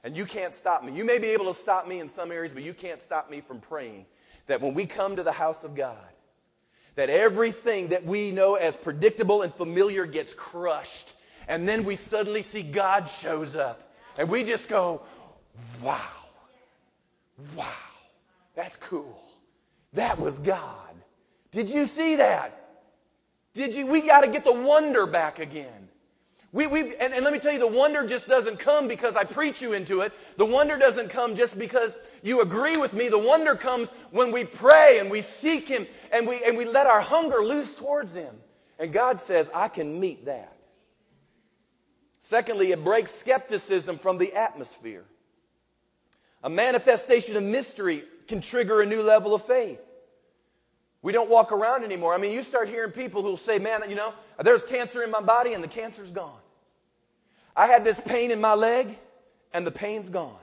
and 0.04 0.16
you 0.16 0.24
can't 0.24 0.54
stop 0.54 0.82
me. 0.84 0.92
You 0.92 1.04
may 1.04 1.18
be 1.18 1.28
able 1.28 1.52
to 1.52 1.58
stop 1.58 1.86
me 1.86 2.00
in 2.00 2.08
some 2.08 2.32
areas, 2.32 2.52
but 2.52 2.62
you 2.62 2.74
can't 2.74 3.00
stop 3.00 3.30
me 3.30 3.40
from 3.40 3.60
praying 3.60 4.06
that 4.46 4.60
when 4.60 4.74
we 4.74 4.86
come 4.86 5.16
to 5.16 5.22
the 5.22 5.32
house 5.32 5.64
of 5.64 5.74
God, 5.74 5.96
that 6.96 7.10
everything 7.10 7.88
that 7.88 8.04
we 8.04 8.32
know 8.32 8.56
as 8.56 8.76
predictable 8.76 9.42
and 9.42 9.54
familiar 9.54 10.04
gets 10.04 10.34
crushed. 10.34 11.14
And 11.46 11.68
then 11.68 11.84
we 11.84 11.94
suddenly 11.94 12.42
see 12.42 12.62
God 12.62 13.08
shows 13.08 13.54
up. 13.54 13.94
And 14.16 14.28
we 14.28 14.42
just 14.42 14.68
go, 14.68 15.02
wow. 15.80 16.00
Wow. 17.54 17.72
That's 18.56 18.74
cool. 18.76 19.22
That 19.92 20.18
was 20.18 20.40
God. 20.40 20.94
Did 21.52 21.70
you 21.70 21.86
see 21.86 22.16
that? 22.16 22.82
Did 23.54 23.76
you? 23.76 23.86
We 23.86 24.00
got 24.00 24.22
to 24.22 24.28
get 24.28 24.44
the 24.44 24.52
wonder 24.52 25.06
back 25.06 25.38
again. 25.38 25.77
We, 26.50 26.66
we, 26.66 26.96
and, 26.96 27.12
and 27.12 27.24
let 27.24 27.32
me 27.32 27.38
tell 27.38 27.52
you, 27.52 27.58
the 27.58 27.66
wonder 27.66 28.06
just 28.06 28.26
doesn't 28.26 28.58
come 28.58 28.88
because 28.88 29.16
I 29.16 29.24
preach 29.24 29.60
you 29.60 29.74
into 29.74 30.00
it. 30.00 30.12
The 30.38 30.46
wonder 30.46 30.78
doesn't 30.78 31.10
come 31.10 31.34
just 31.34 31.58
because 31.58 31.96
you 32.22 32.40
agree 32.40 32.78
with 32.78 32.94
me. 32.94 33.08
The 33.08 33.18
wonder 33.18 33.54
comes 33.54 33.90
when 34.12 34.32
we 34.32 34.44
pray 34.44 34.98
and 34.98 35.10
we 35.10 35.20
seek 35.20 35.68
Him 35.68 35.86
and 36.10 36.26
we, 36.26 36.42
and 36.44 36.56
we 36.56 36.64
let 36.64 36.86
our 36.86 37.02
hunger 37.02 37.44
loose 37.44 37.74
towards 37.74 38.14
Him. 38.14 38.34
And 38.78 38.92
God 38.92 39.20
says, 39.20 39.50
I 39.54 39.68
can 39.68 40.00
meet 40.00 40.24
that. 40.24 40.56
Secondly, 42.18 42.72
it 42.72 42.82
breaks 42.82 43.14
skepticism 43.14 43.98
from 43.98 44.16
the 44.16 44.32
atmosphere. 44.34 45.04
A 46.42 46.48
manifestation 46.48 47.36
of 47.36 47.42
mystery 47.42 48.04
can 48.26 48.40
trigger 48.40 48.80
a 48.80 48.86
new 48.86 49.02
level 49.02 49.34
of 49.34 49.44
faith. 49.44 49.80
We 51.02 51.12
don't 51.12 51.30
walk 51.30 51.52
around 51.52 51.84
anymore. 51.84 52.12
I 52.12 52.18
mean, 52.18 52.32
you 52.32 52.42
start 52.42 52.68
hearing 52.68 52.90
people 52.90 53.22
who'll 53.22 53.36
say, 53.36 53.58
man, 53.58 53.82
you 53.88 53.94
know, 53.94 54.12
there's 54.42 54.64
cancer 54.64 55.02
in 55.02 55.10
my 55.10 55.20
body 55.20 55.54
and 55.54 55.62
the 55.62 55.68
cancer's 55.68 56.10
gone. 56.10 56.40
I 57.56 57.66
had 57.66 57.84
this 57.84 58.00
pain 58.00 58.30
in 58.30 58.40
my 58.40 58.54
leg 58.54 58.98
and 59.52 59.66
the 59.66 59.70
pain's 59.70 60.10
gone. 60.10 60.34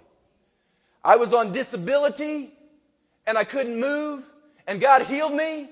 I 1.04 1.18
was 1.18 1.34
on 1.34 1.52
disability 1.52 2.52
and 3.28 3.38
I 3.38 3.44
couldn't 3.44 3.80
move 3.80 4.26
and 4.66 4.80
God 4.80 5.04
healed 5.04 5.34
me 5.34 5.70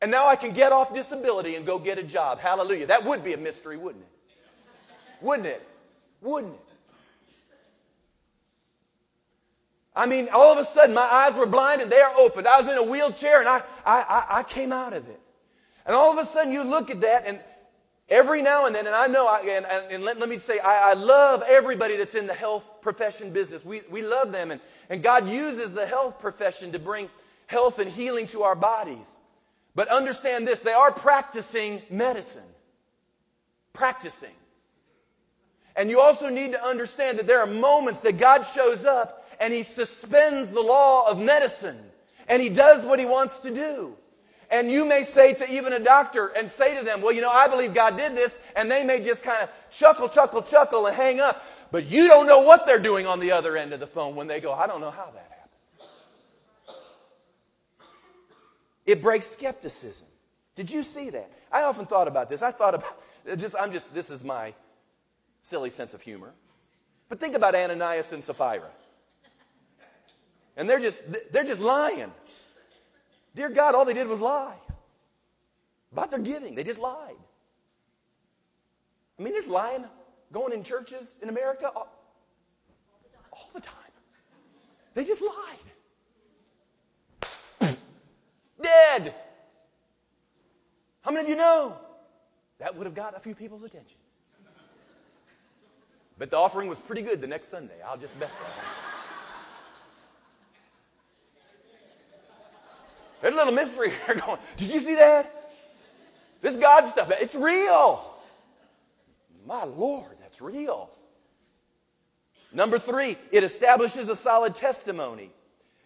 and 0.00 0.10
now 0.10 0.26
I 0.26 0.36
can 0.36 0.52
get 0.52 0.72
off 0.72 0.94
disability 0.94 1.56
and 1.56 1.66
go 1.66 1.78
get 1.78 1.98
a 1.98 2.02
job. 2.02 2.38
Hallelujah. 2.38 2.86
That 2.86 3.04
would 3.04 3.22
be 3.22 3.34
a 3.34 3.38
mystery, 3.38 3.76
wouldn't 3.76 4.04
it? 4.04 4.10
Wouldn't 5.20 5.46
it? 5.46 5.66
Wouldn't 6.20 6.54
it? 6.54 6.67
I 9.98 10.06
mean, 10.06 10.28
all 10.32 10.52
of 10.52 10.58
a 10.58 10.64
sudden, 10.64 10.94
my 10.94 11.02
eyes 11.02 11.34
were 11.34 11.44
blind 11.44 11.82
and 11.82 11.90
they 11.90 12.00
are 12.00 12.14
opened. 12.16 12.46
I 12.46 12.60
was 12.60 12.72
in 12.72 12.78
a 12.78 12.82
wheelchair 12.84 13.40
and 13.40 13.48
I, 13.48 13.62
I, 13.84 14.26
I, 14.30 14.42
came 14.44 14.72
out 14.72 14.92
of 14.92 15.08
it. 15.08 15.20
And 15.84 15.96
all 15.96 16.12
of 16.12 16.18
a 16.18 16.24
sudden, 16.24 16.52
you 16.52 16.62
look 16.62 16.88
at 16.88 17.00
that, 17.00 17.24
and 17.26 17.40
every 18.08 18.40
now 18.40 18.66
and 18.66 18.74
then, 18.74 18.86
and 18.86 18.94
I 18.94 19.08
know, 19.08 19.26
I, 19.26 19.40
and, 19.40 19.66
and 19.66 20.04
let, 20.04 20.20
let, 20.20 20.28
me 20.28 20.38
say, 20.38 20.60
I, 20.60 20.90
I, 20.90 20.94
love 20.94 21.42
everybody 21.42 21.96
that's 21.96 22.14
in 22.14 22.28
the 22.28 22.34
health 22.34 22.64
profession 22.80 23.32
business. 23.32 23.64
We, 23.64 23.80
we 23.90 24.02
love 24.02 24.30
them, 24.30 24.52
and, 24.52 24.60
and 24.88 25.02
God 25.02 25.28
uses 25.28 25.74
the 25.74 25.84
health 25.84 26.20
profession 26.20 26.70
to 26.72 26.78
bring 26.78 27.10
health 27.46 27.80
and 27.80 27.90
healing 27.90 28.28
to 28.28 28.44
our 28.44 28.54
bodies. 28.54 29.06
But 29.74 29.88
understand 29.88 30.46
this 30.46 30.60
they 30.60 30.72
are 30.72 30.92
practicing 30.92 31.82
medicine. 31.90 32.40
Practicing. 33.72 34.30
And 35.74 35.90
you 35.90 36.00
also 36.00 36.28
need 36.28 36.52
to 36.52 36.64
understand 36.64 37.18
that 37.18 37.26
there 37.26 37.40
are 37.40 37.46
moments 37.46 38.00
that 38.02 38.16
God 38.16 38.42
shows 38.42 38.84
up 38.84 39.17
and 39.40 39.52
he 39.52 39.62
suspends 39.62 40.50
the 40.50 40.60
law 40.60 41.08
of 41.08 41.18
medicine 41.18 41.78
and 42.28 42.42
he 42.42 42.48
does 42.48 42.84
what 42.84 42.98
he 42.98 43.06
wants 43.06 43.38
to 43.40 43.50
do. 43.50 43.96
And 44.50 44.70
you 44.70 44.84
may 44.84 45.04
say 45.04 45.34
to 45.34 45.50
even 45.50 45.72
a 45.72 45.78
doctor 45.78 46.28
and 46.28 46.50
say 46.50 46.76
to 46.78 46.84
them, 46.84 47.02
well, 47.02 47.12
you 47.12 47.20
know, 47.20 47.30
I 47.30 47.48
believe 47.48 47.74
God 47.74 47.98
did 47.98 48.14
this, 48.14 48.38
and 48.56 48.70
they 48.70 48.82
may 48.82 48.98
just 48.98 49.22
kind 49.22 49.42
of 49.42 49.50
chuckle, 49.70 50.08
chuckle, 50.08 50.42
chuckle 50.42 50.86
and 50.86 50.96
hang 50.96 51.20
up. 51.20 51.44
But 51.70 51.86
you 51.86 52.08
don't 52.08 52.26
know 52.26 52.40
what 52.40 52.64
they're 52.64 52.78
doing 52.78 53.06
on 53.06 53.20
the 53.20 53.32
other 53.32 53.58
end 53.58 53.74
of 53.74 53.80
the 53.80 53.86
phone 53.86 54.16
when 54.16 54.26
they 54.26 54.40
go, 54.40 54.54
I 54.54 54.66
don't 54.66 54.80
know 54.80 54.90
how 54.90 55.10
that 55.12 55.30
happened. 55.30 56.78
It 58.86 59.02
breaks 59.02 59.26
skepticism. 59.26 60.08
Did 60.56 60.70
you 60.70 60.82
see 60.82 61.10
that? 61.10 61.30
I 61.52 61.62
often 61.64 61.84
thought 61.84 62.08
about 62.08 62.30
this. 62.30 62.40
I 62.40 62.50
thought 62.50 62.74
about 62.74 62.98
just 63.36 63.54
I'm 63.58 63.70
just 63.70 63.94
this 63.94 64.08
is 64.08 64.24
my 64.24 64.54
silly 65.42 65.68
sense 65.68 65.92
of 65.92 66.00
humor. 66.00 66.32
But 67.10 67.20
think 67.20 67.34
about 67.34 67.54
Ananias 67.54 68.12
and 68.12 68.24
Sapphira. 68.24 68.70
And 70.58 70.68
they're 70.68 70.80
just 70.80 71.02
they're 71.32 71.44
just 71.44 71.62
lying. 71.62 72.12
Dear 73.34 73.48
God, 73.48 73.74
all 73.76 73.84
they 73.84 73.94
did 73.94 74.08
was 74.08 74.20
lie. 74.20 74.56
About 75.92 76.10
their 76.10 76.20
giving. 76.20 76.56
They 76.56 76.64
just 76.64 76.80
lied. 76.80 77.16
I 79.18 79.22
mean, 79.22 79.32
there's 79.32 79.46
lying 79.46 79.84
going 80.32 80.52
in 80.52 80.62
churches 80.64 81.16
in 81.22 81.28
America 81.28 81.70
all, 81.74 81.88
all 83.32 83.48
the 83.54 83.60
time. 83.60 83.74
They 84.94 85.04
just 85.04 85.22
lied. 85.22 85.58
Dead. 88.62 89.14
How 91.02 91.12
many 91.12 91.22
of 91.22 91.28
you 91.30 91.36
know? 91.36 91.76
That 92.58 92.76
would 92.76 92.86
have 92.86 92.94
got 92.94 93.16
a 93.16 93.20
few 93.20 93.34
people's 93.34 93.62
attention. 93.62 93.96
But 96.18 96.32
the 96.32 96.36
offering 96.36 96.68
was 96.68 96.80
pretty 96.80 97.02
good 97.02 97.20
the 97.20 97.28
next 97.28 97.48
Sunday. 97.48 97.80
I'll 97.86 97.96
just 97.96 98.18
bet 98.18 98.28
that. 98.28 98.77
There's 103.20 103.34
a 103.34 103.36
little 103.36 103.52
mystery 103.52 103.92
here 104.06 104.16
going. 104.16 104.38
Did 104.56 104.72
you 104.72 104.80
see 104.80 104.94
that? 104.96 105.52
This 106.40 106.56
God 106.56 106.86
stuff, 106.86 107.10
it's 107.20 107.34
real. 107.34 108.14
My 109.46 109.64
Lord, 109.64 110.16
that's 110.20 110.40
real. 110.40 110.90
Number 112.52 112.78
three, 112.78 113.16
it 113.32 113.44
establishes 113.44 114.08
a 114.08 114.16
solid 114.16 114.54
testimony. 114.54 115.30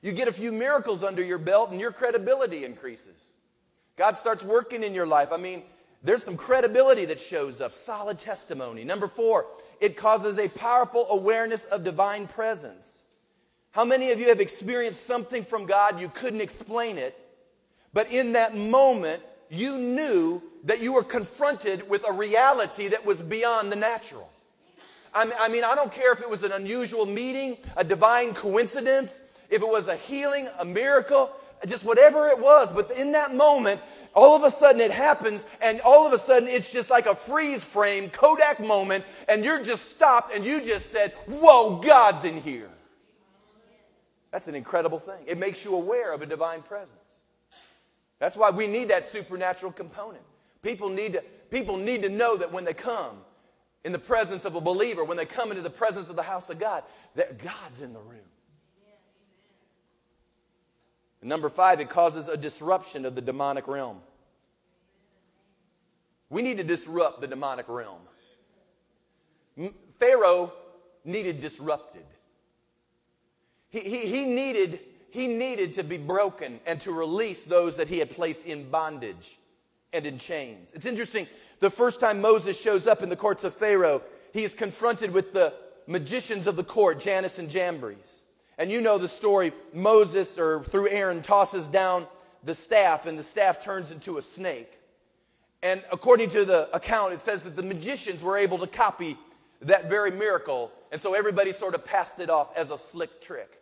You 0.03 0.12
get 0.12 0.28
a 0.28 0.33
few 0.33 0.53
miracles 0.53 1.03
under 1.03 1.22
your 1.22 1.39
belt 1.39 1.70
and 1.70 1.80
your 1.80 1.93
credibility 1.93 2.64
increases. 2.64 3.18
God 3.97 4.18
starts 4.18 4.43
working 4.43 4.83
in 4.83 4.95
your 4.95 5.07
life. 5.07 5.28
I 5.33 5.37
mean, 5.37 5.62
there's 6.03 6.22
some 6.22 6.37
credibility 6.37 7.05
that 7.07 7.20
shows 7.20 7.61
up, 7.61 7.72
solid 7.72 8.18
testimony. 8.18 8.85
Number 8.85 9.07
four, 9.07 9.47
it 9.80 9.97
causes 9.97 10.39
a 10.39 10.49
powerful 10.49 11.07
awareness 11.11 11.64
of 11.66 11.85
divine 11.85 12.26
presence. 12.26 13.05
How 13.73 13.85
many 13.87 14.11
of 14.11 14.20
you 14.20 14.29
have 14.29 14.41
experienced 14.41 15.07
something 15.07 15.45
from 15.45 15.64
God, 15.64 15.99
you 15.99 16.09
couldn't 16.09 16.43
explain 16.43 16.99
it, 16.99 17.18
but 17.95 18.11
in 18.12 18.33
that 18.33 18.55
moment, 18.55 19.23
you 19.49 19.77
knew 19.77 20.43
that 20.64 20.81
you 20.81 20.93
were 20.93 21.03
confronted 21.03 21.89
with 21.89 22.07
a 22.07 22.12
reality 22.12 22.89
that 22.89 23.05
was 23.05 23.23
beyond 23.23 23.73
the 23.73 23.77
natural? 23.77 24.29
I 25.14 25.49
mean, 25.49 25.62
I 25.62 25.75
don't 25.75 25.93
care 25.93 26.12
if 26.12 26.20
it 26.20 26.29
was 26.29 26.43
an 26.43 26.53
unusual 26.53 27.05
meeting, 27.05 27.59
a 27.77 27.85
divine 27.85 28.33
coincidence, 28.33 29.23
if 29.51 29.61
it 29.61 29.68
was 29.68 29.89
a 29.89 29.97
healing, 29.97 30.49
a 30.59 30.64
miracle, 30.64 31.31
just 31.66 31.85
whatever 31.85 32.29
it 32.29 32.39
was. 32.39 32.70
But 32.73 32.91
in 32.93 33.12
that 33.12 33.35
moment, 33.35 33.81
all 34.14 34.35
of 34.35 34.43
a 34.43 34.51
sudden 34.51 34.81
it 34.81 34.91
happens, 34.91 35.45
and 35.61 35.83
all 35.83 36.07
of 36.07 36.14
a 36.14 36.18
sudden 36.18 36.49
it's 36.49 36.70
just 36.70 36.89
like 36.89 37.05
a 37.05 37.14
freeze 37.14 37.62
frame, 37.62 38.09
Kodak 38.09 38.61
moment, 38.61 39.05
and 39.29 39.45
you're 39.45 39.62
just 39.62 39.91
stopped 39.91 40.35
and 40.35 40.45
you 40.45 40.62
just 40.62 40.91
said, 40.91 41.12
Whoa, 41.27 41.77
God's 41.77 42.25
in 42.25 42.41
here. 42.41 42.70
That's 44.33 44.49
an 44.49 44.55
incredible 44.55 44.99
thing. 44.99 45.24
It 45.26 45.39
makes 45.39 45.64
you 45.64 45.74
aware 45.74 46.12
of 46.12 46.22
a 46.22 46.26
divine 46.26 46.62
presence. 46.62 46.99
That's 48.18 48.37
why 48.37 48.51
we 48.51 48.66
need 48.66 48.89
that 48.89 49.07
supernatural 49.07 49.72
component. 49.72 50.24
People 50.62 50.89
need 50.89 51.12
to, 51.14 51.22
people 51.51 51.76
need 51.76 52.03
to 52.03 52.09
know 52.09 52.37
that 52.37 52.51
when 52.51 52.64
they 52.64 52.72
come 52.72 53.18
in 53.85 53.93
the 53.93 53.99
presence 53.99 54.45
of 54.45 54.55
a 54.55 54.61
believer, 54.61 55.05
when 55.05 55.16
they 55.16 55.26
come 55.26 55.51
into 55.51 55.62
the 55.62 55.70
presence 55.70 56.09
of 56.09 56.16
the 56.16 56.22
house 56.22 56.49
of 56.49 56.59
God, 56.59 56.85
that 57.14 57.39
God's 57.39 57.80
in 57.80 57.93
the 57.93 58.01
room. 58.01 58.20
And 61.20 61.28
number 61.28 61.49
five, 61.49 61.80
it 61.80 61.91
causes 61.91 62.28
a 62.28 62.37
disruption 62.37 63.05
of 63.05 63.14
the 63.14 63.20
demonic 63.20 63.68
realm. 63.68 64.01
We 66.30 66.43
need 66.43 66.57
to 66.57 66.64
disrupt 66.64 67.20
the 67.20 67.26
demonic 67.26 67.68
realm. 67.68 68.01
Pharaoh 69.99 70.53
needed 71.05 71.41
disrupted. 71.41 72.05
He, 73.73 73.81
he, 73.81 74.27
needed, 74.27 74.81
he 75.11 75.27
needed 75.27 75.75
to 75.75 75.83
be 75.83 75.97
broken 75.97 76.61
and 76.66 76.79
to 76.83 76.93
release 76.93 77.45
those 77.45 77.75
that 77.77 77.89
he 77.89 77.99
had 77.99 78.11
placed 78.11 78.45
in 78.45 78.68
bondage 78.70 79.39
and 79.95 80.07
in 80.07 80.18
chains. 80.18 80.73
It's 80.75 80.85
interesting, 80.85 81.27
the 81.61 81.70
first 81.70 81.99
time 81.99 82.20
Moses 82.20 82.61
shows 82.61 82.87
up 82.87 83.03
in 83.03 83.09
the 83.09 83.16
courts 83.16 83.45
of 83.45 83.55
Pharaoh, 83.55 84.03
he 84.35 84.45
is 84.45 84.53
confronted 84.53 85.11
with 85.11 85.33
the 85.33 85.55
magicians 85.87 86.47
of 86.47 86.57
the 86.57 86.64
court, 86.64 87.01
Jannes 87.01 87.39
and 87.39 87.49
Jambres. 87.49 88.25
And 88.59 88.70
you 88.70 88.83
know 88.83 88.99
the 88.99 89.09
story. 89.09 89.53
Moses, 89.73 90.39
or 90.39 90.62
through 90.64 90.89
Aaron, 90.89 91.23
tosses 91.23 91.66
down 91.66 92.07
the 92.45 92.55
staff, 92.55 93.07
and 93.07 93.18
the 93.18 93.25
staff 93.25 93.64
turns 93.64 93.91
into 93.91 94.18
a 94.18 94.23
snake. 94.23 94.79
And 95.62 95.83
according 95.91 96.29
to 96.31 96.45
the 96.45 96.68
account, 96.77 97.14
it 97.14 97.23
says 97.23 97.43
that 97.45 97.57
the 97.57 97.62
magicians 97.62 98.23
were 98.23 98.37
able 98.37 98.59
to 98.59 98.66
copy 98.66 99.16
that 99.62 99.89
very 99.89 100.11
miracle. 100.11 100.73
And 100.91 101.01
so 101.01 101.14
everybody 101.14 101.53
sort 101.53 101.75
of 101.75 101.85
passed 101.85 102.18
it 102.18 102.29
off 102.29 102.55
as 102.55 102.70
a 102.70 102.77
slick 102.77 103.23
trick. 103.23 103.62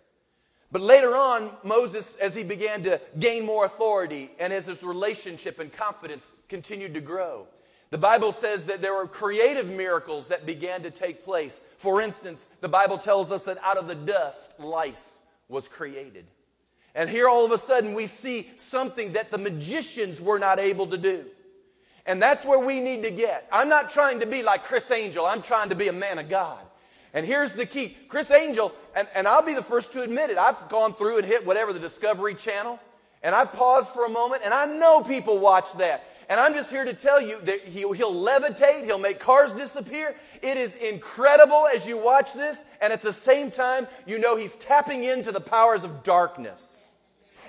But 0.73 0.83
later 0.83 1.17
on, 1.17 1.51
Moses, 1.65 2.17
as 2.17 2.35
he 2.35 2.45
began 2.45 2.85
to 2.85 3.01
gain 3.19 3.45
more 3.45 3.65
authority 3.65 4.31
and 4.39 4.53
as 4.53 4.67
his 4.67 4.83
relationship 4.83 5.59
and 5.59 5.73
confidence 5.73 6.33
continued 6.49 6.95
to 6.95 7.01
grow, 7.01 7.47
the 7.91 7.99
Bible 7.99 8.33
says 8.33 8.67
that 8.67 8.81
there 8.81 8.95
were 8.95 9.09
creative 9.09 9.69
miracles 9.69 10.29
that 10.29 10.47
began 10.47 10.85
to 10.85 10.93
take 10.93 11.25
place. 11.25 11.61
For 11.79 12.01
instance, 12.01 12.47
the 12.61 12.69
Bible 12.69 12.99
tells 12.99 13.33
us 13.33 13.45
that 13.45 13.59
out 13.65 13.79
of 13.79 13.89
the 13.89 13.97
dust, 13.97 14.53
lice 14.61 15.17
was 15.49 15.67
created. 15.67 16.27
And 16.95 17.11
here 17.11 17.29
all 17.29 17.45
of 17.45 17.51
a 17.51 17.59
sudden 17.59 17.95
we 17.95 18.07
see 18.07 18.51
something 18.57 19.13
that 19.13 19.33
the 19.33 19.39
magicians 19.39 20.21
were 20.21 20.39
not 20.39 20.61
able 20.61 20.87
to 20.87 20.99
do. 20.99 21.25
And 22.07 22.23
that's 22.23 22.45
where 22.45 22.59
we 22.59 22.79
need 22.81 23.03
to 23.03 23.11
get. 23.11 23.49
I'm 23.53 23.69
not 23.69 23.91
trying 23.91 24.21
to 24.21 24.27
be 24.27 24.43
like 24.43 24.65
Criss 24.65 24.91
Angel, 24.91 25.27
I'm 25.27 25.43
trying 25.43 25.69
to 25.71 25.75
be 25.75 25.89
a 25.89 25.93
man 25.93 26.19
of 26.19 26.29
God. 26.29 26.61
And 27.13 27.27
here's 27.27 27.55
the 27.55 27.67
key 27.67 27.97
Criss 28.09 28.31
Angel, 28.31 28.73
and, 28.95 29.09
and 29.15 29.27
I'll 29.27 29.43
be 29.43 29.55
the 29.55 29.63
first 29.63 29.93
to 29.93 30.03
admit 30.03 30.31
it, 30.31 30.39
I've 30.39 30.69
gone 30.69 30.95
through 30.95 31.19
and 31.19 31.27
hit 31.27 31.45
whatever 31.45 31.73
the 31.73 31.81
Discovery 31.81 32.35
Channel, 32.35 32.79
and 33.23 33.35
I've 33.35 33.53
paused 33.53 33.89
for 33.89 34.05
a 34.05 34.09
moment, 34.09 34.43
and 34.45 34.55
I 34.55 34.67
know 34.67 35.03
people 35.03 35.39
watch 35.39 35.73
that. 35.75 36.05
And 36.29 36.39
I'm 36.39 36.55
just 36.55 36.71
here 36.71 36.85
to 36.85 36.95
tell 36.95 37.21
you 37.21 37.41
that 37.41 37.65
he'll, 37.65 37.91
he'll 37.91 38.15
levitate, 38.15 38.85
he'll 38.85 39.01
make 39.01 39.19
cars 39.19 39.51
disappear. 39.51 40.15
It 40.41 40.57
is 40.57 40.75
incredible 40.75 41.67
as 41.75 41.89
you 41.89 41.99
watch 41.99 42.33
this, 42.35 42.65
and 42.81 42.93
at 42.93 43.03
the 43.03 43.13
same 43.13 43.51
time, 43.51 43.89
you 44.07 44.17
know 44.17 44.37
he's 44.37 44.55
tapping 44.55 45.03
into 45.03 45.33
the 45.33 45.41
powers 45.41 45.83
of 45.83 46.05
darkness. 46.05 46.77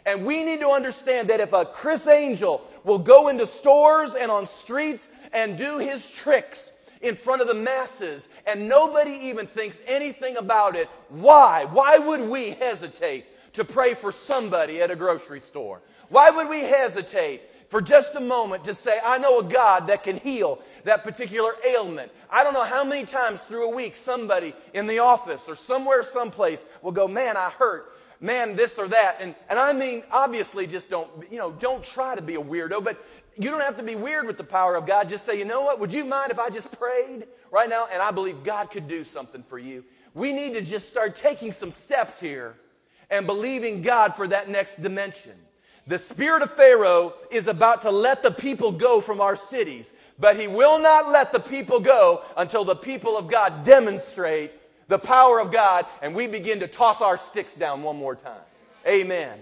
And 0.04 0.26
we 0.26 0.44
need 0.44 0.62
to 0.62 0.70
understand 0.70 1.30
that 1.30 1.40
if 1.40 1.54
a 1.54 1.64
Criss 1.64 2.08
Angel 2.08 2.68
will 2.84 2.98
go 2.98 3.28
into 3.28 3.46
stores 3.46 4.16
and 4.16 4.32
on 4.32 4.48
streets 4.48 5.12
and 5.32 5.60
do 5.60 5.78
his 5.78 6.10
tricks 6.10 6.72
in 7.02 7.16
front 7.16 7.42
of 7.42 7.48
the 7.48 7.54
masses 7.54 8.30
and 8.46 8.68
nobody 8.68 9.12
even 9.12 9.46
thinks 9.46 9.82
anything 9.88 10.38
about 10.38 10.76
it, 10.76 10.88
why? 11.10 11.66
Why 11.66 11.98
would 11.98 12.22
we 12.22 12.52
hesitate 12.52 13.26
to 13.54 13.66
pray 13.66 13.94
for 13.94 14.12
somebody 14.12 14.82
at 14.82 14.92
a 14.92 14.96
grocery 14.96 15.42
store? 15.42 15.82
Why 16.10 16.30
would 16.30 16.50
we 16.50 16.62
hesitate 16.62 17.42
for 17.72 17.82
just 17.82 18.16
a 18.16 18.20
moment 18.20 18.66
to 18.66 18.76
say, 18.76 19.00
I 19.04 19.18
know 19.18 19.40
a 19.40 19.44
God 19.44 19.88
that 19.88 20.04
can 20.04 20.18
heal 20.18 20.60
that 20.84 21.04
particular 21.04 21.54
ailment. 21.66 22.12
I 22.30 22.44
don't 22.44 22.54
know 22.54 22.66
how 22.66 22.84
many 22.84 23.06
times 23.06 23.42
through 23.42 23.72
a 23.72 23.74
week 23.74 23.96
somebody 23.96 24.54
in 24.74 24.88
the 24.88 25.00
office 25.00 25.48
or 25.48 25.56
somewhere, 25.56 26.04
someplace 26.04 26.66
will 26.82 26.92
go, 26.92 27.08
Man, 27.08 27.38
I 27.38 27.50
hurt. 27.50 27.96
Man, 28.20 28.56
this 28.56 28.78
or 28.78 28.88
that. 28.90 29.18
And, 29.20 29.34
and 29.50 29.58
I 29.58 29.74
mean, 29.74 30.04
obviously, 30.12 30.68
just 30.68 30.92
don't, 30.92 31.10
you 31.32 31.40
know, 31.40 31.54
don't 31.54 31.84
try 31.84 32.14
to 32.14 32.22
be 32.22 32.36
a 32.36 32.42
weirdo, 32.42 32.84
but 32.84 33.04
you 33.44 33.50
don't 33.50 33.62
have 33.62 33.78
to 33.78 33.84
be 33.84 33.96
weird 33.96 34.28
with 34.28 34.38
the 34.38 34.44
power 34.44 34.76
of 34.76 34.86
God. 34.86 35.10
Just 35.10 35.26
say, 35.26 35.38
you 35.38 35.46
know 35.46 35.62
what? 35.62 35.80
Would 35.80 35.94
you 35.94 36.04
mind 36.04 36.32
if 36.32 36.40
I 36.40 36.50
just 36.50 36.72
prayed 36.72 37.26
right 37.50 37.70
now? 37.70 37.88
And 37.92 38.02
I 38.02 38.12
believe 38.12 38.44
God 38.44 38.70
could 38.70 38.88
do 38.88 39.04
something 39.04 39.44
for 39.44 39.58
you. 39.58 39.84
We 40.14 40.34
need 40.34 40.54
to 40.54 40.62
just 40.62 40.90
start 40.90 41.16
taking 41.16 41.52
some 41.52 41.72
steps 41.72 42.20
here 42.20 42.56
and 43.10 43.26
believing 43.26 43.82
God 43.82 44.16
for 44.16 44.28
that 44.28 44.50
next 44.50 44.82
dimension. 44.82 45.34
The 45.88 45.98
spirit 45.98 46.44
of 46.44 46.54
Pharaoh 46.54 47.14
is 47.32 47.48
about 47.48 47.82
to 47.84 47.92
let 47.92 48.22
the 48.22 48.32
people 48.32 48.72
go 48.72 49.02
from 49.02 49.20
our 49.20 49.36
cities, 49.36 49.94
but 50.20 50.40
he 50.40 50.48
will 50.48 50.80
not 50.80 51.10
let 51.10 51.32
the 51.32 51.40
people 51.40 51.80
go 51.80 52.24
until 52.38 52.64
the 52.64 52.76
people 52.76 53.18
of 53.18 53.28
God 53.28 53.64
demonstrate 53.64 54.52
the 54.88 55.00
power 55.00 55.40
of 55.40 55.52
God 55.52 55.86
and 56.02 56.14
we 56.14 56.28
begin 56.28 56.60
to 56.60 56.68
toss 56.68 57.02
our 57.02 57.18
sticks 57.18 57.54
down 57.54 57.82
one 57.82 57.96
more 57.96 58.16
time. 58.16 58.42
Amen. 58.86 59.40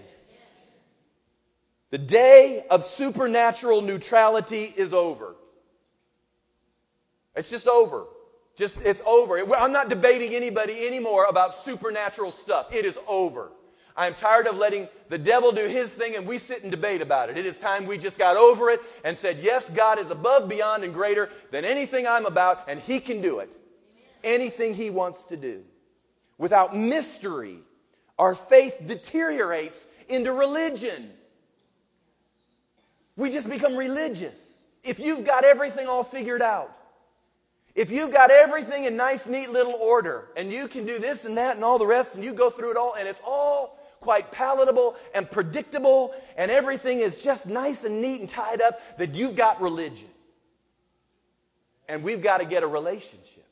The 1.90 1.98
day 1.98 2.64
of 2.70 2.84
supernatural 2.84 3.82
neutrality 3.82 4.72
is 4.76 4.92
over. 4.92 5.34
It's 7.34 7.50
just 7.50 7.66
over. 7.66 8.06
Just, 8.56 8.78
it's 8.84 9.00
over. 9.06 9.38
I'm 9.54 9.72
not 9.72 9.88
debating 9.88 10.34
anybody 10.34 10.86
anymore 10.86 11.26
about 11.28 11.64
supernatural 11.64 12.30
stuff. 12.30 12.74
It 12.74 12.84
is 12.84 12.98
over. 13.08 13.50
I'm 13.96 14.14
tired 14.14 14.46
of 14.46 14.56
letting 14.56 14.88
the 15.08 15.18
devil 15.18 15.50
do 15.50 15.66
his 15.66 15.92
thing 15.92 16.14
and 16.14 16.26
we 16.26 16.38
sit 16.38 16.62
and 16.62 16.70
debate 16.70 17.02
about 17.02 17.28
it. 17.28 17.36
It 17.36 17.44
is 17.44 17.58
time 17.58 17.86
we 17.86 17.98
just 17.98 18.18
got 18.18 18.36
over 18.36 18.70
it 18.70 18.80
and 19.04 19.18
said, 19.18 19.40
yes, 19.40 19.68
God 19.68 19.98
is 19.98 20.10
above, 20.10 20.48
beyond, 20.48 20.84
and 20.84 20.94
greater 20.94 21.28
than 21.50 21.64
anything 21.64 22.06
I'm 22.06 22.26
about, 22.26 22.64
and 22.68 22.80
he 22.80 23.00
can 23.00 23.20
do 23.20 23.40
it. 23.40 23.50
Anything 24.22 24.74
he 24.74 24.90
wants 24.90 25.24
to 25.24 25.36
do. 25.36 25.62
Without 26.38 26.76
mystery, 26.76 27.58
our 28.18 28.34
faith 28.34 28.76
deteriorates 28.86 29.86
into 30.08 30.32
religion. 30.32 31.10
We 33.20 33.30
just 33.30 33.50
become 33.50 33.76
religious. 33.76 34.64
If 34.82 34.98
you've 34.98 35.26
got 35.26 35.44
everything 35.44 35.86
all 35.86 36.02
figured 36.02 36.40
out, 36.40 36.74
if 37.74 37.90
you've 37.90 38.12
got 38.12 38.30
everything 38.30 38.84
in 38.84 38.96
nice, 38.96 39.26
neat 39.26 39.50
little 39.50 39.74
order, 39.74 40.28
and 40.38 40.50
you 40.50 40.66
can 40.66 40.86
do 40.86 40.98
this 40.98 41.26
and 41.26 41.36
that 41.36 41.54
and 41.54 41.62
all 41.62 41.78
the 41.78 41.86
rest, 41.86 42.14
and 42.14 42.24
you 42.24 42.32
go 42.32 42.48
through 42.48 42.70
it 42.70 42.76
all, 42.78 42.94
and 42.94 43.06
it's 43.06 43.20
all 43.22 43.78
quite 44.00 44.32
palatable 44.32 44.96
and 45.14 45.30
predictable, 45.30 46.14
and 46.38 46.50
everything 46.50 47.00
is 47.00 47.16
just 47.16 47.44
nice 47.44 47.84
and 47.84 48.00
neat 48.00 48.20
and 48.20 48.30
tied 48.30 48.62
up, 48.62 48.80
that 48.96 49.14
you've 49.14 49.36
got 49.36 49.60
religion. 49.60 50.08
And 51.90 52.02
we've 52.02 52.22
got 52.22 52.38
to 52.38 52.46
get 52.46 52.62
a 52.62 52.66
relationship. 52.66 53.46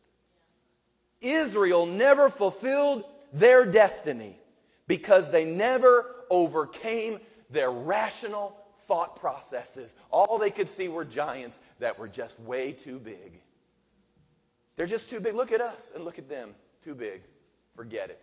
Israel 1.21 1.85
never 1.85 2.31
fulfilled 2.31 3.05
their 3.35 3.67
destiny 3.67 4.39
because 4.87 5.31
they 5.31 5.45
never 5.45 6.07
overcame 6.31 7.19
their 7.51 7.71
rational 7.71 8.58
thought 8.89 9.17
processes. 9.17 9.95
All 10.11 10.39
they 10.39 10.51
could 10.51 10.69
see 10.69 10.89
were 10.89 11.05
giants 11.05 11.61
that 11.79 11.99
were 11.99 12.09
just 12.09 12.41
way 12.41 12.73
too 12.73 12.99
big. 12.99 13.41
They're 14.75 14.87
just 14.87 15.11
too 15.11 15.21
big. 15.21 15.35
Look 15.35 15.53
at 15.53 15.61
us 15.61 15.93
and 15.95 16.05
look 16.05 16.19
at 16.19 16.29
them. 16.29 16.55
Too 16.83 16.95
big. 16.95 17.21
Forget 17.77 18.11
it. 18.11 18.21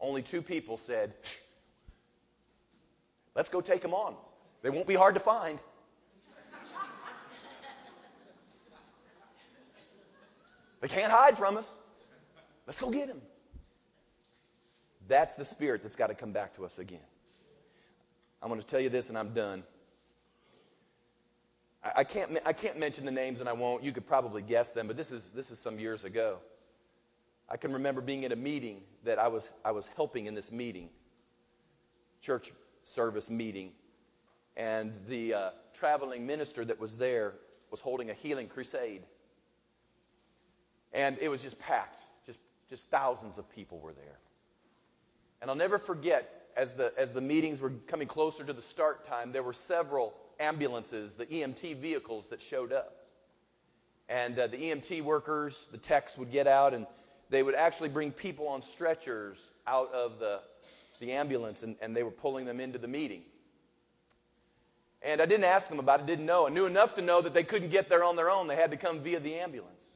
Only 0.00 0.22
two 0.22 0.40
people 0.40 0.78
said, 0.78 1.14
Let's 3.34 3.48
go 3.48 3.60
take 3.60 3.80
them 3.80 3.94
on. 3.94 4.14
They 4.62 4.70
won't 4.70 4.86
be 4.86 4.94
hard 4.94 5.14
to 5.14 5.20
find. 5.20 5.58
They 10.80 10.88
can't 10.88 11.12
hide 11.12 11.38
from 11.38 11.56
us. 11.56 11.78
Let's 12.66 12.80
go 12.80 12.90
get 12.90 13.06
them. 13.08 13.22
That's 15.08 15.36
the 15.36 15.44
spirit 15.44 15.82
that's 15.82 15.96
got 15.96 16.08
to 16.08 16.14
come 16.14 16.32
back 16.32 16.54
to 16.56 16.64
us 16.64 16.78
again. 16.78 16.98
I'm 18.42 18.48
going 18.48 18.60
to 18.60 18.66
tell 18.66 18.80
you 18.80 18.88
this 18.88 19.08
and 19.08 19.16
I'm 19.16 19.32
done. 19.32 19.62
I, 21.84 21.92
I, 21.96 22.04
can't, 22.04 22.38
I 22.44 22.52
can't 22.52 22.78
mention 22.78 23.04
the 23.04 23.12
names 23.12 23.40
and 23.40 23.48
I 23.48 23.52
won't. 23.52 23.84
You 23.84 23.92
could 23.92 24.06
probably 24.06 24.42
guess 24.42 24.70
them, 24.70 24.86
but 24.86 24.96
this 24.96 25.12
is, 25.12 25.30
this 25.34 25.50
is 25.50 25.58
some 25.58 25.78
years 25.78 26.04
ago. 26.04 26.38
I 27.48 27.56
can 27.56 27.72
remember 27.72 28.00
being 28.00 28.24
in 28.24 28.32
a 28.32 28.36
meeting 28.36 28.80
that 29.04 29.18
I 29.18 29.28
was, 29.28 29.48
I 29.64 29.72
was 29.72 29.88
helping 29.94 30.26
in 30.26 30.34
this 30.34 30.50
meeting, 30.50 30.88
church 32.20 32.52
service 32.82 33.30
meeting, 33.30 33.72
and 34.56 34.92
the 35.08 35.34
uh, 35.34 35.50
traveling 35.72 36.26
minister 36.26 36.64
that 36.64 36.80
was 36.80 36.96
there 36.96 37.34
was 37.70 37.80
holding 37.80 38.10
a 38.10 38.14
healing 38.14 38.48
crusade. 38.48 39.02
And 40.92 41.16
it 41.20 41.28
was 41.28 41.42
just 41.42 41.58
packed, 41.58 42.00
just, 42.26 42.38
just 42.68 42.90
thousands 42.90 43.38
of 43.38 43.50
people 43.50 43.78
were 43.78 43.92
there. 43.92 44.18
And 45.40 45.50
I'll 45.50 45.56
never 45.56 45.78
forget, 45.78 46.41
as 46.56 46.74
the, 46.74 46.92
as 46.96 47.12
the 47.12 47.20
meetings 47.20 47.60
were 47.60 47.72
coming 47.86 48.08
closer 48.08 48.44
to 48.44 48.52
the 48.52 48.62
start 48.62 49.06
time, 49.06 49.32
there 49.32 49.42
were 49.42 49.52
several 49.52 50.14
ambulances, 50.38 51.14
the 51.14 51.26
EMT 51.26 51.76
vehicles 51.76 52.26
that 52.28 52.40
showed 52.40 52.72
up. 52.72 53.06
And 54.08 54.38
uh, 54.38 54.46
the 54.48 54.56
EMT 54.56 55.02
workers, 55.02 55.68
the 55.70 55.78
techs 55.78 56.18
would 56.18 56.30
get 56.30 56.46
out 56.46 56.74
and 56.74 56.86
they 57.30 57.42
would 57.42 57.54
actually 57.54 57.88
bring 57.88 58.10
people 58.12 58.48
on 58.48 58.60
stretchers 58.60 59.38
out 59.66 59.92
of 59.92 60.18
the, 60.18 60.40
the 61.00 61.12
ambulance 61.12 61.62
and, 61.62 61.76
and 61.80 61.96
they 61.96 62.02
were 62.02 62.10
pulling 62.10 62.44
them 62.44 62.60
into 62.60 62.78
the 62.78 62.88
meeting. 62.88 63.22
And 65.00 65.20
I 65.20 65.26
didn't 65.26 65.44
ask 65.44 65.68
them 65.68 65.78
about 65.78 66.00
it, 66.00 66.06
didn't 66.06 66.26
know. 66.26 66.46
I 66.46 66.50
knew 66.50 66.66
enough 66.66 66.94
to 66.94 67.02
know 67.02 67.20
that 67.22 67.34
they 67.34 67.42
couldn't 67.42 67.70
get 67.70 67.88
there 67.88 68.04
on 68.04 68.14
their 68.14 68.30
own. 68.30 68.46
They 68.46 68.56
had 68.56 68.70
to 68.70 68.76
come 68.76 69.00
via 69.00 69.18
the 69.18 69.34
ambulance. 69.34 69.88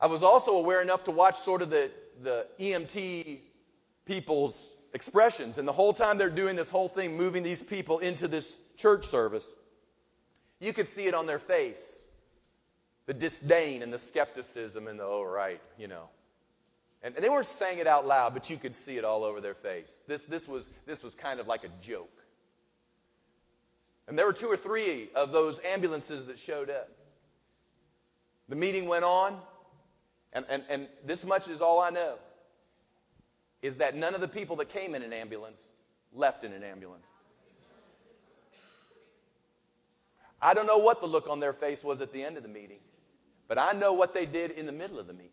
I 0.00 0.06
was 0.06 0.22
also 0.22 0.52
aware 0.52 0.82
enough 0.82 1.04
to 1.04 1.10
watch 1.10 1.38
sort 1.38 1.62
of 1.62 1.70
the, 1.70 1.90
the 2.22 2.46
EMT 2.58 3.40
people's 4.04 4.72
expressions. 4.92 5.58
And 5.58 5.66
the 5.66 5.72
whole 5.72 5.92
time 5.92 6.18
they're 6.18 6.30
doing 6.30 6.56
this 6.56 6.70
whole 6.70 6.88
thing, 6.88 7.16
moving 7.16 7.42
these 7.42 7.62
people 7.62 7.98
into 7.98 8.28
this 8.28 8.56
church 8.76 9.06
service, 9.06 9.54
you 10.60 10.72
could 10.72 10.88
see 10.88 11.06
it 11.06 11.14
on 11.14 11.26
their 11.26 11.38
face 11.38 12.02
the 13.06 13.14
disdain 13.14 13.82
and 13.82 13.92
the 13.92 13.98
skepticism 13.98 14.88
and 14.88 14.98
the, 14.98 15.04
oh, 15.04 15.22
right, 15.22 15.60
you 15.78 15.86
know. 15.86 16.08
And 17.02 17.14
they 17.14 17.28
weren't 17.28 17.46
saying 17.46 17.78
it 17.78 17.86
out 17.86 18.04
loud, 18.04 18.34
but 18.34 18.50
you 18.50 18.56
could 18.56 18.74
see 18.74 18.96
it 18.96 19.04
all 19.04 19.22
over 19.22 19.40
their 19.40 19.54
face. 19.54 20.00
This, 20.08 20.24
this, 20.24 20.48
was, 20.48 20.68
this 20.86 21.04
was 21.04 21.14
kind 21.14 21.38
of 21.38 21.46
like 21.46 21.62
a 21.62 21.68
joke. 21.80 22.10
And 24.08 24.18
there 24.18 24.26
were 24.26 24.32
two 24.32 24.48
or 24.48 24.56
three 24.56 25.08
of 25.14 25.30
those 25.30 25.60
ambulances 25.64 26.26
that 26.26 26.38
showed 26.38 26.68
up. 26.68 26.88
The 28.48 28.56
meeting 28.56 28.86
went 28.86 29.04
on, 29.04 29.38
and, 30.32 30.44
and, 30.48 30.64
and 30.68 30.88
this 31.04 31.24
much 31.24 31.48
is 31.48 31.60
all 31.60 31.80
I 31.80 31.90
know 31.90 32.16
is 33.62 33.78
that 33.78 33.96
none 33.96 34.14
of 34.14 34.20
the 34.20 34.28
people 34.28 34.56
that 34.56 34.68
came 34.68 34.94
in 34.94 35.02
an 35.02 35.12
ambulance 35.12 35.62
left 36.12 36.44
in 36.44 36.52
an 36.52 36.62
ambulance. 36.62 37.06
I 40.40 40.54
don't 40.54 40.66
know 40.66 40.78
what 40.78 41.00
the 41.00 41.06
look 41.06 41.28
on 41.28 41.40
their 41.40 41.52
face 41.52 41.82
was 41.82 42.00
at 42.00 42.12
the 42.12 42.22
end 42.22 42.36
of 42.36 42.42
the 42.42 42.48
meeting. 42.48 42.78
But 43.48 43.58
I 43.58 43.72
know 43.72 43.92
what 43.92 44.12
they 44.12 44.26
did 44.26 44.50
in 44.50 44.66
the 44.66 44.72
middle 44.72 44.98
of 44.98 45.06
the 45.06 45.12
meeting. 45.12 45.30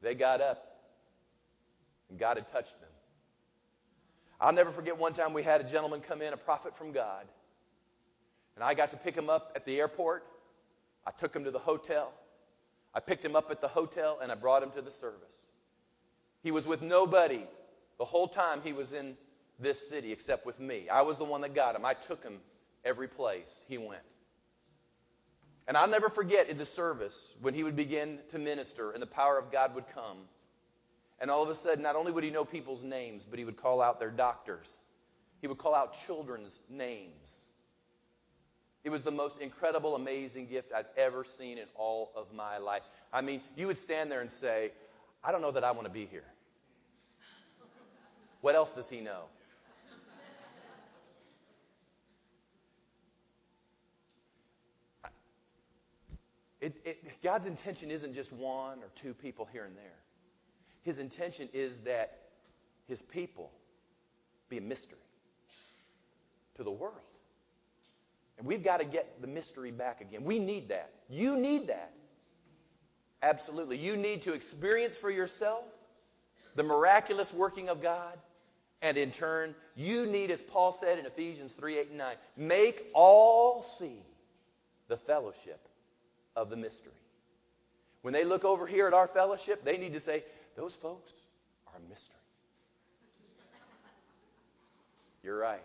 They 0.00 0.14
got 0.14 0.40
up, 0.40 0.80
and 2.10 2.18
God 2.18 2.36
had 2.36 2.50
touched 2.50 2.80
them. 2.80 2.88
I'll 4.40 4.52
never 4.52 4.72
forget 4.72 4.98
one 4.98 5.12
time 5.12 5.32
we 5.32 5.42
had 5.42 5.60
a 5.60 5.64
gentleman 5.64 6.00
come 6.00 6.22
in, 6.22 6.32
a 6.32 6.36
prophet 6.36 6.76
from 6.76 6.90
God, 6.90 7.26
and 8.56 8.64
I 8.64 8.74
got 8.74 8.90
to 8.90 8.96
pick 8.96 9.14
him 9.14 9.30
up 9.30 9.52
at 9.54 9.64
the 9.64 9.78
airport. 9.78 10.26
I 11.06 11.12
took 11.12 11.34
him 11.34 11.44
to 11.44 11.50
the 11.50 11.58
hotel. 11.58 12.12
I 12.94 13.00
picked 13.00 13.24
him 13.24 13.36
up 13.36 13.50
at 13.50 13.60
the 13.60 13.68
hotel, 13.68 14.18
and 14.20 14.32
I 14.32 14.34
brought 14.34 14.62
him 14.62 14.70
to 14.72 14.82
the 14.82 14.90
service. 14.90 15.30
He 16.42 16.50
was 16.50 16.66
with 16.66 16.82
nobody 16.82 17.44
the 17.98 18.04
whole 18.04 18.28
time 18.28 18.60
he 18.62 18.72
was 18.72 18.92
in 18.92 19.16
this 19.58 19.88
city 19.88 20.12
except 20.12 20.44
with 20.44 20.58
me. 20.58 20.88
I 20.88 21.02
was 21.02 21.18
the 21.18 21.24
one 21.24 21.40
that 21.42 21.54
got 21.54 21.76
him. 21.76 21.84
I 21.84 21.94
took 21.94 22.22
him 22.22 22.40
every 22.84 23.08
place 23.08 23.60
he 23.68 23.78
went. 23.78 24.02
And 25.68 25.76
I'll 25.76 25.88
never 25.88 26.10
forget 26.10 26.48
in 26.48 26.58
the 26.58 26.66
service 26.66 27.34
when 27.40 27.54
he 27.54 27.62
would 27.62 27.76
begin 27.76 28.18
to 28.30 28.38
minister 28.38 28.90
and 28.90 29.00
the 29.00 29.06
power 29.06 29.38
of 29.38 29.52
God 29.52 29.74
would 29.74 29.84
come. 29.94 30.18
And 31.20 31.30
all 31.30 31.42
of 31.42 31.48
a 31.48 31.54
sudden, 31.54 31.82
not 31.82 31.94
only 31.94 32.10
would 32.10 32.24
he 32.24 32.30
know 32.30 32.44
people's 32.44 32.82
names, 32.82 33.24
but 33.28 33.38
he 33.38 33.44
would 33.44 33.56
call 33.56 33.80
out 33.80 34.00
their 34.00 34.10
doctors. 34.10 34.78
He 35.40 35.46
would 35.46 35.58
call 35.58 35.74
out 35.74 35.96
children's 36.06 36.58
names. 36.68 37.42
It 38.82 38.90
was 38.90 39.04
the 39.04 39.12
most 39.12 39.38
incredible, 39.38 39.94
amazing 39.94 40.48
gift 40.48 40.72
I'd 40.74 40.86
ever 40.96 41.24
seen 41.24 41.58
in 41.58 41.66
all 41.76 42.10
of 42.16 42.32
my 42.34 42.58
life. 42.58 42.82
I 43.12 43.20
mean, 43.20 43.40
you 43.56 43.68
would 43.68 43.78
stand 43.78 44.10
there 44.10 44.20
and 44.20 44.30
say, 44.30 44.72
I 45.24 45.30
don't 45.30 45.40
know 45.40 45.50
that 45.52 45.64
I 45.64 45.70
want 45.70 45.84
to 45.84 45.92
be 45.92 46.06
here. 46.06 46.24
What 48.40 48.54
else 48.54 48.72
does 48.74 48.88
he 48.88 49.00
know? 49.00 49.24
It, 56.60 56.76
it, 56.84 57.22
God's 57.22 57.46
intention 57.46 57.90
isn't 57.90 58.14
just 58.14 58.32
one 58.32 58.78
or 58.78 58.90
two 58.94 59.14
people 59.14 59.48
here 59.52 59.64
and 59.64 59.76
there. 59.76 59.98
His 60.82 60.98
intention 60.98 61.48
is 61.52 61.80
that 61.80 62.20
his 62.86 63.02
people 63.02 63.50
be 64.48 64.58
a 64.58 64.60
mystery 64.60 64.98
to 66.56 66.62
the 66.62 66.70
world. 66.70 66.94
And 68.38 68.46
we've 68.46 68.62
got 68.62 68.78
to 68.78 68.84
get 68.84 69.20
the 69.20 69.26
mystery 69.26 69.72
back 69.72 70.00
again. 70.00 70.24
We 70.24 70.38
need 70.38 70.68
that. 70.68 70.90
You 71.08 71.36
need 71.36 71.66
that. 71.68 71.92
Absolutely. 73.22 73.78
You 73.78 73.96
need 73.96 74.22
to 74.22 74.32
experience 74.32 74.96
for 74.96 75.10
yourself 75.10 75.64
the 76.54 76.62
miraculous 76.62 77.32
working 77.32 77.68
of 77.68 77.80
God. 77.80 78.18
And 78.82 78.98
in 78.98 79.12
turn, 79.12 79.54
you 79.76 80.06
need, 80.06 80.32
as 80.32 80.42
Paul 80.42 80.72
said 80.72 80.98
in 80.98 81.06
Ephesians 81.06 81.52
3 81.52 81.78
8 81.78 81.88
and 81.90 81.98
9, 81.98 82.16
make 82.36 82.90
all 82.94 83.62
see 83.62 84.02
the 84.88 84.96
fellowship 84.96 85.68
of 86.34 86.50
the 86.50 86.56
mystery. 86.56 86.92
When 88.02 88.12
they 88.12 88.24
look 88.24 88.44
over 88.44 88.66
here 88.66 88.88
at 88.88 88.94
our 88.94 89.06
fellowship, 89.06 89.64
they 89.64 89.78
need 89.78 89.92
to 89.92 90.00
say, 90.00 90.24
those 90.56 90.74
folks 90.74 91.12
are 91.68 91.74
a 91.78 91.88
mystery. 91.88 92.16
You're 95.22 95.38
right. 95.38 95.62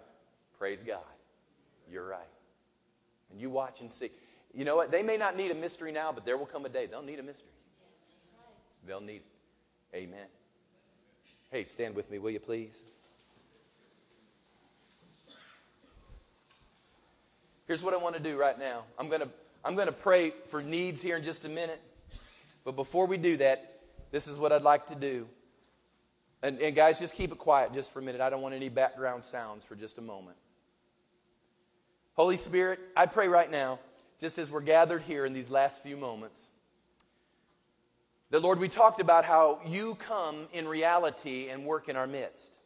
Praise 0.59 0.83
God. 0.85 1.01
You're 1.91 2.07
right. 2.07 2.19
And 3.31 3.41
you 3.41 3.49
watch 3.49 3.81
and 3.81 3.91
see. 3.91 4.11
You 4.57 4.65
know 4.65 4.75
what? 4.75 4.89
They 4.89 5.03
may 5.03 5.17
not 5.17 5.37
need 5.37 5.51
a 5.51 5.55
mystery 5.55 5.91
now, 5.91 6.11
but 6.11 6.25
there 6.25 6.35
will 6.35 6.47
come 6.47 6.65
a 6.65 6.69
day 6.69 6.87
they'll 6.87 7.03
need 7.03 7.19
a 7.19 7.23
mystery. 7.23 7.45
They'll 8.87 8.99
need 8.99 9.21
it. 9.21 9.95
Amen. 9.95 10.25
Hey, 11.51 11.65
stand 11.65 11.95
with 11.95 12.09
me, 12.09 12.17
will 12.17 12.31
you 12.31 12.39
please? 12.39 12.81
Here's 17.67 17.83
what 17.83 17.93
I 17.93 17.97
want 17.97 18.15
to 18.15 18.21
do 18.21 18.35
right 18.35 18.57
now. 18.57 18.83
I'm 18.97 19.09
going 19.09 19.21
to 19.21 19.29
I'm 19.63 19.75
going 19.75 19.87
to 19.87 19.93
pray 19.93 20.33
for 20.49 20.63
needs 20.63 21.03
here 21.03 21.17
in 21.17 21.23
just 21.23 21.45
a 21.45 21.49
minute. 21.49 21.81
But 22.65 22.75
before 22.75 23.05
we 23.05 23.17
do 23.17 23.37
that, 23.37 23.79
this 24.11 24.27
is 24.27 24.39
what 24.39 24.51
I'd 24.51 24.63
like 24.63 24.87
to 24.87 24.95
do. 24.95 25.27
And, 26.41 26.59
and 26.61 26.75
guys, 26.75 26.99
just 26.99 27.13
keep 27.13 27.31
it 27.31 27.37
quiet 27.37 27.73
just 27.73 27.91
for 27.91 27.99
a 27.99 28.01
minute. 28.01 28.21
I 28.21 28.29
don't 28.29 28.41
want 28.41 28.55
any 28.55 28.69
background 28.69 29.23
sounds 29.23 29.65
for 29.65 29.75
just 29.75 29.99
a 29.99 30.01
moment. 30.01 30.37
Holy 32.13 32.37
Spirit, 32.37 32.79
I 32.95 33.05
pray 33.05 33.27
right 33.27 33.49
now, 33.51 33.79
just 34.19 34.37
as 34.37 34.49
we're 34.49 34.61
gathered 34.61 35.01
here 35.03 35.25
in 35.25 35.33
these 35.33 35.49
last 35.49 35.83
few 35.83 35.97
moments, 35.97 36.49
that 38.29 38.41
Lord, 38.41 38.59
we 38.59 38.67
talked 38.67 38.99
about 38.99 39.23
how 39.23 39.59
you 39.65 39.95
come 39.95 40.47
in 40.51 40.67
reality 40.67 41.49
and 41.49 41.65
work 41.65 41.87
in 41.87 41.95
our 41.95 42.07
midst. 42.07 42.57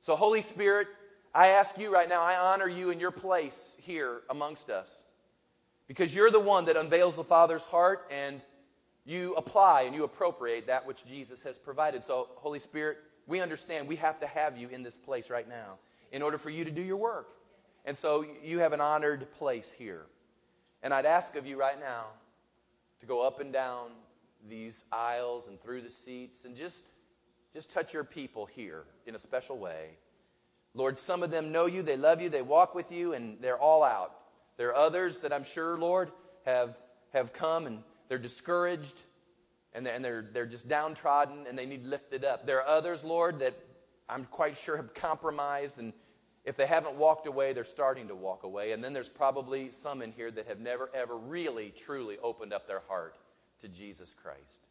So, 0.00 0.16
Holy 0.16 0.40
Spirit, 0.40 0.88
I 1.34 1.48
ask 1.48 1.76
you 1.78 1.92
right 1.92 2.08
now, 2.08 2.22
I 2.22 2.36
honor 2.36 2.68
you 2.68 2.90
in 2.90 3.00
your 3.00 3.10
place 3.10 3.74
here 3.78 4.22
amongst 4.30 4.70
us 4.70 5.04
because 5.86 6.14
you're 6.14 6.30
the 6.30 6.40
one 6.40 6.64
that 6.66 6.76
unveils 6.76 7.16
the 7.16 7.24
Father's 7.24 7.64
heart 7.64 8.10
and 8.10 8.40
you 9.04 9.34
apply 9.34 9.82
and 9.82 9.94
you 9.94 10.04
appropriate 10.04 10.66
that 10.66 10.86
which 10.86 11.04
Jesus 11.04 11.42
has 11.42 11.58
provided. 11.58 12.02
So, 12.02 12.28
Holy 12.36 12.58
Spirit, 12.58 12.98
we 13.26 13.40
understand 13.40 13.86
we 13.86 13.96
have 13.96 14.18
to 14.20 14.26
have 14.26 14.56
you 14.56 14.68
in 14.68 14.82
this 14.82 14.96
place 14.96 15.28
right 15.28 15.48
now 15.48 15.74
in 16.12 16.22
order 16.22 16.38
for 16.38 16.50
you 16.50 16.64
to 16.64 16.70
do 16.70 16.82
your 16.82 16.96
work. 16.96 17.28
And 17.84 17.96
so 17.96 18.24
you 18.42 18.60
have 18.60 18.72
an 18.72 18.80
honored 18.80 19.30
place 19.32 19.74
here. 19.76 20.06
And 20.84 20.92
I'd 20.92 21.06
ask 21.06 21.34
of 21.34 21.46
you 21.46 21.58
right 21.58 21.80
now 21.80 22.04
to 23.00 23.06
go 23.06 23.26
up 23.26 23.40
and 23.40 23.50
down 23.50 23.88
these 24.48 24.84
aisles 24.92 25.48
and 25.48 25.60
through 25.60 25.80
the 25.80 25.90
seats 25.90 26.44
and 26.44 26.54
just, 26.54 26.84
just 27.54 27.70
touch 27.70 27.94
your 27.94 28.04
people 28.04 28.44
here 28.44 28.84
in 29.06 29.14
a 29.14 29.18
special 29.18 29.56
way. 29.56 29.92
Lord, 30.74 30.98
some 30.98 31.22
of 31.22 31.30
them 31.30 31.50
know 31.50 31.64
you, 31.64 31.82
they 31.82 31.96
love 31.96 32.20
you, 32.20 32.28
they 32.28 32.42
walk 32.42 32.74
with 32.74 32.92
you, 32.92 33.14
and 33.14 33.38
they're 33.40 33.58
all 33.58 33.82
out. 33.82 34.12
There 34.58 34.68
are 34.68 34.76
others 34.76 35.20
that 35.20 35.32
I'm 35.32 35.44
sure, 35.44 35.78
Lord, 35.78 36.10
have, 36.44 36.76
have 37.14 37.32
come 37.32 37.66
and 37.66 37.82
they're 38.10 38.18
discouraged 38.18 39.04
and 39.72 39.86
they're, 39.86 39.94
and 39.94 40.04
they're, 40.04 40.26
they're 40.34 40.46
just 40.46 40.68
downtrodden 40.68 41.46
and 41.48 41.58
they 41.58 41.64
need 41.64 41.86
lifted 41.86 42.26
up. 42.26 42.44
There 42.46 42.58
are 42.58 42.68
others, 42.68 43.02
Lord, 43.02 43.38
that 43.38 43.54
I'm 44.06 44.26
quite 44.26 44.58
sure 44.58 44.76
have 44.76 44.92
compromised 44.92 45.78
and 45.78 45.94
if 46.44 46.56
they 46.56 46.66
haven't 46.66 46.96
walked 46.96 47.26
away, 47.26 47.52
they're 47.52 47.64
starting 47.64 48.08
to 48.08 48.14
walk 48.14 48.42
away. 48.42 48.72
And 48.72 48.84
then 48.84 48.92
there's 48.92 49.08
probably 49.08 49.70
some 49.72 50.02
in 50.02 50.12
here 50.12 50.30
that 50.30 50.46
have 50.46 50.60
never, 50.60 50.90
ever 50.94 51.16
really, 51.16 51.72
truly 51.76 52.18
opened 52.22 52.52
up 52.52 52.66
their 52.66 52.82
heart 52.86 53.16
to 53.62 53.68
Jesus 53.68 54.14
Christ. 54.22 54.66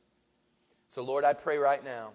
So, 0.87 1.03
Lord, 1.03 1.23
I 1.23 1.33
pray 1.33 1.57
right 1.57 1.83
now 1.83 2.11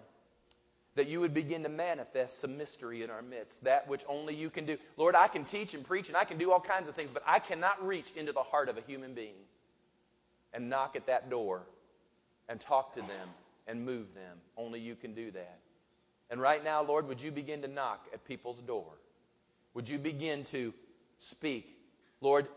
that 0.95 1.07
you 1.07 1.19
would 1.19 1.33
begin 1.33 1.63
to 1.63 1.69
manifest 1.69 2.39
some 2.39 2.57
mystery 2.57 3.03
in 3.03 3.09
our 3.09 3.21
midst, 3.21 3.63
that 3.65 3.87
which 3.87 4.03
only 4.07 4.33
you 4.33 4.49
can 4.49 4.65
do. 4.65 4.77
Lord, 4.95 5.15
I 5.15 5.27
can 5.27 5.43
teach 5.43 5.73
and 5.73 5.85
preach 5.85 6.07
and 6.07 6.15
I 6.15 6.23
can 6.23 6.37
do 6.37 6.51
all 6.51 6.61
kinds 6.61 6.87
of 6.87 6.95
things, 6.95 7.09
but 7.11 7.23
I 7.25 7.39
cannot 7.39 7.85
reach 7.85 8.11
into 8.15 8.31
the 8.31 8.43
heart 8.43 8.69
of 8.69 8.77
a 8.77 8.81
human 8.81 9.13
being 9.13 9.35
and 10.53 10.69
knock 10.69 10.95
at 10.95 11.05
that 11.07 11.29
door 11.29 11.63
and 12.47 12.59
talk 12.59 12.95
to 12.95 13.01
them 13.01 13.29
and 13.67 13.85
move 13.85 14.13
them. 14.13 14.37
Only 14.57 14.79
you 14.79 14.95
can 14.95 15.13
do 15.13 15.31
that. 15.31 15.59
And 16.29 16.41
right 16.41 16.63
now, 16.63 16.81
Lord, 16.81 17.07
would 17.07 17.21
you 17.21 17.31
begin 17.31 17.61
to 17.61 17.67
knock 17.67 18.07
at 18.13 18.23
people's 18.25 18.59
door? 18.61 18.93
Would 19.73 19.89
you 19.89 19.97
begin 19.97 20.43
to 20.45 20.73
speak? 21.19 21.77
Lord, 22.21 22.47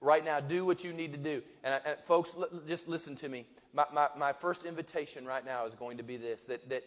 right 0.00 0.24
now, 0.24 0.40
do 0.40 0.64
what 0.64 0.84
you 0.84 0.92
need 0.92 1.12
to 1.12 1.18
do. 1.18 1.42
And, 1.62 1.80
and 1.84 1.98
folks, 2.00 2.34
l- 2.36 2.48
just 2.66 2.88
listen 2.88 3.16
to 3.16 3.28
me. 3.28 3.46
My, 3.72 3.86
my, 3.92 4.08
my, 4.16 4.32
first 4.32 4.64
invitation 4.64 5.24
right 5.24 5.44
now 5.44 5.64
is 5.64 5.74
going 5.74 5.96
to 5.96 6.02
be 6.02 6.16
this 6.16 6.44
that, 6.44 6.68
that 6.68 6.84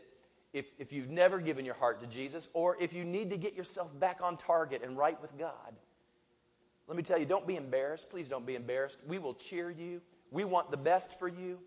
if, 0.54 0.68
if 0.78 0.94
you've 0.94 1.10
never 1.10 1.40
given 1.40 1.66
your 1.66 1.76
heart 1.76 2.00
to 2.02 2.08
Jesus, 2.08 2.48
or 2.54 2.78
if 2.80 2.94
you 2.94 3.04
need 3.04 3.30
to 3.32 3.38
get 3.38 3.56
yourself 3.56 3.98
back 4.00 4.20
on 4.22 4.38
target 4.38 4.82
and 4.84 4.98
right 4.98 5.20
with 5.22 5.38
God, 5.38 5.76
let 6.88 6.96
me 6.96 7.04
tell 7.04 7.18
you, 7.18 7.26
don't 7.26 7.48
be 7.48 7.56
embarrassed. 7.56 8.10
Please 8.10 8.30
don't 8.30 8.46
be 8.46 8.56
embarrassed. 8.56 9.00
We 9.08 9.18
will 9.18 9.34
cheer 9.34 9.72
you. 9.72 10.02
We 10.32 10.44
want 10.44 10.70
the 10.70 10.78
best 10.78 11.18
for 11.18 11.28
you. 11.28 11.60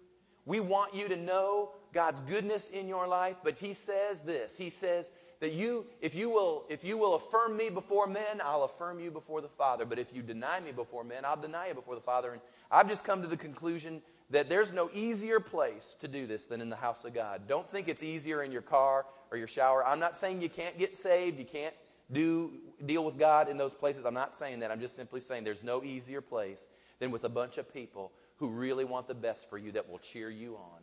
We 0.47 0.61
want 0.61 0.95
you 0.95 1.09
to 1.09 1.17
know 1.17 1.73
God's 1.93 2.21
goodness 2.23 2.69
in 2.69 2.89
your 2.89 3.07
life. 3.07 3.37
But 3.43 3.59
He 3.59 3.75
says 3.75 4.23
this 4.23 4.57
He 4.57 4.71
says, 4.71 5.11
that 5.41 5.53
you, 5.53 5.87
if 6.01 6.15
you 6.15 6.29
will, 6.29 6.65
if 6.69 6.83
you 6.83 6.99
will 6.99 7.15
affirm 7.15 7.57
me 7.57 7.71
before 7.71 8.07
men, 8.07 8.41
I'll 8.43 8.65
affirm 8.65 8.99
you 8.99 9.11
before 9.11 9.41
the 9.41 9.49
Father. 9.49 9.85
But 9.85 9.99
if 9.99 10.13
you 10.13 10.23
deny 10.23 10.61
me 10.61 10.73
before 10.73 11.05
men, 11.05 11.25
I'll 11.25 11.41
deny 11.41 11.69
you 11.69 11.75
before 11.75 11.95
the 11.95 12.01
Father. 12.01 12.33
And 12.33 12.41
I've 12.71 12.89
just 12.89 13.05
come 13.05 13.23
to 13.23 13.29
the 13.29 13.37
conclusion 13.37 14.03
that 14.31 14.49
there's 14.49 14.73
no 14.73 14.91
easier 14.93 15.41
place 15.41 15.97
to 16.01 16.09
do 16.09 16.27
this 16.27 16.47
than 16.47 16.61
in 16.61 16.69
the 16.69 16.77
house 16.77 17.05
of 17.05 17.15
God. 17.15 17.43
Don't 17.49 17.69
think 17.71 17.89
it's 17.89 18.03
easier 18.03 18.43
in 18.43 18.53
your 18.53 18.63
car 18.63 19.07
or 19.31 19.39
your 19.39 19.47
shower. 19.47 19.87
I'm 19.87 20.01
not 20.01 20.17
saying 20.17 20.43
you 20.43 20.51
can't 20.51 20.79
get 20.79 20.97
saved, 20.97 21.39
you 21.39 21.45
can't 21.45 21.75
do 22.13 22.53
deal 22.85 23.05
with 23.05 23.19
God 23.19 23.49
in 23.49 23.57
those 23.57 23.75
places. 23.75 24.05
I'm 24.05 24.15
not 24.15 24.35
saying 24.35 24.61
that. 24.61 24.71
I'm 24.71 24.81
just 24.81 24.97
simply 24.97 25.21
saying 25.21 25.45
there's 25.45 25.63
no 25.63 25.83
easier 25.85 26.21
place 26.21 26.67
than 26.99 27.11
with 27.11 27.25
a 27.25 27.29
bunch 27.29 27.59
of 27.59 27.73
people 27.73 28.13
who 28.37 28.49
really 28.49 28.85
want 28.85 29.09
the 29.09 29.15
best 29.15 29.49
for 29.49 29.59
you 29.59 29.73
that 29.73 29.89
will 29.89 29.99
cheer 29.99 30.31
you 30.31 30.57
on. 30.57 30.81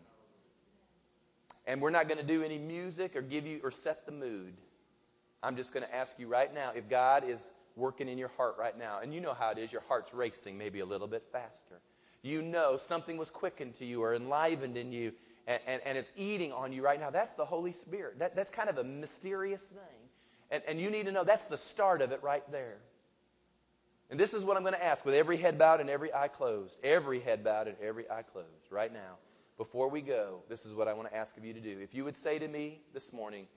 And 1.67 1.81
we're 1.81 1.89
not 1.89 2.07
going 2.07 2.19
to 2.19 2.23
do 2.23 2.43
any 2.43 2.59
music 2.59 3.15
or 3.15 3.21
give 3.21 3.45
you 3.45 3.59
or 3.63 3.71
set 3.71 4.05
the 4.05 4.11
mood. 4.11 4.53
I'm 5.41 5.55
just 5.55 5.73
going 5.73 5.85
to 5.85 5.95
ask 5.95 6.17
you 6.19 6.27
right 6.27 6.53
now 6.53 6.71
if 6.75 6.89
God 6.89 7.23
is 7.27 7.51
working 7.75 8.07
in 8.07 8.17
your 8.17 8.29
heart 8.29 8.55
right 8.57 8.77
now, 8.77 8.99
and 9.01 9.13
you 9.13 9.19
know 9.19 9.33
how 9.33 9.51
it 9.51 9.57
is, 9.57 9.71
your 9.71 9.83
heart's 9.87 10.13
racing 10.13 10.57
maybe 10.57 10.79
a 10.79 10.85
little 10.85 11.07
bit 11.07 11.23
faster. 11.31 11.81
You 12.21 12.41
know 12.41 12.77
something 12.77 13.17
was 13.17 13.29
quickened 13.29 13.75
to 13.75 13.85
you 13.85 14.01
or 14.01 14.15
enlivened 14.15 14.77
in 14.77 14.91
you, 14.91 15.11
and, 15.47 15.59
and, 15.67 15.81
and 15.85 15.97
it's 15.97 16.11
eating 16.15 16.51
on 16.51 16.71
you 16.71 16.83
right 16.83 16.99
now. 16.99 17.09
That's 17.09 17.35
the 17.35 17.45
Holy 17.45 17.71
Spirit. 17.71 18.19
That, 18.19 18.35
that's 18.35 18.49
kind 18.49 18.69
of 18.69 18.77
a 18.77 18.83
mysterious 18.83 19.63
thing. 19.63 20.09
And, 20.51 20.63
and 20.67 20.79
you 20.79 20.89
need 20.89 21.05
to 21.05 21.11
know 21.11 21.23
that's 21.23 21.45
the 21.45 21.57
start 21.57 22.01
of 22.01 22.11
it 22.11 22.23
right 22.23 22.49
there. 22.51 22.77
And 24.09 24.19
this 24.19 24.33
is 24.33 24.45
what 24.45 24.55
I'm 24.55 24.63
going 24.63 24.75
to 24.75 24.83
ask 24.83 25.03
with 25.03 25.15
every 25.15 25.37
head 25.37 25.57
bowed 25.57 25.81
and 25.81 25.89
every 25.89 26.13
eye 26.13 26.27
closed. 26.27 26.77
Every 26.83 27.19
head 27.19 27.43
bowed 27.43 27.67
and 27.67 27.75
every 27.81 28.09
eye 28.09 28.21
closed 28.21 28.71
right 28.71 28.93
now 28.93 29.17
before 29.57 29.89
we 29.89 30.01
go, 30.01 30.39
this 30.49 30.65
is 30.65 30.73
what 30.73 30.87
I 30.87 30.93
want 30.93 31.09
to 31.09 31.15
ask 31.15 31.37
of 31.37 31.45
you 31.45 31.53
to 31.53 31.59
do. 31.59 31.79
If 31.81 31.93
you 31.93 32.03
would 32.03 32.17
say 32.17 32.39
to 32.39 32.47
me 32.47 32.81
this 32.93 33.13
morning, 33.13 33.47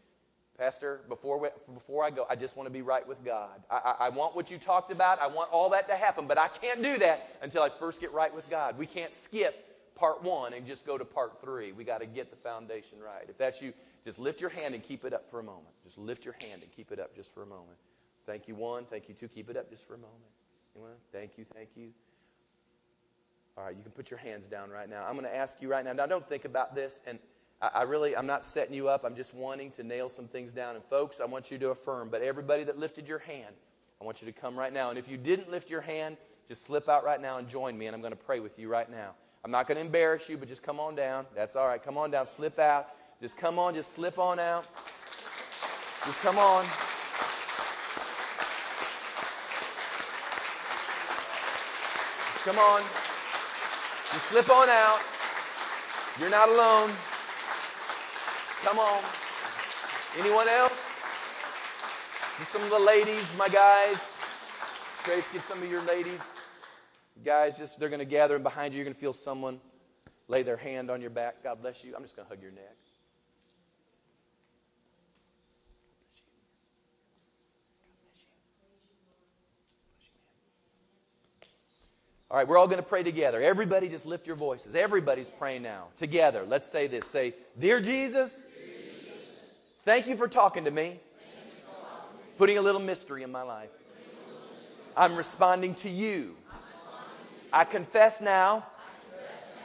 Pastor, 0.56 1.00
before, 1.08 1.38
we, 1.38 1.48
before 1.72 2.04
I 2.04 2.10
go, 2.10 2.26
I 2.28 2.34
just 2.34 2.56
want 2.56 2.66
to 2.66 2.72
be 2.72 2.82
right 2.82 3.06
with 3.06 3.24
God. 3.24 3.62
I, 3.70 3.76
I, 3.76 4.06
I, 4.06 4.08
want 4.08 4.34
what 4.34 4.50
you 4.50 4.58
talked 4.58 4.90
about. 4.90 5.20
I 5.20 5.28
want 5.28 5.52
all 5.52 5.70
that 5.70 5.88
to 5.88 5.94
happen, 5.94 6.26
but 6.26 6.36
I 6.36 6.48
can't 6.48 6.82
do 6.82 6.98
that 6.98 7.36
until 7.42 7.62
I 7.62 7.68
first 7.68 8.00
get 8.00 8.12
right 8.12 8.34
with 8.34 8.48
God. 8.50 8.76
We 8.76 8.86
can't 8.86 9.14
skip 9.14 9.94
part 9.94 10.22
one 10.22 10.54
and 10.54 10.66
just 10.66 10.84
go 10.84 10.98
to 10.98 11.04
part 11.04 11.40
three. 11.40 11.70
We 11.70 11.84
got 11.84 12.00
to 12.00 12.06
get 12.06 12.30
the 12.30 12.36
foundation 12.36 12.98
right. 13.00 13.24
If 13.28 13.38
that's 13.38 13.62
you, 13.62 13.72
just 14.04 14.18
lift 14.18 14.40
your 14.40 14.50
hand 14.50 14.74
and 14.74 14.82
keep 14.82 15.04
it 15.04 15.12
up 15.12 15.30
for 15.30 15.38
a 15.38 15.44
moment. 15.44 15.74
Just 15.84 15.96
lift 15.96 16.24
your 16.24 16.34
hand 16.40 16.62
and 16.62 16.72
keep 16.72 16.90
it 16.90 16.98
up 16.98 17.14
just 17.14 17.32
for 17.32 17.42
a 17.42 17.46
moment. 17.46 17.78
Thank 18.26 18.48
you, 18.48 18.56
one. 18.56 18.84
Thank 18.84 19.08
you, 19.08 19.14
two. 19.14 19.28
Keep 19.28 19.50
it 19.50 19.56
up 19.56 19.70
just 19.70 19.86
for 19.86 19.94
a 19.94 19.98
moment. 19.98 20.98
Thank 21.12 21.38
you, 21.38 21.44
thank 21.54 21.70
you. 21.76 21.90
All 23.58 23.64
right, 23.64 23.74
you 23.76 23.82
can 23.82 23.90
put 23.90 24.08
your 24.08 24.18
hands 24.18 24.46
down 24.46 24.70
right 24.70 24.88
now. 24.88 25.04
I'm 25.04 25.14
going 25.14 25.24
to 25.24 25.34
ask 25.34 25.60
you 25.60 25.68
right 25.68 25.84
now. 25.84 25.92
Now, 25.92 26.06
don't 26.06 26.26
think 26.28 26.44
about 26.44 26.76
this, 26.76 27.00
and 27.08 27.18
I, 27.60 27.70
I 27.74 27.82
really, 27.82 28.16
I'm 28.16 28.26
not 28.26 28.46
setting 28.46 28.72
you 28.72 28.88
up. 28.88 29.04
I'm 29.04 29.16
just 29.16 29.34
wanting 29.34 29.72
to 29.72 29.82
nail 29.82 30.08
some 30.08 30.28
things 30.28 30.52
down. 30.52 30.76
And 30.76 30.84
folks, 30.84 31.18
I 31.18 31.24
want 31.24 31.50
you 31.50 31.58
to 31.58 31.70
affirm. 31.70 32.08
But 32.08 32.22
everybody 32.22 32.62
that 32.62 32.78
lifted 32.78 33.08
your 33.08 33.18
hand, 33.18 33.52
I 34.00 34.04
want 34.04 34.22
you 34.22 34.26
to 34.26 34.40
come 34.40 34.56
right 34.56 34.72
now. 34.72 34.90
And 34.90 34.98
if 34.98 35.08
you 35.08 35.16
didn't 35.16 35.50
lift 35.50 35.68
your 35.68 35.80
hand, 35.80 36.18
just 36.46 36.64
slip 36.66 36.88
out 36.88 37.04
right 37.04 37.20
now 37.20 37.38
and 37.38 37.48
join 37.48 37.76
me, 37.76 37.86
and 37.86 37.96
I'm 37.96 38.00
going 38.00 38.12
to 38.12 38.16
pray 38.16 38.38
with 38.38 38.56
you 38.60 38.68
right 38.68 38.88
now. 38.88 39.10
I'm 39.44 39.50
not 39.50 39.66
going 39.66 39.74
to 39.74 39.84
embarrass 39.84 40.28
you, 40.28 40.36
but 40.36 40.46
just 40.46 40.62
come 40.62 40.78
on 40.78 40.94
down. 40.94 41.26
That's 41.34 41.56
all 41.56 41.66
right. 41.66 41.82
Come 41.82 41.98
on 41.98 42.12
down. 42.12 42.28
Slip 42.28 42.60
out. 42.60 42.90
Just 43.20 43.36
come 43.36 43.58
on. 43.58 43.74
Just 43.74 43.92
slip 43.92 44.20
on 44.20 44.38
out. 44.38 44.66
Just 46.06 46.18
come 46.20 46.38
on. 46.38 46.64
Come 52.44 52.58
on. 52.60 53.07
You 54.12 54.18
slip 54.30 54.50
on 54.50 54.68
out. 54.68 55.00
You're 56.18 56.30
not 56.30 56.48
alone. 56.48 56.92
Come 58.64 58.78
on. 58.78 59.02
Anyone 60.18 60.48
else? 60.48 60.78
Just 62.38 62.52
some 62.52 62.62
of 62.62 62.70
the 62.70 62.78
ladies, 62.78 63.24
my 63.36 63.48
guys. 63.48 64.16
Trace, 65.04 65.28
get 65.32 65.42
some 65.44 65.62
of 65.62 65.70
your 65.70 65.82
ladies. 65.82 66.22
Guys, 67.24 67.58
just 67.58 67.78
they're 67.78 67.88
going 67.88 67.98
to 67.98 68.04
gather 68.04 68.36
and 68.36 68.44
behind 68.44 68.72
you. 68.72 68.78
You're 68.78 68.84
going 68.84 68.94
to 68.94 69.00
feel 69.00 69.12
someone 69.12 69.60
lay 70.26 70.42
their 70.42 70.56
hand 70.56 70.90
on 70.90 71.00
your 71.00 71.10
back. 71.10 71.42
God 71.42 71.60
bless 71.60 71.84
you. 71.84 71.94
I'm 71.94 72.02
just 72.02 72.16
going 72.16 72.26
to 72.26 72.34
hug 72.34 72.42
your 72.42 72.52
neck. 72.52 72.76
All 82.30 82.36
right, 82.36 82.46
we're 82.46 82.58
all 82.58 82.66
going 82.66 82.76
to 82.76 82.82
pray 82.82 83.02
together. 83.02 83.42
Everybody 83.42 83.88
just 83.88 84.04
lift 84.04 84.26
your 84.26 84.36
voices. 84.36 84.74
Everybody's 84.74 85.30
praying 85.30 85.62
now. 85.62 85.86
Together. 85.96 86.44
Let's 86.46 86.70
say 86.70 86.86
this. 86.86 87.06
Say, 87.06 87.34
Dear 87.58 87.80
Jesus, 87.80 88.44
thank 89.86 90.06
you 90.06 90.14
for 90.14 90.28
talking 90.28 90.64
to 90.64 90.70
me, 90.70 91.00
putting 92.36 92.58
a 92.58 92.60
little 92.60 92.82
mystery 92.82 93.22
in 93.22 93.32
my 93.32 93.40
life. 93.40 93.70
I'm 94.94 95.16
responding 95.16 95.74
to 95.76 95.88
you. 95.88 96.36
I 97.50 97.64
confess 97.64 98.20
now 98.20 98.66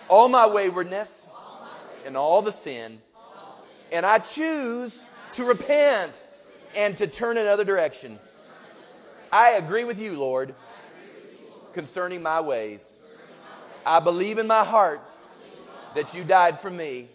all 0.07 0.30
my 0.30 0.47
waywardness 0.47 1.28
and 2.05 2.16
all 2.16 2.41
the 2.41 2.53
sin, 2.53 3.01
and 3.91 4.05
I 4.05 4.20
choose 4.20 5.03
to 5.34 5.43
repent 5.43 6.24
and 6.78 6.95
to 6.97 7.07
turn 7.07 7.38
another 7.38 7.66
direction. 7.66 8.20
I 9.34 9.51
agree 9.51 9.84
with 9.84 9.99
you, 9.99 10.14
Lord 10.14 10.55
concerning 11.74 12.21
my 12.21 12.39
ways. 12.39 12.91
I 13.86 13.99
believe 13.99 14.38
in 14.38 14.47
my 14.47 14.63
heart 14.63 15.01
that 15.95 16.13
you 16.13 16.24
died 16.24 16.59
for 16.59 16.69
me. 16.69 17.09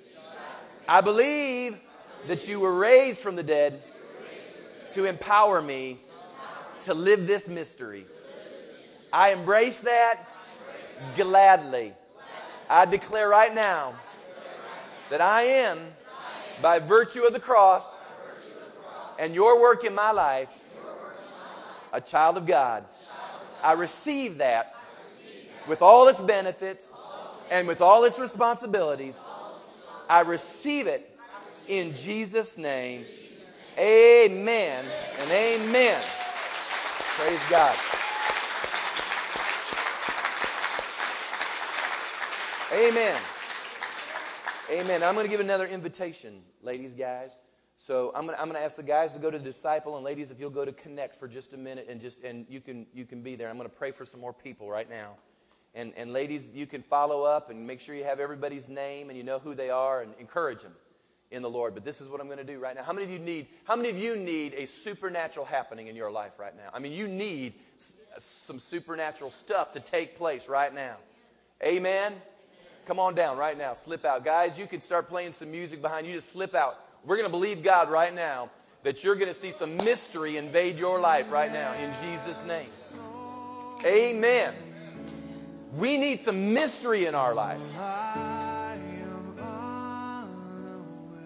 I 0.87 1.01
believe 1.01 1.79
that 2.27 2.49
you 2.49 2.61
were 2.61 2.77
raised 2.79 3.21
from 3.21 3.37
the 3.37 3.43
dead 3.43 3.83
to 4.93 5.05
empower 5.05 5.63
me 5.63 5.99
to 6.85 6.95
live 6.95 7.27
this 7.27 7.49
mystery. 7.49 8.07
I 9.13 9.33
embrace 9.33 9.81
that 9.81 10.29
gladly. 11.17 11.95
I 12.69 12.85
declare 12.85 13.29
right 13.29 13.55
now 13.55 13.95
that 15.11 15.21
I 15.21 15.43
am, 15.43 15.79
by 16.61 16.79
virtue 16.79 17.23
of 17.23 17.33
the 17.33 17.41
cross 17.41 17.95
and 19.19 19.35
your 19.35 19.61
work 19.61 19.85
in 19.85 19.95
my 19.95 20.11
life, 20.11 20.49
a 21.93 22.01
child 22.01 22.37
of 22.37 22.47
God. 22.47 22.85
I 23.63 23.73
receive 23.73 24.39
that 24.39 24.75
with 25.67 25.83
all 25.83 26.09
its 26.09 26.21
benefits 26.21 26.93
and 27.51 27.67
with 27.69 27.81
all 27.81 28.05
its 28.05 28.19
responsibilities. 28.19 29.21
I 30.09 30.21
receive 30.21 30.87
it 30.87 31.15
in 31.67 31.95
Jesus' 31.95 32.57
name. 32.57 33.05
Amen 33.79 34.85
and 35.19 35.31
amen. 35.31 36.03
Praise 37.17 37.41
God. 37.51 37.77
Amen. 42.73 43.21
Amen. 44.71 45.03
I'm 45.03 45.15
going 45.15 45.25
to 45.25 45.31
give 45.31 45.41
another 45.41 45.67
invitation, 45.67 46.43
ladies, 46.63 46.95
guys. 46.95 47.37
So 47.81 48.11
I'm 48.13 48.27
going, 48.27 48.37
to, 48.37 48.61
ask 48.61 48.77
the 48.77 48.83
guys 48.83 49.13
to 49.13 49.21
go 49.21 49.31
to 49.31 49.39
the 49.39 49.45
disciple, 49.45 49.95
and 49.95 50.05
ladies, 50.05 50.33
if 50.33 50.41
you'll 50.41 50.51
go 50.51 50.65
to 50.65 50.73
connect 50.73 51.17
for 51.17 51.29
just 51.29 51.53
a 51.53 51.57
minute, 51.57 51.87
and 51.89 52.01
just 52.01 52.21
and 52.25 52.45
you 52.49 52.61
can 52.61 52.87
you 52.93 53.05
can 53.05 53.23
be 53.23 53.37
there. 53.37 53.49
I'm 53.49 53.57
going 53.57 53.71
to 53.71 53.75
pray 53.75 53.93
for 53.93 54.05
some 54.05 54.21
more 54.21 54.33
people 54.33 54.69
right 54.69 54.91
now, 54.91 55.13
and 55.77 55.93
and 55.97 56.13
ladies, 56.13 56.51
you 56.53 56.67
can 56.67 56.83
follow 56.83 57.23
up 57.23 57.51
and 57.51 57.65
make 57.65 57.79
sure 57.79 57.95
you 57.95 58.03
have 58.03 58.19
everybody's 58.19 58.69
name 58.69 59.11
and 59.11 59.17
you 59.17 59.23
know 59.23 59.39
who 59.39 59.55
they 59.55 59.71
are, 59.71 60.03
and 60.03 60.13
encourage 60.19 60.63
them 60.63 60.73
in 61.31 61.41
the 61.41 61.49
Lord. 61.49 61.73
But 61.73 61.85
this 61.85 62.01
is 62.01 62.09
what 62.09 62.21
I'm 62.21 62.27
going 62.27 62.39
to 62.39 62.45
do 62.45 62.59
right 62.59 62.75
now. 62.75 62.83
How 62.83 62.93
many 62.93 63.05
of 63.05 63.13
you 63.13 63.21
need? 63.21 63.47
How 63.63 63.77
many 63.77 63.91
of 63.91 63.97
you 63.97 64.17
need 64.17 64.55
a 64.55 64.67
supernatural 64.67 65.47
happening 65.47 65.87
in 65.87 65.95
your 65.95 66.11
life 66.11 66.33
right 66.37 66.57
now? 66.57 66.71
I 66.75 66.81
mean, 66.81 66.93
you 66.93 67.07
need 67.07 67.55
some 68.19 68.59
supernatural 68.59 69.31
stuff 69.31 69.71
to 69.75 69.81
take 69.81 70.19
place 70.19 70.49
right 70.49 70.75
now. 70.75 70.97
Amen. 71.63 72.15
Come 72.87 72.99
on 72.99 73.15
down 73.15 73.39
right 73.39 73.57
now. 73.57 73.75
Slip 73.75 74.05
out, 74.05 74.25
guys. 74.25 74.59
You 74.59 74.67
can 74.67 74.81
start 74.81 75.09
playing 75.09 75.33
some 75.33 75.53
music 75.53 75.81
behind 75.81 76.09
you. 76.09 76.15
Just 76.15 76.31
slip 76.31 76.57
out. 76.57 76.81
We're 77.05 77.17
going 77.17 77.29
to 77.29 77.31
believe 77.31 77.63
God 77.63 77.91
right 77.91 78.15
now 78.15 78.51
that 78.83 79.03
you're 79.03 79.17
going 79.17 79.29
to 79.29 79.35
see 79.35 79.53
some 79.53 79.77
mystery 79.77 80.37
invade 80.37 80.79
your 80.79 81.01
life 81.01 81.31
right 81.31 81.53
now 81.53 81.73
in 81.75 81.93
Jesus' 82.03 82.43
name. 82.45 82.69
Amen. 83.85 84.55
We 85.77 85.99
need 85.99 86.21
some 86.21 86.53
mystery 86.55 87.07
in 87.07 87.15
our 87.15 87.35
life. 87.35 87.61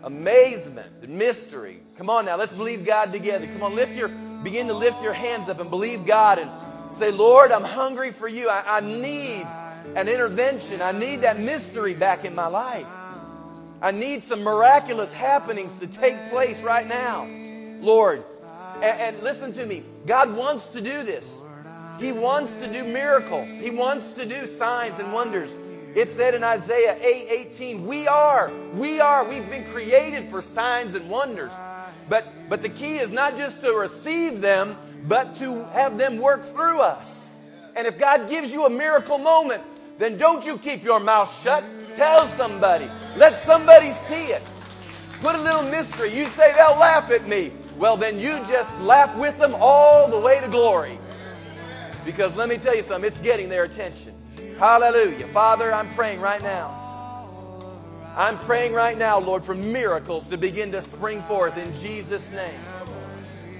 Amazement 0.02 0.92
and 1.02 1.16
mystery. 1.16 1.80
Come 1.96 2.10
on 2.10 2.24
now, 2.24 2.36
let's 2.36 2.52
believe 2.52 2.84
God 2.84 3.12
together. 3.12 3.46
Come 3.46 3.62
on, 3.62 3.74
lift 3.74 3.92
your 3.92 4.08
begin 4.42 4.66
to 4.66 4.74
lift 4.74 5.00
your 5.02 5.12
hands 5.12 5.48
up 5.48 5.60
and 5.60 5.70
believe 5.70 6.04
God 6.04 6.38
and 6.38 6.50
say, 6.92 7.10
Lord, 7.10 7.52
I'm 7.52 7.64
hungry 7.64 8.10
for 8.10 8.28
you. 8.28 8.48
I, 8.48 8.78
I 8.78 8.80
need 8.80 9.46
an 9.96 10.08
intervention. 10.08 10.82
I 10.82 10.92
need 10.92 11.22
that 11.22 11.38
mystery 11.38 11.94
back 11.94 12.24
in 12.24 12.34
my 12.34 12.48
life. 12.48 12.86
I 13.82 13.90
need 13.90 14.22
some 14.22 14.44
miraculous 14.44 15.12
happenings 15.12 15.78
to 15.80 15.88
take 15.88 16.30
place 16.30 16.62
right 16.62 16.86
now, 16.86 17.26
Lord. 17.84 18.24
And, 18.76 19.16
and, 19.16 19.22
listen 19.22 19.52
to 19.54 19.66
me. 19.66 19.82
God 20.06 20.36
wants 20.36 20.68
to 20.68 20.80
do 20.80 21.02
this. 21.02 21.42
He 21.98 22.12
wants 22.12 22.54
to 22.56 22.72
do 22.72 22.84
miracles. 22.84 23.48
He 23.58 23.70
wants 23.70 24.12
to 24.12 24.24
do 24.24 24.46
signs 24.46 25.00
and 25.00 25.12
wonders. 25.12 25.56
It 25.96 26.10
said 26.10 26.34
in 26.34 26.44
Isaiah 26.44 26.96
8 27.00 27.26
18, 27.28 27.84
we 27.84 28.06
are, 28.06 28.52
we 28.74 29.00
are, 29.00 29.24
we've 29.24 29.50
been 29.50 29.64
created 29.66 30.30
for 30.30 30.40
signs 30.40 30.94
and 30.94 31.10
wonders. 31.10 31.52
But, 32.08 32.48
but 32.48 32.62
the 32.62 32.68
key 32.68 32.98
is 32.98 33.10
not 33.10 33.36
just 33.36 33.60
to 33.62 33.72
receive 33.72 34.40
them, 34.40 34.76
but 35.08 35.36
to 35.36 35.64
have 35.70 35.98
them 35.98 36.18
work 36.18 36.52
through 36.52 36.80
us. 36.80 37.10
And 37.74 37.86
if 37.86 37.98
God 37.98 38.28
gives 38.28 38.52
you 38.52 38.64
a 38.64 38.70
miracle 38.70 39.18
moment, 39.18 39.62
then 39.98 40.18
don't 40.18 40.44
you 40.46 40.56
keep 40.56 40.84
your 40.84 41.00
mouth 41.00 41.32
shut. 41.42 41.64
Tell 41.96 42.28
somebody. 42.36 42.90
Let 43.16 43.42
somebody 43.44 43.92
see 44.08 44.32
it. 44.32 44.42
Put 45.20 45.36
a 45.36 45.40
little 45.40 45.62
mystery. 45.62 46.16
You 46.16 46.28
say 46.30 46.52
they'll 46.54 46.78
laugh 46.78 47.10
at 47.10 47.28
me. 47.28 47.52
Well, 47.78 47.96
then 47.96 48.18
you 48.20 48.38
just 48.48 48.76
laugh 48.78 49.16
with 49.16 49.38
them 49.38 49.54
all 49.58 50.08
the 50.08 50.18
way 50.18 50.40
to 50.40 50.48
glory. 50.48 50.98
Because 52.04 52.36
let 52.36 52.48
me 52.48 52.56
tell 52.58 52.76
you 52.76 52.82
something, 52.82 53.08
it's 53.10 53.20
getting 53.22 53.48
their 53.48 53.64
attention. 53.64 54.14
Hallelujah. 54.58 55.26
Father, 55.28 55.72
I'm 55.72 55.92
praying 55.94 56.20
right 56.20 56.42
now. 56.42 56.78
I'm 58.16 58.38
praying 58.40 58.74
right 58.74 58.98
now, 58.98 59.18
Lord, 59.20 59.44
for 59.44 59.54
miracles 59.54 60.28
to 60.28 60.36
begin 60.36 60.72
to 60.72 60.82
spring 60.82 61.22
forth 61.22 61.56
in 61.56 61.74
Jesus' 61.74 62.30
name. 62.30 62.60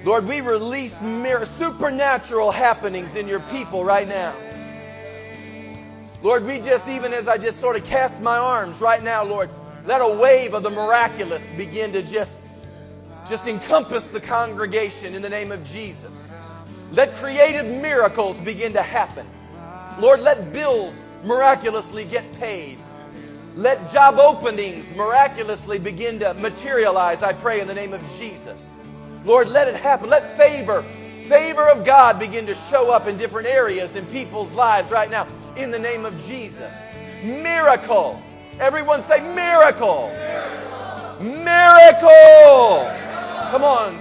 Lord, 0.05 0.27
we 0.27 0.41
release 0.41 1.01
mir- 1.01 1.45
supernatural 1.47 2.51
happenings 2.51 3.17
in 3.17 3.29
your 3.29 3.41
people 3.41 3.85
right 3.85 4.09
now. 4.09 4.35
Lord, 6.23 6.45
we 6.45 6.61
just, 6.61 6.89
even 6.89 7.13
as 7.13 7.27
I 7.27 7.37
just 7.37 7.59
sort 7.59 7.75
of 7.75 7.85
cast 7.85 8.23
my 8.23 8.39
arms 8.39 8.81
right 8.81 9.03
now, 9.03 9.25
Lord, 9.25 9.51
let 9.85 10.01
a 10.01 10.09
wave 10.09 10.55
of 10.55 10.63
the 10.63 10.71
miraculous 10.71 11.51
begin 11.57 11.93
to 11.93 12.03
just, 12.03 12.37
just 13.29 13.49
encompass 13.49 14.07
the 14.07 14.21
congregation 14.21 15.17
in 15.17 15.23
the 15.23 15.29
name 15.29 15.51
of 15.51 15.65
Jesus. 15.65 16.29
Let 16.93 17.15
creative 17.17 17.67
miracles 17.67 18.37
begin 18.39 18.73
to 18.75 18.83
happen. 18.83 19.27
Lord, 19.99 20.21
let 20.21 20.53
bills 20.53 20.95
miraculously 21.25 22.05
get 22.05 22.33
paid. 22.35 22.79
Let 23.57 23.93
job 23.93 24.21
openings 24.21 24.95
miraculously 24.95 25.81
begin 25.81 26.21
to 26.21 26.35
materialize, 26.35 27.25
I 27.25 27.33
pray, 27.33 27.61
in 27.61 27.67
the 27.67 27.75
name 27.75 27.93
of 27.93 28.01
Jesus. 28.17 28.75
Lord, 29.25 29.49
let 29.49 29.67
it 29.67 29.75
happen. 29.75 30.09
Let 30.09 30.37
favor, 30.37 30.85
favor 31.27 31.69
of 31.69 31.85
God 31.85 32.21
begin 32.21 32.47
to 32.47 32.55
show 32.55 32.91
up 32.91 33.09
in 33.09 33.17
different 33.17 33.49
areas 33.49 33.97
in 33.97 34.07
people's 34.07 34.53
lives 34.53 34.93
right 34.93 35.11
now 35.11 35.27
in 35.57 35.71
the 35.71 35.79
name 35.79 36.05
of 36.05 36.19
Jesus. 36.25 36.77
Miracles. 37.23 38.23
Everyone 38.59 39.03
say 39.03 39.21
miracle. 39.35 40.09
Miracle. 41.21 42.91
Come 43.51 43.65
on. 43.65 43.99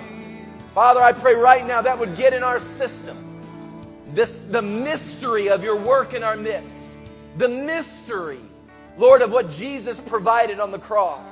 Father, 0.68 1.02
I 1.02 1.12
pray 1.12 1.36
right 1.36 1.66
now 1.66 1.82
that 1.82 1.98
would 1.98 2.16
get 2.16 2.34
in 2.34 2.44
our 2.44 2.60
system. 2.60 3.18
This, 4.14 4.44
the 4.50 4.62
mystery 4.62 5.50
of 5.50 5.64
your 5.64 5.76
work 5.76 6.14
in 6.14 6.24
our 6.24 6.38
midst. 6.38 6.88
The 7.38 7.48
mystery, 7.48 8.40
Lord, 8.98 9.22
of 9.22 9.32
what 9.32 9.52
Jesus 9.52 10.00
provided 10.00 10.60
on 10.60 10.72
the 10.72 10.80
cross. 10.80 11.26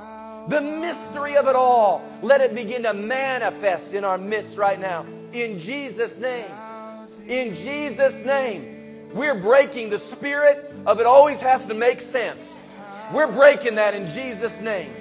The 0.50 0.62
mystery 0.62 1.38
of 1.38 1.48
it 1.48 1.56
all. 1.56 2.02
Let 2.22 2.42
it 2.42 2.56
begin 2.56 2.84
to 2.84 2.94
manifest 2.94 3.94
in 3.94 4.04
our 4.04 4.18
midst 4.18 4.58
right 4.58 4.80
now. 4.80 5.06
In 5.34 5.60
Jesus' 5.60 6.18
name. 6.18 6.52
In 7.28 7.54
Jesus' 7.54 8.24
name. 8.26 8.79
We're 9.14 9.36
breaking 9.36 9.90
the 9.90 10.00
spirit 10.00 10.72
of 10.86 11.00
it 11.00 11.06
always 11.06 11.40
has 11.40 11.66
to 11.66 11.74
make 11.74 12.00
sense. 12.00 12.62
We're 13.12 13.32
breaking 13.32 13.76
that 13.76 13.96
in 13.96 14.10
Jesus' 14.10 14.60
name. 14.60 14.94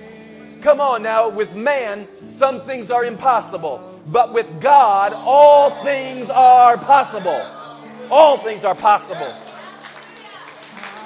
Come 0.62 0.80
on 0.80 1.02
now, 1.02 1.28
with 1.28 1.54
man, 1.54 2.08
some 2.36 2.60
things 2.60 2.90
are 2.90 3.04
impossible. 3.04 4.00
But 4.06 4.32
with 4.32 4.60
God, 4.60 5.12
all 5.12 5.70
things 5.84 6.30
are 6.30 6.78
possible. 6.78 7.40
All 8.10 8.38
things 8.38 8.64
are 8.64 8.74
possible. 8.74 9.32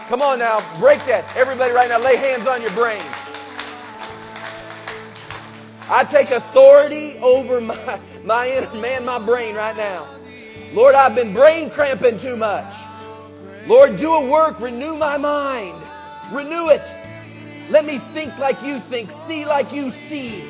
Come 0.06 0.22
on 0.22 0.38
now, 0.38 0.60
break 0.78 1.04
that. 1.06 1.24
Everybody 1.36 1.72
right 1.72 1.88
now, 1.88 1.98
lay 1.98 2.16
hands 2.16 2.46
on 2.46 2.62
your 2.62 2.70
brain. 2.70 3.02
I 5.88 6.04
take 6.04 6.30
authority 6.30 7.18
over 7.18 7.60
my, 7.60 8.00
my 8.24 8.48
inner 8.48 8.72
man, 8.74 9.04
my 9.04 9.18
brain 9.18 9.56
right 9.56 9.76
now. 9.76 10.06
Lord, 10.72 10.94
I've 10.94 11.14
been 11.14 11.34
brain 11.34 11.68
cramping 11.68 12.18
too 12.18 12.36
much. 12.36 12.72
Lord, 13.66 13.96
do 13.96 14.12
a 14.12 14.28
work, 14.28 14.58
renew 14.60 14.96
my 14.96 15.16
mind, 15.16 15.80
renew 16.32 16.68
it. 16.68 16.82
Let 17.70 17.84
me 17.84 17.98
think 18.12 18.36
like 18.38 18.60
you 18.62 18.80
think, 18.80 19.10
see 19.26 19.46
like 19.46 19.72
you 19.72 19.90
see, 19.90 20.44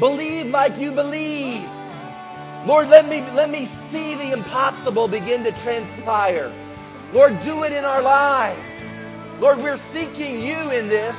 believe 0.00 0.46
like 0.46 0.76
you 0.76 0.90
believe. 0.90 1.68
Lord, 2.66 2.88
let 2.88 3.08
me, 3.08 3.20
let 3.32 3.48
me 3.48 3.66
see 3.66 4.16
the 4.16 4.32
impossible 4.32 5.08
begin 5.08 5.44
to 5.44 5.52
transpire. 5.62 6.52
Lord, 7.12 7.40
do 7.42 7.62
it 7.64 7.72
in 7.72 7.84
our 7.84 8.02
lives. 8.02 8.60
Lord, 9.40 9.58
we're 9.58 9.76
seeking 9.76 10.40
you 10.40 10.70
in 10.70 10.88
this, 10.88 11.16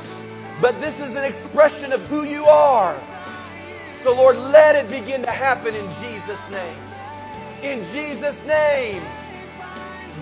but 0.60 0.78
this 0.80 1.00
is 1.00 1.14
an 1.14 1.24
expression 1.24 1.92
of 1.92 2.02
who 2.02 2.24
you 2.24 2.44
are. 2.44 2.96
So, 4.02 4.14
Lord, 4.14 4.36
let 4.36 4.76
it 4.76 4.90
begin 4.90 5.22
to 5.22 5.30
happen 5.30 5.74
in 5.74 5.86
Jesus' 6.02 6.50
name. 6.50 6.78
In 7.62 7.84
Jesus' 7.86 8.44
name. 8.44 9.02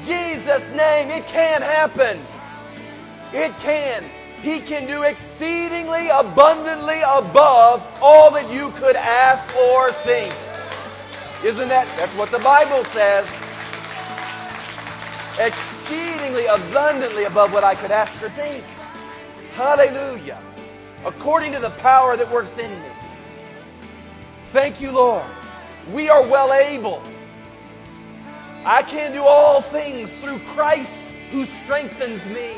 Jesus' 0.04 0.68
name, 0.70 1.10
it 1.10 1.26
can 1.26 1.62
happen. 1.62 2.20
It 3.32 3.56
can. 3.58 4.04
He 4.42 4.60
can 4.60 4.86
do 4.86 5.02
exceedingly 5.02 6.08
abundantly 6.08 7.00
above 7.02 7.86
all 8.00 8.30
that 8.32 8.52
you 8.52 8.70
could 8.72 8.96
ask 8.96 9.42
or 9.56 9.92
think. 10.04 10.34
Isn't 11.44 11.68
that? 11.68 11.86
That's 11.96 12.14
what 12.16 12.30
the 12.30 12.38
Bible 12.40 12.84
says. 12.86 13.28
Exceedingly 15.38 16.46
abundantly 16.46 17.24
above 17.24 17.52
what 17.52 17.64
I 17.64 17.74
could 17.74 17.90
ask 17.90 18.20
or 18.22 18.30
think. 18.30 18.64
Hallelujah. 19.54 20.40
According 21.04 21.52
to 21.52 21.58
the 21.58 21.70
power 21.70 22.16
that 22.16 22.30
works 22.30 22.58
in 22.58 22.70
me. 22.70 22.88
Thank 24.52 24.80
you, 24.80 24.90
Lord. 24.90 25.24
We 25.92 26.08
are 26.08 26.22
well 26.22 26.52
able. 26.52 27.02
I 28.64 28.82
can 28.82 29.12
do 29.12 29.22
all 29.22 29.60
things 29.60 30.12
through 30.14 30.38
Christ 30.54 30.92
who 31.30 31.44
strengthens 31.44 32.24
me. 32.26 32.52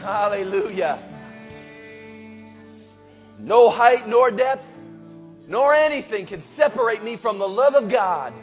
Hallelujah. 0.00 0.98
No 3.38 3.70
height 3.70 4.08
nor 4.08 4.30
depth 4.30 4.64
nor 5.48 5.74
anything 5.74 6.26
can 6.26 6.40
separate 6.42 7.02
me 7.02 7.16
from 7.16 7.38
the 7.38 7.48
love 7.48 7.74
of 7.74 7.88
God 7.88 8.34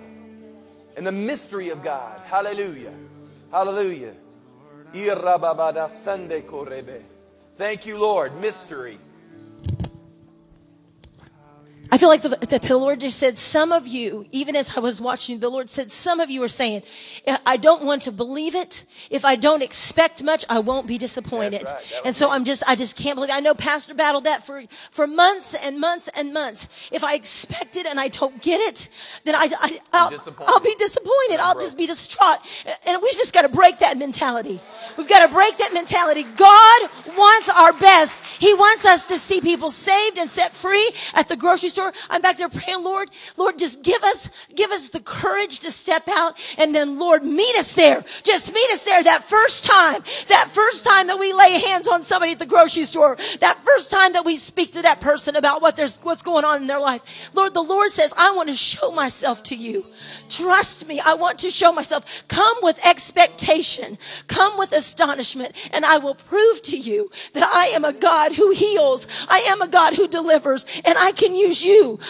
and 0.98 1.06
the 1.06 1.12
mystery 1.12 1.70
of 1.70 1.84
God. 1.84 2.20
Hallelujah. 2.26 2.94
Hallelujah. 3.52 4.16
Thank 7.58 7.86
you, 7.86 7.98
Lord. 7.98 8.40
Mystery. 8.42 8.98
I 11.92 11.98
feel 11.98 12.10
like 12.10 12.24
the, 12.24 12.30
that 12.30 12.64
the 12.64 12.78
Lord 12.78 13.00
just 13.00 13.20
said, 13.20 13.38
some 13.38 13.72
of 13.72 13.86
you, 13.88 14.26
even 14.32 14.56
as 14.56 14.76
I 14.76 14.80
was 14.80 15.00
watching, 15.00 15.40
the 15.40 15.50
Lord 15.50 15.70
said, 15.70 15.92
some 15.92 16.20
of 16.20 16.30
you 16.30 16.42
are 16.44 16.50
saying, 16.50 16.82
I 17.46 17.58
don't 17.58 17.84
want 17.84 18.02
to 18.04 18.12
believe 18.12 18.56
it. 18.56 18.84
If 19.10 19.24
I 19.24 19.36
don't 19.36 19.62
expect 19.62 20.24
much, 20.24 20.46
I 20.50 20.60
won't 20.60 20.88
be 20.88 20.98
disappointed. 20.98 21.64
Right. 21.64 21.84
And 22.04 22.16
so 22.16 22.30
I'm 22.32 22.44
just, 22.44 22.64
I 22.68 22.76
just 22.76 22.96
can't 22.96 23.16
believe 23.16 23.30
it. 23.30 23.36
I 23.36 23.40
know 23.40 23.54
Pastor 23.54 23.94
battled 23.94 24.24
that 24.24 24.46
for, 24.46 24.64
for 24.90 25.06
months 25.06 25.54
and 25.54 25.80
months 25.80 26.10
and 26.16 26.34
months. 26.34 26.68
If 26.92 27.04
I 27.04 27.14
expect 27.14 27.76
it 27.76 27.86
and 27.86 28.00
I 28.00 28.08
don't 28.08 28.42
get 28.42 28.60
it, 28.62 28.90
then 29.24 29.36
I, 29.36 29.52
I, 29.60 29.80
I'll, 29.94 30.12
I'll 30.48 30.60
be 30.60 30.76
disappointed. 30.76 31.40
I'll 31.40 31.60
just 31.60 31.78
be 31.78 31.86
distraught. 31.86 32.40
And 32.88 33.02
we've 33.02 33.14
just 33.14 33.32
got 33.32 33.44
to 33.44 33.50
break 33.50 33.80
that 33.80 33.98
mentality. 33.98 34.60
We've 34.98 35.08
got 35.08 35.26
to 35.26 35.32
break 35.32 35.58
that 35.58 35.74
mentality. 35.74 36.24
God 36.24 36.90
wants 37.16 37.50
our 37.50 37.74
best. 37.74 38.18
He 38.40 38.54
wants 38.54 38.86
us 38.86 39.06
to 39.06 39.20
see 39.20 39.40
people 39.40 39.70
saved 39.70 40.18
and 40.18 40.30
set 40.30 40.54
free 40.54 40.92
at 41.14 41.28
the 41.28 41.36
grocery 41.36 41.70
store. 41.70 41.75
I'm 42.10 42.22
back 42.22 42.38
there 42.38 42.50
praying, 42.50 42.84
Lord, 42.84 43.10
Lord, 43.38 43.58
just 43.60 43.82
give 43.82 44.04
us, 44.04 44.30
give 44.54 44.72
us 44.72 44.90
the 44.90 45.00
courage 45.00 45.60
to 45.62 45.72
step 45.72 46.08
out 46.08 46.38
and 46.58 46.74
then 46.74 47.00
Lord, 47.00 47.24
meet 47.26 47.56
us 47.58 47.74
there. 47.74 48.04
Just 48.24 48.54
meet 48.54 48.72
us 48.72 48.84
there 48.84 49.04
that 49.04 49.24
first 49.26 49.64
time, 49.64 50.04
that 50.28 50.52
first 50.54 50.86
time 50.86 51.08
that 51.08 51.20
we 51.20 51.34
lay 51.34 51.60
hands 51.60 51.88
on 51.88 52.04
somebody 52.04 52.34
at 52.34 52.40
the 52.40 52.46
grocery 52.46 52.86
store, 52.86 53.18
that 53.40 53.64
first 53.64 53.92
time 53.92 54.14
that 54.14 54.26
we 54.26 54.36
speak 54.36 54.74
to 54.74 54.82
that 54.84 55.02
person 55.02 55.36
about 55.36 55.62
what 55.62 55.76
there's, 55.76 55.96
what's 55.98 56.22
going 56.22 56.46
on 56.46 56.62
in 56.62 56.68
their 56.68 56.80
life. 56.80 57.32
Lord, 57.34 57.54
the 57.54 57.64
Lord 57.64 57.92
says, 57.92 58.14
I 58.16 58.32
want 58.32 58.50
to 58.50 58.56
show 58.56 58.92
myself 58.92 59.44
to 59.44 59.56
you. 59.56 59.86
Trust 60.30 60.88
me. 60.88 61.00
I 61.00 61.16
want 61.16 61.40
to 61.40 61.52
show 61.52 61.72
myself. 61.72 62.06
Come 62.28 62.58
with 62.62 62.80
expectation. 62.86 63.98
Come 64.28 64.58
with 64.58 64.72
astonishment 64.72 65.54
and 65.72 65.86
I 65.86 65.98
will 65.98 66.16
prove 66.16 66.62
to 66.64 66.78
you 66.78 67.12
that 67.34 67.44
I 67.44 67.68
am 67.68 67.86
a 67.86 67.94
God 67.94 68.34
who 68.34 68.52
heals. 68.52 69.08
I 69.28 69.40
am 69.40 69.62
a 69.62 69.68
God 69.68 69.96
who 69.96 70.08
delivers 70.08 70.66
and 70.84 70.98
I 70.98 71.12
can 71.12 71.36
use 71.36 71.64
you. 71.64 71.65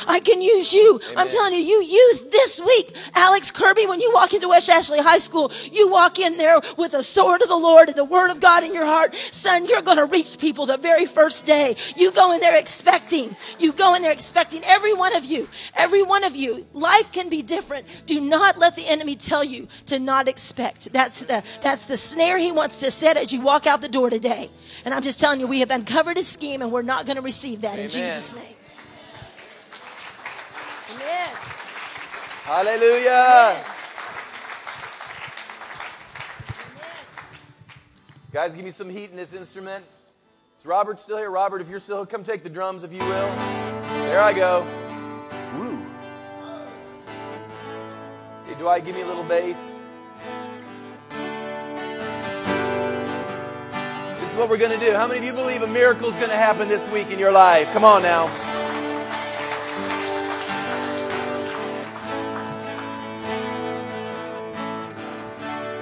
I 0.08 0.20
can 0.20 0.41
use 0.41 0.74
you. 0.74 0.99
Amen. 1.03 1.18
I'm 1.18 1.30
telling 1.30 1.53
you, 1.53 1.60
you 1.60 1.84
youth 1.84 2.32
this 2.32 2.62
week, 2.62 2.95
Alex 3.14 3.51
Kirby, 3.51 3.86
when 3.88 4.01
you 4.01 4.12
walk 4.14 4.34
into 4.34 4.49
West 4.49 4.70
Ashley 4.70 4.99
High 4.99 5.20
School, 5.20 5.51
you 5.72 5.89
walk 5.89 6.20
in 6.20 6.38
there 6.38 6.60
with 6.78 6.91
the 6.91 7.03
sword 7.03 7.41
of 7.41 7.47
the 7.47 7.56
Lord 7.56 7.89
and 7.89 7.97
the 7.97 8.03
word 8.03 8.30
of 8.30 8.39
God 8.39 8.64
in 8.64 8.74
your 8.74 8.86
heart. 8.86 9.16
Son, 9.32 9.66
you're 9.66 9.82
going 9.82 9.97
to 9.97 10.06
reach 10.06 10.38
people 10.38 10.66
the 10.66 10.78
very 10.78 11.06
first 11.06 11.45
day. 11.45 11.76
You 11.95 12.12
go 12.12 12.32
in 12.32 12.41
there 12.41 12.56
expecting. 12.56 13.36
You 13.60 13.72
go 13.72 13.93
in 13.95 14.01
there 14.01 14.12
expecting 14.12 14.64
every 14.64 14.93
one 14.93 15.16
of 15.16 15.26
you, 15.26 15.47
every 15.76 16.03
one 16.03 16.24
of 16.24 16.36
you. 16.36 16.66
Life 16.74 17.12
can 17.12 17.30
be 17.30 17.41
different. 17.41 17.88
Do 18.06 18.20
not 18.20 18.58
let 18.58 18.76
the 18.76 18.88
enemy 18.88 19.16
tell 19.16 19.43
you 19.43 19.68
to 19.88 19.99
not 19.99 20.28
expect. 20.28 20.91
That's 20.91 21.20
the, 21.20 21.43
that's 21.62 21.86
the 21.86 21.97
snare 21.97 22.38
he 22.38 22.51
wants 22.51 22.80
to 22.80 22.91
set 22.91 23.18
as 23.18 23.32
you 23.32 23.41
walk 23.41 23.68
out 23.68 23.82
the 23.82 23.89
door 23.89 24.10
today. 24.10 24.49
And 24.84 24.93
I'm 24.93 25.03
just 25.03 25.20
telling 25.20 25.39
you, 25.39 25.47
we 25.47 25.60
have 25.60 25.72
uncovered 25.72 26.18
his 26.18 26.28
scheme 26.28 26.62
and 26.62 26.72
we're 26.72 26.82
not 26.82 27.06
going 27.06 27.18
to 27.18 27.22
receive 27.22 27.62
that 27.62 27.74
Amen. 27.74 27.86
in 27.86 27.91
Jesus' 27.91 28.34
name. 28.34 28.55
Amen. 31.06 31.30
Hallelujah. 32.43 33.64
Amen. 36.41 37.06
Guys, 38.34 38.56
give 38.56 38.66
me 38.66 38.72
some 38.72 38.89
heat 38.89 39.12
in 39.12 39.16
this 39.16 39.32
instrument. 39.32 39.86
Is 40.60 40.66
Robert 40.66 40.99
still 40.99 41.18
here? 41.18 41.30
Robert, 41.30 41.62
if 41.62 41.70
you're 41.70 41.80
still 41.80 41.97
here, 41.97 42.06
come 42.08 42.24
take 42.24 42.41
the 42.41 42.49
drums, 42.49 42.84
if 42.84 42.91
you 42.91 42.99
will. 42.99 43.08
There 43.08 44.20
I 44.20 44.34
go. 44.34 44.66
Woo. 45.56 45.80
Hey, 48.47 48.56
Dwight, 48.60 48.84
give 48.84 48.95
me 48.95 49.01
a 49.01 49.08
little 49.08 49.24
bass. 49.24 49.58
This 54.20 54.32
is 54.32 54.36
what 54.38 54.49
we're 54.49 54.58
going 54.58 54.78
to 54.78 54.84
do. 54.84 54.91
How 54.93 55.06
many 55.06 55.20
of 55.20 55.26
you 55.26 55.34
believe 55.34 55.62
a 55.62 55.68
miracle 55.68 56.10
is 56.10 56.16
going 56.16 56.30
to 56.30 56.36
happen 56.36 56.68
this 56.68 56.88
week 56.89 57.12
in 57.12 57.20
your 57.20 57.32
life? 57.32 57.72
Come 57.74 57.84
on 57.84 58.01
now. 58.01 58.45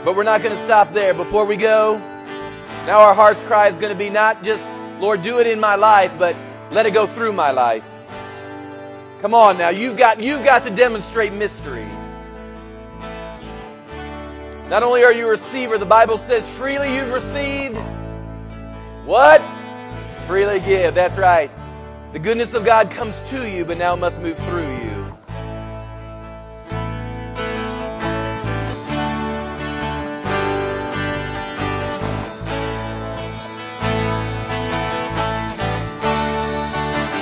But 0.03 0.15
we're 0.15 0.23
not 0.23 0.43
going 0.43 0.55
to 0.55 0.61
stop 0.63 0.93
there. 0.93 1.13
Before 1.13 1.45
we 1.45 1.55
go, 1.55 1.97
now 2.85 2.99
our 2.99 3.13
heart's 3.13 3.41
cry 3.43 3.69
is 3.69 3.77
going 3.77 3.93
to 3.93 3.97
be 3.97 4.09
not 4.09 4.43
just, 4.43 4.69
Lord, 4.99 5.23
do 5.23 5.39
it 5.39 5.47
in 5.47 5.59
my 5.59 5.75
life, 5.75 6.13
but 6.19 6.35
let 6.71 6.85
it 6.85 6.91
go 6.91 7.07
through 7.07 7.33
my 7.33 7.51
life. 7.51 7.85
Come 9.21 9.33
on 9.33 9.57
now, 9.57 9.69
you've 9.69 9.95
got, 9.95 10.21
you've 10.21 10.43
got 10.43 10.65
to 10.65 10.69
demonstrate 10.69 11.31
mystery. 11.31 11.87
Not 14.69 14.83
only 14.83 15.03
are 15.03 15.13
you 15.13 15.27
a 15.27 15.29
receiver, 15.29 15.77
the 15.77 15.85
Bible 15.85 16.17
says 16.17 16.49
freely 16.57 16.93
you've 16.93 17.13
received. 17.13 17.77
What? 19.05 19.41
Freely 20.27 20.59
give. 20.59 20.95
That's 20.95 21.17
right. 21.17 21.51
The 22.11 22.19
goodness 22.19 22.53
of 22.53 22.65
God 22.65 22.91
comes 22.91 23.21
to 23.29 23.49
you, 23.49 23.65
but 23.65 23.77
now 23.77 23.95
must 23.95 24.19
move 24.19 24.37
through 24.37 24.69
you. 24.69 24.92